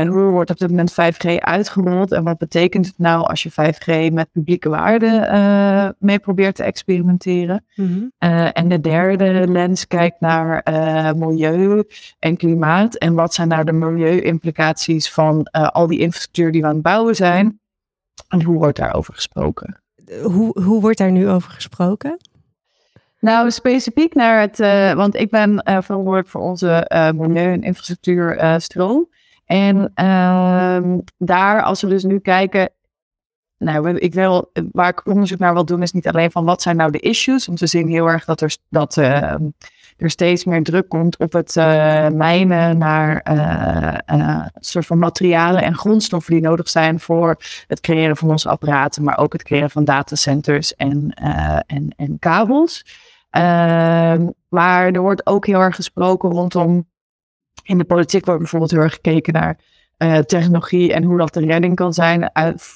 hoe 0.07 0.29
wordt 0.31 0.49
op 0.49 0.57
dit 0.57 0.69
moment 0.69 0.91
5G 0.91 1.37
uitgerold 1.37 2.11
en 2.11 2.23
wat 2.23 2.37
betekent 2.37 2.85
het 2.85 2.97
nou 2.97 3.23
als 3.23 3.43
je 3.43 3.51
5G 3.51 4.13
met 4.13 4.31
publieke 4.31 4.69
waarden 4.69 5.95
mee 5.99 6.19
probeert 6.19 6.55
te 6.55 6.63
experimenteren? 6.63 7.65
Mm 7.75 8.13
en 8.53 8.69
de 8.69 8.81
derde 8.81 9.47
lens 9.47 9.87
kijkt 9.87 10.19
naar 10.19 10.63
milieu 11.17 11.83
en 12.19 12.37
klimaat 12.37 12.95
en 12.95 13.13
wat 13.13 13.33
zijn 13.33 13.47
nou 13.47 13.63
de 13.63 13.71
milieu-implicaties 13.71 15.11
van 15.11 15.43
al 15.51 15.87
die 15.87 15.99
infrastructuur 15.99 16.51
die 16.51 16.61
we 16.61 16.67
aan 16.67 16.73
het 16.73 16.83
bouwen 16.83 17.15
zijn. 17.15 17.59
En 18.27 18.43
hoe 18.43 18.57
wordt 18.57 18.77
daarover 18.77 19.13
gesproken? 19.13 19.81
Hoe, 20.21 20.61
hoe 20.61 20.81
wordt 20.81 20.97
daar 20.97 21.11
nu 21.11 21.29
over 21.29 21.51
gesproken? 21.51 22.17
Nou, 23.19 23.51
specifiek 23.51 24.13
naar 24.13 24.41
het, 24.41 24.59
uh, 24.59 24.93
want 24.93 25.15
ik 25.15 25.29
ben 25.29 25.51
uh, 25.51 25.61
verantwoordelijk 25.81 26.27
voor 26.27 26.41
onze 26.41 26.91
uh, 26.93 27.11
milieu- 27.11 27.51
en 27.51 27.63
infrastructuurstroom. 27.63 29.09
en 29.45 29.91
ehm, 29.93 30.97
daar, 31.17 31.63
als 31.63 31.81
we 31.81 31.87
dus 31.87 32.03
nu 32.03 32.19
kijken, 32.19 32.69
nou, 33.57 33.97
ik 33.97 34.13
wil, 34.13 34.51
waar 34.71 34.89
ik 34.89 35.07
onderzoek 35.07 35.39
naar 35.39 35.53
wil 35.53 35.65
doen, 35.65 35.81
is 35.81 35.91
niet 35.91 36.07
alleen 36.07 36.31
van 36.31 36.45
wat 36.45 36.61
zijn 36.61 36.75
nou 36.75 36.91
de 36.91 36.99
issues. 36.99 37.45
Want 37.45 37.59
we 37.59 37.67
zien 37.67 37.87
heel 37.87 38.07
erg 38.07 38.25
dat 38.25 38.41
er, 38.41 38.57
dat, 38.69 38.97
ehm, 38.97 39.43
er 39.97 40.09
steeds 40.09 40.45
meer 40.45 40.63
druk 40.63 40.89
komt 40.89 41.17
op 41.17 41.33
het 41.33 41.55
uh, 41.55 42.07
mijnen 42.07 42.77
naar 42.77 43.25
uh, 44.11 44.45
soort 44.55 44.85
van 44.85 44.97
materialen 44.97 45.63
en 45.63 45.75
grondstoffen 45.75 46.33
die 46.33 46.41
nodig 46.41 46.69
zijn 46.69 46.99
voor 46.99 47.37
het 47.67 47.79
creëren 47.79 48.17
van 48.17 48.29
onze 48.29 48.49
apparaten, 48.49 49.03
maar 49.03 49.17
ook 49.17 49.33
het 49.33 49.43
creëren 49.43 49.69
van 49.69 49.83
datacenters 49.85 50.75
en, 50.75 51.09
en, 51.67 51.93
en 51.97 52.19
kabels. 52.19 52.85
Ehm, 53.29 54.27
maar 54.49 54.91
er 54.91 55.01
wordt 55.01 55.25
ook 55.25 55.45
heel 55.45 55.59
erg 55.59 55.75
gesproken 55.75 56.29
rondom. 56.29 56.89
In 57.63 57.77
de 57.77 57.83
politiek 57.83 58.25
wordt 58.25 58.39
bijvoorbeeld 58.39 58.71
heel 58.71 58.81
erg 58.81 58.93
gekeken 58.93 59.33
naar 59.33 59.57
uh, 59.97 60.17
technologie 60.17 60.93
en 60.93 61.03
hoe 61.03 61.17
dat 61.17 61.33
de 61.33 61.45
redding 61.45 61.75
kan 61.75 61.93
zijn 61.93 62.29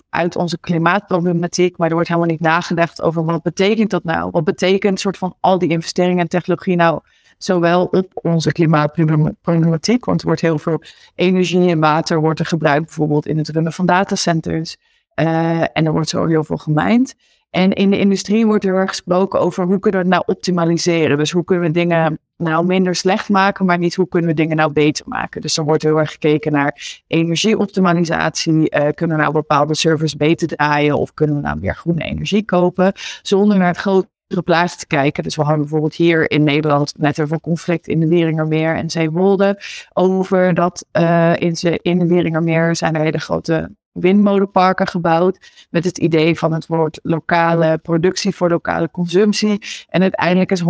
uit, 0.09 0.35
onze 0.35 0.59
klimaatproblematiek. 0.59 1.77
Maar 1.77 1.87
er 1.87 1.93
wordt 1.93 2.07
helemaal 2.09 2.29
niet 2.29 2.39
nagedacht 2.39 3.01
over 3.01 3.25
wat 3.25 3.41
betekent 3.41 3.89
dat 3.89 4.03
nou? 4.03 4.29
Wat 4.31 4.43
betekent 4.43 4.99
soort 4.99 5.17
van 5.17 5.35
al 5.39 5.59
die 5.59 5.69
investeringen 5.69 6.19
en 6.19 6.27
technologie 6.27 6.75
nou 6.75 6.99
zowel 7.37 7.85
op 7.85 8.07
onze 8.13 8.51
klimaatproblematiek? 8.51 10.05
Want 10.05 10.21
er 10.21 10.27
wordt 10.27 10.41
heel 10.41 10.59
veel 10.59 10.81
energie 11.15 11.69
en 11.69 11.79
water 11.79 12.19
wordt 12.19 12.39
er 12.39 12.45
gebruikt 12.45 12.85
bijvoorbeeld 12.85 13.27
in 13.27 13.37
het 13.37 13.49
runnen 13.49 13.73
van 13.73 13.85
datacenters. 13.85 14.77
Uh, 15.15 15.61
en 15.61 15.85
er 15.85 15.91
wordt 15.91 16.09
zo 16.09 16.25
heel 16.25 16.43
veel 16.43 16.57
gemijnd. 16.57 17.15
En 17.49 17.73
in 17.73 17.89
de 17.89 17.99
industrie 17.99 18.45
wordt 18.45 18.65
er 18.65 18.75
erg 18.75 18.89
gesproken 18.89 19.39
over 19.39 19.65
hoe 19.65 19.79
kunnen 19.79 20.01
we 20.01 20.07
het 20.07 20.15
nou 20.15 20.23
optimaliseren. 20.25 21.17
Dus 21.17 21.31
hoe 21.31 21.43
kunnen 21.43 21.65
we 21.65 21.71
dingen 21.71 22.19
nou 22.37 22.65
minder 22.65 22.95
slecht 22.95 23.29
maken, 23.29 23.65
maar 23.65 23.77
niet 23.77 23.95
hoe 23.95 24.07
kunnen 24.07 24.29
we 24.29 24.35
dingen 24.35 24.55
nou 24.55 24.71
beter 24.71 25.05
maken. 25.07 25.41
Dus 25.41 25.55
dan 25.55 25.65
wordt 25.65 25.83
heel 25.83 25.97
erg 25.97 26.11
gekeken 26.11 26.51
naar 26.51 27.01
energieoptimalisatie. 27.07 28.53
Uh, 28.53 28.87
kunnen 28.95 29.15
we 29.15 29.21
nou 29.21 29.33
bepaalde 29.33 29.75
servers 29.75 30.15
beter 30.15 30.47
draaien 30.47 30.97
of 30.97 31.13
kunnen 31.13 31.35
we 31.35 31.41
nou 31.41 31.59
meer 31.59 31.75
groene 31.75 32.03
energie 32.03 32.45
kopen? 32.45 32.93
Zonder 33.21 33.57
naar 33.57 33.67
het 33.67 33.77
grotere 33.77 34.41
plaatje 34.43 34.77
te 34.77 34.87
kijken. 34.87 35.23
Dus 35.23 35.35
we 35.35 35.41
hadden 35.41 35.61
bijvoorbeeld 35.61 35.95
hier 35.95 36.31
in 36.31 36.43
Nederland 36.43 36.93
net 36.97 37.21
over 37.21 37.41
conflict 37.41 37.87
in 37.87 37.99
de 37.99 38.07
Weringermeer 38.07 38.75
en 38.75 38.89
Zeewolde. 38.89 39.61
Over 39.93 40.53
dat 40.53 40.85
uh, 40.99 41.33
in, 41.37 41.55
in 41.81 41.99
de 41.99 42.07
Weringermeer 42.07 42.75
zijn 42.75 42.95
er 42.95 43.01
hele 43.01 43.19
grote 43.19 43.69
windmolenparken 43.99 44.87
gebouwd. 44.87 45.67
Met 45.69 45.83
het 45.83 45.97
idee 45.97 46.37
van 46.37 46.53
het 46.53 46.67
woord 46.67 46.99
lokale 47.03 47.77
productie 47.77 48.35
voor 48.35 48.49
lokale 48.49 48.91
consumptie. 48.91 49.61
En 49.87 50.01
uiteindelijk 50.01 50.51
is 50.51 50.63
100% 50.63 50.65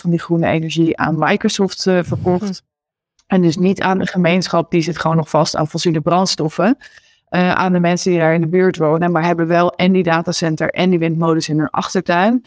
van 0.00 0.10
die 0.10 0.18
groene 0.18 0.46
energie 0.46 0.96
aan 0.96 1.18
Microsoft 1.18 1.86
uh, 1.86 1.98
verkocht. 2.02 2.62
En 3.26 3.42
dus 3.42 3.56
niet 3.56 3.80
aan 3.80 3.98
de 3.98 4.06
gemeenschap, 4.06 4.70
die 4.70 4.82
zit 4.82 4.98
gewoon 4.98 5.16
nog 5.16 5.28
vast 5.28 5.56
aan 5.56 5.68
fossiele 5.68 6.00
brandstoffen. 6.00 6.76
Uh, 7.30 7.52
aan 7.52 7.72
de 7.72 7.80
mensen 7.80 8.10
die 8.10 8.20
daar 8.20 8.34
in 8.34 8.40
de 8.40 8.48
buurt 8.48 8.76
wonen, 8.76 9.12
maar 9.12 9.24
hebben 9.24 9.46
wel 9.46 9.72
en 9.72 9.92
die 9.92 10.02
datacenter 10.02 10.70
en 10.70 10.90
die 10.90 10.98
windmolens 10.98 11.48
in 11.48 11.58
hun 11.58 11.70
achtertuin. 11.70 12.42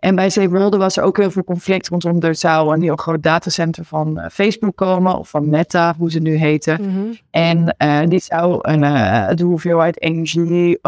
En 0.00 0.14
bij 0.14 0.30
Zeewolde 0.30 0.76
was 0.76 0.96
er 0.96 1.02
ook 1.02 1.16
heel 1.16 1.30
veel 1.30 1.44
conflict 1.44 1.88
rondom 1.88 2.20
er 2.20 2.34
zou 2.34 2.74
een 2.74 2.82
heel 2.82 2.96
groot 2.96 3.22
datacenter 3.22 3.84
van 3.84 4.18
uh, 4.18 4.26
Facebook 4.32 4.76
komen, 4.76 5.18
of 5.18 5.28
van 5.28 5.48
Meta, 5.48 5.94
hoe 5.98 6.10
ze 6.10 6.18
nu 6.18 6.34
heten. 6.34 6.80
Mm 6.80 7.18
En 7.30 7.74
uh, 7.78 8.00
die 8.06 8.20
zou 8.20 8.58
een, 8.62 8.82
uh, 8.82 9.28
de 9.34 9.44
hoeveelheid 9.44 10.00
energie 10.02 10.80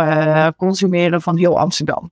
consumeren 0.56 1.22
van 1.22 1.36
heel 1.36 1.58
Amsterdam. 1.58 2.10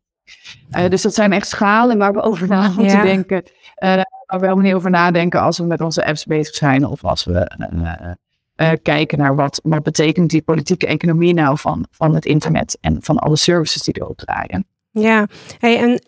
dus 0.88 1.02
dat 1.02 1.14
zijn 1.14 1.32
echt 1.32 1.48
schalen 1.48 1.98
waar 1.98 2.12
we 2.12 2.22
over 2.22 2.48
na 2.48 2.68
moeten 2.68 2.84
ja. 2.84 3.02
denken. 3.02 3.42
waar 3.78 4.04
we 4.26 4.46
helemaal 4.46 4.64
niet 4.64 4.74
over 4.74 4.90
nadenken 4.90 5.40
als 5.40 5.58
we 5.58 5.64
met 5.64 5.80
onze 5.80 6.04
apps 6.04 6.24
bezig 6.24 6.54
zijn 6.54 6.86
of 6.86 7.04
als 7.04 7.24
we 7.24 7.56
kijken 8.82 9.18
naar 9.18 9.34
wat, 9.34 9.60
wat 9.62 9.82
betekent 9.82 10.30
die 10.30 10.42
politieke 10.42 10.86
economie 10.86 11.34
nou 11.34 11.58
van, 11.58 11.86
van 11.90 12.14
het 12.14 12.24
internet 12.24 12.78
en 12.80 12.98
van 13.00 13.18
alle 13.18 13.36
services 13.36 13.82
die 13.82 14.00
erop 14.00 14.16
draaien. 14.18 14.66
Ja, 14.92 15.26
hey, 15.58 15.78
en 15.78 16.00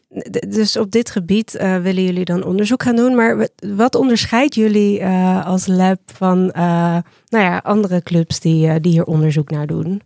dus 0.49 0.77
op 0.77 0.90
dit 0.90 1.11
gebied 1.11 1.55
uh, 1.55 1.77
willen 1.77 2.05
jullie 2.05 2.25
dan 2.25 2.45
onderzoek 2.45 2.83
gaan 2.83 2.97
doen. 2.97 3.14
Maar 3.14 3.49
wat 3.77 3.95
onderscheidt 3.95 4.55
jullie 4.55 5.01
uh, 5.01 5.47
als 5.47 5.66
lab 5.66 5.99
van 6.05 6.38
uh, 6.38 6.97
nou 7.29 7.45
ja, 7.45 7.61
andere 7.64 8.03
clubs 8.03 8.40
die, 8.40 8.81
die 8.81 8.92
hier 8.92 9.05
onderzoek 9.05 9.51
naar 9.51 9.66
doen? 9.66 10.03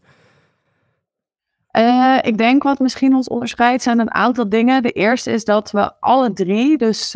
ik 2.23 2.39
denk 2.39 2.63
wat 2.63 2.79
misschien 2.79 3.15
ons 3.15 3.29
onderscheidt 3.29 3.83
zijn 3.83 3.99
een 3.99 4.15
aantal 4.15 4.49
dingen. 4.49 4.83
De 4.83 4.91
eerste 4.91 5.31
is 5.31 5.45
dat 5.45 5.71
we 5.71 6.01
alle 6.01 6.33
drie, 6.33 6.79
dus 6.79 7.13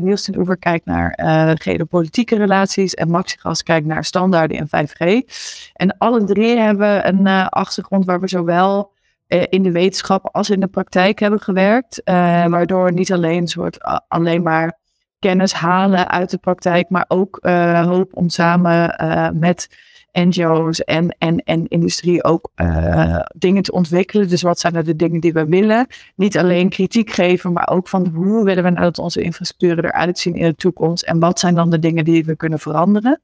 Niels 0.00 0.24
ten 0.24 0.38
Oever 0.38 0.58
kijkt 0.58 0.84
naar 0.84 1.12
geopolitieke 1.60 2.36
relaties 2.36 2.94
en 2.94 3.10
Maxigas 3.10 3.62
kijkt 3.62 3.86
naar 3.86 4.04
standaarden 4.04 4.56
in 4.56 4.66
5G. 4.66 5.24
En 5.72 5.98
alle 5.98 6.24
drie 6.24 6.56
hebben 6.56 7.08
een 7.08 7.26
achtergrond 7.48 8.04
waar 8.04 8.20
we 8.20 8.28
zowel 8.28 8.92
eh, 8.97 8.97
in 9.28 9.62
de 9.62 9.72
wetenschap 9.72 10.28
als 10.32 10.50
in 10.50 10.60
de 10.60 10.66
praktijk 10.66 11.18
hebben 11.18 11.40
gewerkt. 11.40 12.00
Uh, 12.04 12.14
waardoor 12.46 12.92
niet 12.92 13.12
alleen, 13.12 13.40
een 13.40 13.48
soort, 13.48 13.78
alleen 14.08 14.42
maar 14.42 14.78
kennis 15.18 15.52
halen 15.52 16.08
uit 16.08 16.30
de 16.30 16.38
praktijk, 16.38 16.88
maar 16.88 17.04
ook 17.08 17.38
uh, 17.42 17.86
hoop 17.86 18.16
om 18.16 18.28
samen 18.28 18.94
met 19.38 19.68
NGO's 20.12 20.84
en, 20.84 21.16
en, 21.18 21.38
en 21.38 21.68
industrie 21.68 22.24
ook 22.24 22.50
dingen 23.36 23.62
te 23.62 23.72
ontwikkelen. 23.72 24.28
Dus 24.28 24.42
wat 24.42 24.58
zijn 24.58 24.74
er 24.74 24.84
de 24.84 24.96
dingen 24.96 25.20
die 25.20 25.32
we 25.32 25.44
willen? 25.44 25.86
Niet 26.16 26.38
alleen 26.38 26.68
kritiek 26.68 27.10
geven, 27.10 27.52
maar 27.52 27.68
ook 27.68 27.88
van 27.88 28.06
hoe 28.06 28.44
willen 28.44 28.64
we 28.64 28.70
nou 28.70 28.82
dat 28.82 28.98
onze 28.98 29.22
infrastructuren 29.22 29.84
eruit 29.84 30.18
zien 30.18 30.34
in 30.34 30.48
de 30.48 30.54
toekomst? 30.54 31.04
En 31.04 31.18
wat 31.18 31.38
zijn 31.38 31.54
dan 31.54 31.70
de 31.70 31.78
dingen 31.78 32.04
die 32.04 32.24
we 32.24 32.36
kunnen 32.36 32.58
veranderen? 32.58 33.20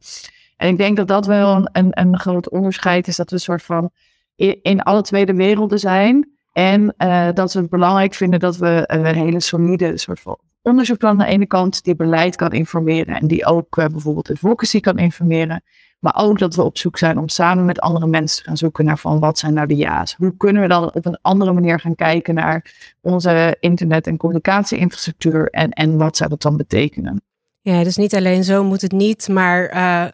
En 0.57 0.69
ik 0.69 0.77
denk 0.77 0.97
dat 0.97 1.09
dat 1.09 1.27
wel 1.27 1.57
een, 1.57 1.69
een, 1.73 1.89
een 1.91 2.19
groot 2.19 2.51
onderscheid 2.51 3.09
is, 3.09 3.17
dat 3.17 3.29
we 3.29 3.35
een 3.35 3.41
soort 3.41 3.63
van 3.63 3.91
in, 4.37 4.59
in 4.63 4.83
alle 4.83 5.03
twee 5.03 5.27
de 5.27 5.35
werelden 5.35 5.79
zijn. 5.79 6.33
En 6.53 6.95
uh, 6.99 7.29
dat 7.33 7.53
we 7.53 7.61
het 7.61 7.71
belangrijk 7.71 8.15
vinden 8.15 8.41
dat 8.41 8.57
we 8.57 8.85
een 8.87 9.05
hele 9.05 9.41
solide 9.41 9.99
soort 9.99 10.21
van 10.21 10.39
onderzoekplan 10.63 11.11
aan 11.11 11.19
de 11.19 11.33
ene 11.33 11.47
kant, 11.47 11.85
die 11.85 11.97
beleid 11.97 12.37
kan 12.37 12.53
informeren 12.53 13.21
en 13.21 13.27
die 13.27 13.47
ook 13.47 13.77
uh, 13.77 13.87
bijvoorbeeld 13.87 14.31
advocacy 14.31 14.81
kan 14.81 14.99
informeren. 14.99 15.63
Maar 15.99 16.15
ook 16.17 16.39
dat 16.39 16.55
we 16.55 16.63
op 16.63 16.79
zoek 16.79 16.99
zijn 16.99 17.19
om 17.19 17.29
samen 17.29 17.65
met 17.65 17.81
andere 17.81 18.07
mensen 18.07 18.39
te 18.39 18.49
gaan 18.49 18.57
zoeken 18.57 18.85
naar 18.85 18.99
van 18.99 19.21
wat 19.21 19.39
zijn 19.39 19.55
nou 19.55 19.67
de 19.67 19.77
ja's. 19.77 20.15
Hoe 20.15 20.37
kunnen 20.37 20.63
we 20.63 20.69
dan 20.69 20.95
op 20.95 21.07
een 21.07 21.19
andere 21.23 21.53
manier 21.53 21.81
gaan 21.81 21.95
kijken 21.95 22.35
naar 22.35 22.75
onze 23.01 23.57
internet- 23.61 24.07
en 24.07 24.17
communicatieinfrastructuur 24.17 25.49
en, 25.51 25.71
en 25.71 25.97
wat 25.97 26.17
zou 26.17 26.31
dat 26.31 26.43
dan 26.43 26.57
betekenen? 26.57 27.23
Ja, 27.61 27.85
dus 27.85 27.97
niet 27.97 28.15
alleen 28.15 28.45
zo 28.45 28.65
moet 28.65 28.83
het 28.83 28.93
niet, 28.93 29.29
maar 29.29 29.75
uh, 29.75 30.05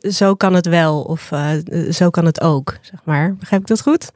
zo 0.00 0.34
kan 0.34 0.54
het 0.54 0.66
wel 0.66 1.02
of 1.02 1.30
uh, 1.30 1.50
zo 1.90 2.10
kan 2.10 2.24
het 2.24 2.40
ook, 2.40 2.76
zeg 2.80 3.00
maar. 3.04 3.34
Begrijp 3.34 3.62
ik 3.62 3.68
dat 3.68 3.82
goed? 3.82 4.12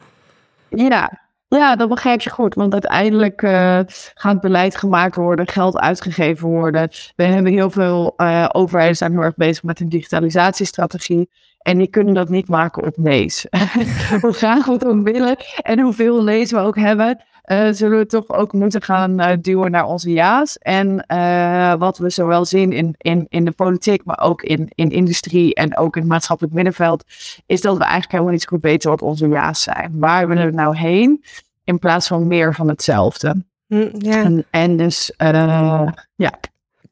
Ja, 0.68 1.20
Ja, 1.48 1.76
dat 1.76 1.88
begrijp 1.88 2.20
je 2.20 2.30
goed. 2.30 2.54
Want 2.54 2.72
uiteindelijk 2.72 3.42
uh, 3.42 3.80
gaat 4.14 4.40
beleid 4.40 4.76
gemaakt 4.76 5.16
worden, 5.16 5.48
geld 5.48 5.78
uitgegeven 5.78 6.48
worden. 6.48 6.88
We 7.16 7.24
hebben 7.24 7.52
heel 7.52 7.70
veel 7.70 8.14
uh, 8.16 8.48
overheden 8.52 8.96
zijn 8.96 9.12
heel 9.12 9.22
erg 9.22 9.34
bezig 9.34 9.62
met 9.62 9.80
een 9.80 9.88
digitalisatiestrategie. 9.88 11.28
En 11.58 11.78
die 11.78 11.86
kunnen 11.86 12.14
dat 12.14 12.28
niet 12.28 12.48
maken 12.48 12.86
op 12.86 12.94
lees. 12.96 13.46
hoe 14.20 14.32
graag 14.32 14.66
we 14.66 14.72
het 14.72 14.84
ook 14.84 15.02
willen 15.02 15.36
en 15.62 15.80
hoeveel 15.80 16.22
lees 16.22 16.50
we 16.50 16.58
ook 16.58 16.76
hebben, 16.76 17.22
uh, 17.53 17.72
zullen 17.72 17.98
we 17.98 18.07
toch 18.07 18.28
ook 18.28 18.53
moeten 18.53 18.82
gaan 18.82 19.20
uh, 19.20 19.32
duwen 19.40 19.70
naar 19.70 19.84
onze 19.84 20.12
ja's. 20.12 20.59
En 20.59 21.05
uh, 21.09 21.74
wat 21.74 21.98
we 21.98 22.11
zowel 22.11 22.44
zien 22.44 22.72
in, 22.72 22.94
in, 22.98 23.26
in 23.28 23.44
de 23.44 23.50
politiek, 23.50 24.05
maar 24.05 24.20
ook 24.20 24.42
in, 24.42 24.70
in 24.74 24.90
industrie 24.90 25.55
en 25.55 25.76
ook 25.76 25.96
in 25.96 26.03
het 26.03 26.11
maatschappelijk 26.11 26.55
middenveld, 26.55 27.05
is 27.46 27.61
dat 27.61 27.76
we 27.76 27.82
eigenlijk 27.82 28.12
helemaal 28.12 28.32
niet 28.32 28.42
zo 28.42 28.48
goed 28.48 28.62
weten 28.62 28.90
wat 28.90 29.03
onze 29.03 29.28
ja's 29.28 29.62
zijn. 29.62 29.92
Waar 29.98 30.28
willen 30.28 30.46
we 30.46 30.53
nou 30.53 30.76
heen? 30.76 31.24
In 31.64 31.78
plaats 31.78 32.07
van 32.07 32.26
meer 32.26 32.55
van 32.55 32.68
hetzelfde. 32.68 33.44
Mm, 33.66 33.90
ja. 33.98 34.22
En, 34.22 34.44
en 34.50 34.76
dus, 34.76 35.12
ja. 35.16 36.32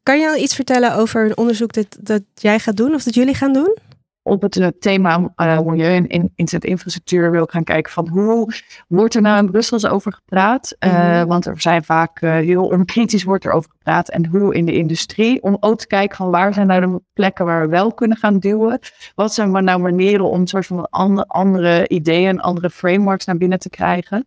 Kan 0.03 0.19
je 0.19 0.27
al 0.27 0.35
iets 0.35 0.55
vertellen 0.55 0.95
over 0.95 1.25
een 1.25 1.37
onderzoek 1.37 1.73
dat, 1.73 1.97
dat 1.99 2.21
jij 2.33 2.59
gaat 2.59 2.77
doen 2.77 2.93
of 2.93 3.03
dat 3.03 3.13
jullie 3.13 3.35
gaan 3.35 3.53
doen? 3.53 3.77
Op 4.23 4.41
het 4.41 4.55
uh, 4.55 4.67
thema 4.79 5.31
uh, 5.35 5.59
milieu 5.59 5.95
en 5.95 6.07
in, 6.07 6.31
internetinfrastructuur 6.35 7.31
wil 7.31 7.45
gaan 7.45 7.63
kijken 7.63 7.91
van 7.91 8.07
hoe 8.07 8.53
wordt 8.87 9.15
er 9.15 9.21
nou 9.21 9.37
in 9.37 9.51
Brussel 9.51 9.89
over 9.89 10.13
gepraat? 10.13 10.75
Uh, 10.79 11.21
mm. 11.21 11.27
Want 11.27 11.45
er 11.45 11.61
zijn 11.61 11.83
vaak 11.83 12.19
heel 12.19 12.83
kritisch 12.85 13.23
wordt 13.23 13.45
er 13.45 13.51
over 13.51 13.69
gepraat 13.69 14.09
en 14.09 14.25
hoe 14.25 14.55
in 14.55 14.65
de 14.65 14.73
industrie. 14.73 15.43
Om 15.43 15.57
ook 15.59 15.79
te 15.79 15.87
kijken 15.87 16.17
van 16.17 16.29
waar 16.29 16.53
zijn 16.53 16.67
nou 16.67 16.81
de 16.81 17.01
plekken 17.13 17.45
waar 17.45 17.61
we 17.61 17.67
wel 17.67 17.93
kunnen 17.93 18.17
gaan 18.17 18.39
duwen? 18.39 18.79
Wat 19.15 19.33
zijn 19.33 19.63
nou 19.63 19.79
manieren 19.79 20.29
om 20.29 20.39
een 20.39 20.47
soort 20.47 20.65
van 20.65 20.89
andere, 20.89 21.27
andere 21.27 21.87
ideeën, 21.87 22.39
andere 22.39 22.69
frameworks 22.69 23.25
naar 23.25 23.37
binnen 23.37 23.59
te 23.59 23.69
krijgen? 23.69 24.25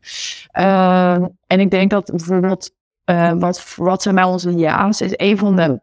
en 1.47 1.61
ik 1.61 1.71
denk 1.71 1.91
dat 1.91 2.11
bijvoorbeeld 2.11 2.71
wat, 3.39 3.75
wat 3.77 4.03
zijn 4.03 4.15
nou 4.15 4.33
onze 4.33 4.55
ja's 4.55 5.01
is 5.01 5.13
een 5.17 5.39
van 5.39 5.57
de 5.57 5.81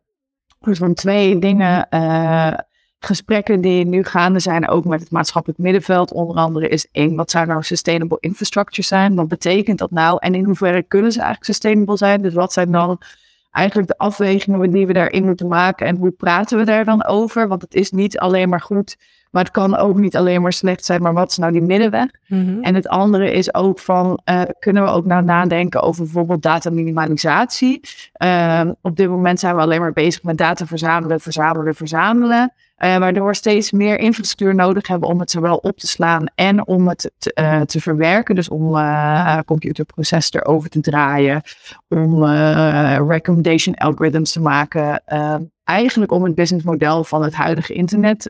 van 0.62 0.94
twee 0.94 1.40
dingen 1.40 1.88
gesprekken 3.06 3.62
die 3.62 3.86
nu 3.86 4.04
gaande 4.04 4.40
zijn, 4.40 4.68
ook 4.68 4.86
met 4.86 5.00
het 5.00 5.12
maatschappelijk 5.12 5.60
middenveld, 5.60 6.12
onder 6.12 6.36
andere, 6.36 6.68
is 6.68 6.88
één, 6.92 7.16
wat 7.16 7.32
zou 7.32 7.46
nou 7.46 7.64
sustainable 7.64 8.18
infrastructure 8.20 8.88
zijn? 8.88 9.16
Wat 9.16 9.28
betekent 9.28 9.78
dat 9.78 9.92
nou? 9.92 10.18
En 10.20 10.36
in 10.36 10.44
hoeverre 10.46 10.84
kunnen 10.84 11.12
ze 11.12 11.18
eigenlijk 11.18 11.52
sustainable 11.52 11.98
zijn? 11.98 12.22
Dus 12.22 12.34
wat 12.34 12.54
zijn 12.54 12.72
dan 12.72 13.00
eigenlijk 13.52 13.88
de 13.88 13.98
afwegingen 13.98 14.72
die 14.72 14.88
we 14.88 14.94
daarin 14.94 15.26
moeten 15.26 15.48
maken 15.48 15.88
en 15.88 15.96
hoe 15.96 16.12
praten 16.12 16.58
we 16.58 16.64
daar 16.64 16.86
dan 16.86 17.06
over? 17.06 17.48
Want 17.48 17.62
het 17.62 17.74
is 17.74 17.92
niet 17.92 18.20
alleen 18.20 18.50
maar 18.50 18.62
goed, 18.62 18.98
maar 19.32 19.44
het 19.44 19.52
kan 19.52 19.76
ook 19.76 19.98
niet 19.98 20.16
alleen 20.16 20.42
maar 20.42 20.54
slecht 20.54 20.86
zijn, 20.86 21.02
maar 21.02 21.14
wat 21.14 21.32
is 21.32 21.38
nou 21.38 21.52
die 21.52 21.62
middenweg? 21.62 22.08
Mhm. 22.28 22.62
En 22.62 22.76
het 22.76 22.88
andere 22.88 23.32
is 23.32 23.54
ook 23.54 23.80
van, 23.80 24.20
uh, 24.26 24.42
kunnen 24.60 24.84
we 24.84 24.90
ook 24.90 25.06
nou 25.06 25.24
nadenken 25.24 25.82
over 25.82 26.04
bijvoorbeeld 26.04 26.42
dataminimalisatie? 26.42 27.82
Uh, 28.24 28.62
op 28.82 28.96
dit 28.96 29.10
moment 29.10 29.40
zijn 29.40 29.56
we 29.56 29.62
alleen 29.62 29.80
maar 29.80 29.94
bezig 29.94 30.24
met 30.24 30.38
data 30.38 30.66
verzamelen, 30.66 31.20
verzamelen, 31.20 31.76
verzamelen. 31.76 32.54
Uh, 32.84 32.98
waardoor 32.98 33.28
we 33.28 33.36
steeds 33.36 33.72
meer 33.72 34.00
infrastructuur 34.00 34.56
nodig 34.56 34.88
hebben 34.88 35.10
om 35.10 35.20
het 35.20 35.32
zowel 35.32 35.56
op 35.56 35.78
te 35.78 35.88
slaan 35.88 36.26
en 36.36 36.68
om 36.68 36.88
het 36.88 37.12
te, 37.18 37.38
uh, 37.42 37.62
te 37.62 37.82
verwerken. 37.82 38.36
Dus 38.36 38.50
om 38.50 38.76
uh, 38.76 39.40
computerproces 39.46 40.32
erover 40.32 40.70
te 40.70 40.80
draaien, 40.80 41.42
om 41.88 42.26
recommendation 43.10 43.76
algorithms 43.76 44.32
te 44.32 44.42
maken. 44.42 45.04
eigenlijk 45.64 46.12
om 46.12 46.24
het 46.24 46.36
businessmodel 46.36 47.04
van 47.04 47.24
het 47.24 47.34
huidige 47.34 47.74
internet 47.74 48.30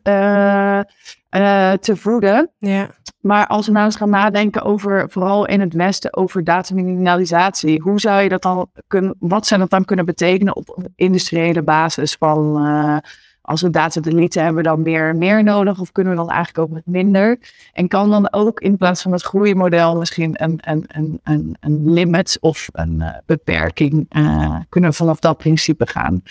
te 1.79 1.95
voeden. 1.95 2.51
Ja. 2.57 2.89
Maar 3.21 3.47
als 3.47 3.65
we 3.65 3.71
nou 3.71 3.85
eens 3.85 3.95
gaan 3.95 4.09
nadenken 4.09 4.61
over, 4.61 5.09
vooral 5.09 5.45
in 5.45 5.59
het 5.59 5.73
Westen, 5.73 6.15
over 6.15 6.43
dataminimalisatie. 6.43 7.81
Hoe 7.81 7.99
zou 7.99 8.21
je 8.21 8.29
dat 8.29 8.41
dan 8.41 8.69
kunnen, 8.87 9.15
wat 9.19 9.47
zou 9.47 9.59
dat 9.59 9.69
dan 9.69 9.85
kunnen 9.85 10.05
betekenen 10.05 10.55
op 10.55 10.87
industriële 10.95 11.61
basis 11.61 12.15
van 12.19 13.01
als 13.41 13.61
we 13.61 13.69
data 13.69 14.01
deleten, 14.01 14.43
hebben 14.43 14.63
we 14.63 14.69
dan 14.69 14.81
meer, 14.81 15.15
meer 15.15 15.43
nodig 15.43 15.79
of 15.79 15.91
kunnen 15.91 16.13
we 16.13 16.19
dan 16.19 16.29
eigenlijk 16.29 16.57
ook 16.57 16.75
met 16.75 16.85
minder? 16.85 17.39
En 17.73 17.87
kan 17.87 18.09
dan 18.09 18.33
ook 18.33 18.59
in 18.59 18.77
plaats 18.77 19.01
van 19.01 19.11
het 19.11 19.21
groeimodel 19.21 19.97
misschien 19.97 20.43
een, 20.43 20.59
een, 20.63 20.85
een, 20.87 21.19
een, 21.23 21.57
een 21.59 21.93
limit 21.93 22.37
of 22.39 22.69
een 22.71 22.95
uh, 22.99 23.09
beperking, 23.25 24.05
uh, 24.17 24.59
kunnen 24.69 24.89
we 24.89 24.95
vanaf 24.95 25.19
dat 25.19 25.37
principe 25.37 25.87
gaan. 25.87 26.21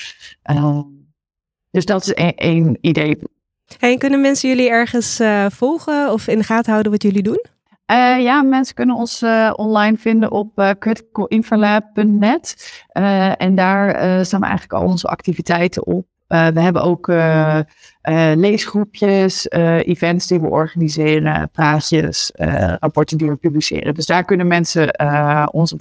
Uh, 0.51 0.81
dus 1.71 1.85
dat 1.85 2.03
is 2.03 2.13
één 2.35 2.79
idee. 2.81 3.19
En 3.79 3.99
kunnen 3.99 4.21
mensen 4.21 4.49
jullie 4.49 4.71
ergens 4.71 5.21
volgen 5.49 6.13
of 6.13 6.29
in 6.29 6.39
de 6.39 6.45
gaten 6.45 6.71
houden 6.71 6.93
wat 6.93 7.03
jullie 7.03 7.23
doen? 7.23 7.45
Uh, 7.91 8.23
ja, 8.23 8.43
mensen 8.43 8.75
kunnen 8.75 8.97
ons 8.97 9.23
uh, 9.23 9.53
online 9.57 9.97
vinden 9.97 10.31
op 10.31 10.59
uh, 10.59 10.71
criticalinfralab.net. 10.79 12.75
en 13.37 13.55
daar 13.55 14.25
staan 14.27 14.43
eigenlijk 14.43 14.73
al 14.73 14.89
onze 14.89 15.07
activiteiten 15.07 15.87
op. 15.87 16.07
Uh, 16.31 16.47
we 16.47 16.61
hebben 16.61 16.83
ook 16.83 17.09
uh, 17.09 17.61
uh, 18.03 18.33
leesgroepjes, 18.35 19.51
events 19.51 20.27
die 20.27 20.41
we 20.41 20.49
organiseren, 20.49 21.51
praatjes, 21.51 22.33
rapporten 22.81 23.19
die 23.19 23.29
we 23.29 23.37
publiceren. 23.37 23.95
Dus 23.95 24.07
daar 24.07 24.25
kunnen 24.25 24.47
mensen 24.47 24.99
ons 25.53 25.73
op 25.73 25.81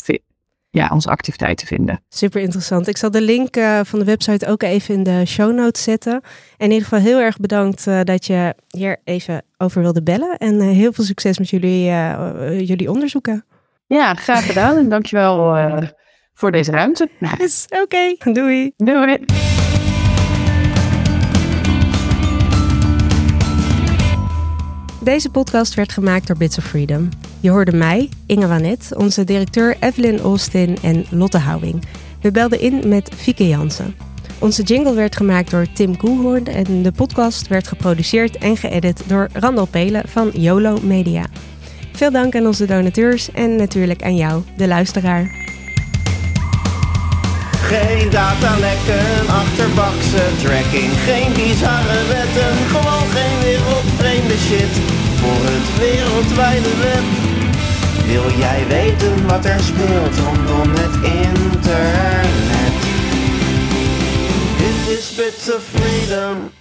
ja, 0.72 0.90
onze 0.94 1.10
activiteiten 1.10 1.68
vinden. 1.68 2.02
Super 2.10 2.42
interessant. 2.42 2.88
Ik 2.88 2.98
zal 2.98 3.12
de 3.12 3.22
link 3.22 3.58
van 3.84 4.00
de 4.00 4.06
website 4.06 4.48
ook 4.48 4.64
even 4.64 4.94
in 4.94 5.04
de 5.04 5.26
show 5.26 5.54
notes 5.54 5.84
zetten. 5.84 6.14
En 6.14 6.22
in 6.58 6.72
ieder 6.72 6.88
geval 6.88 7.00
heel 7.00 7.20
erg 7.20 7.38
bedankt 7.38 7.86
dat 8.04 8.26
je 8.26 8.54
hier 8.68 8.98
even 9.04 9.44
over 9.58 9.82
wilde 9.82 10.04
bellen. 10.04 10.38
En 10.38 10.62
heel 10.62 10.94
veel 10.94 11.04
succes 11.04 11.40
met 11.40 11.50
jullie, 11.50 11.84
jullie 12.66 12.92
onderzoeken. 12.92 13.46
Ja, 13.88 14.14
graag 14.14 14.46
gedaan. 14.46 14.78
en 14.78 14.90
dankjewel 14.90 15.88
voor 16.34 16.52
deze 16.52 16.72
ruimte. 16.72 17.10
Yes, 17.38 17.66
Oké, 17.70 17.82
okay. 17.82 18.34
doei. 18.34 18.72
Doei. 18.78 19.49
Deze 25.10 25.30
podcast 25.30 25.74
werd 25.74 25.92
gemaakt 25.92 26.28
door 26.28 26.38
Bits 26.38 26.58
of 26.58 26.64
Freedom. 26.64 27.10
Je 27.40 27.50
hoorde 27.50 27.76
mij, 27.76 28.10
Inge 28.26 28.48
Wanet, 28.48 28.90
onze 28.96 29.24
directeur 29.24 29.78
Evelyn 29.80 30.20
Austin 30.20 30.78
en 30.82 31.06
Lotte 31.10 31.38
Houwing. 31.38 31.84
We 32.22 32.32
belden 32.32 32.60
in 32.60 32.88
met 32.88 33.12
Fieke 33.16 33.48
Jansen. 33.48 33.96
Onze 34.40 34.64
jingle 34.64 34.94
werd 34.94 35.16
gemaakt 35.16 35.52
door 35.52 35.66
Tim 35.74 35.98
Koelhoorn 35.98 36.46
en 36.46 36.84
de 36.84 36.92
podcast 36.92 37.48
werd 37.48 37.68
geproduceerd 37.68 38.38
en 38.38 38.58
geëdit 38.58 39.04
door 39.08 39.30
Randall 39.34 39.66
Pelen 39.66 40.08
van 40.08 40.30
YOLO 40.34 40.80
Media. 40.82 41.26
Veel 41.92 42.12
dank 42.12 42.36
aan 42.36 42.46
onze 42.46 42.66
donateurs 42.66 43.32
en 43.32 43.56
natuurlijk 43.56 44.04
aan 44.04 44.16
jou, 44.16 44.44
de 44.58 44.68
luisteraar. 44.68 45.48
Geen 47.52 48.10
datalekken, 48.10 49.28
achterbakse 49.28 50.24
tracking, 50.44 50.92
geen 50.92 51.34
bizarre 51.34 52.08
wetten, 52.08 52.56
gewoon 52.68 53.08
geen 53.08 53.40
wereldvreemde 53.44 54.38
shit 54.38 54.99
voor 55.30 55.46
het 55.52 55.78
wereldwijde 55.78 56.76
web. 56.78 57.06
Wil 58.06 58.38
jij 58.38 58.68
weten 58.68 59.28
wat 59.28 59.46
er 59.46 59.60
speelt 59.60 60.18
rondom 60.18 60.70
het 60.76 60.96
internet? 61.04 62.76
Dit 64.58 64.98
is 64.98 65.16
Bits 65.16 65.54
of 65.56 65.64
Freedom. 65.74 66.59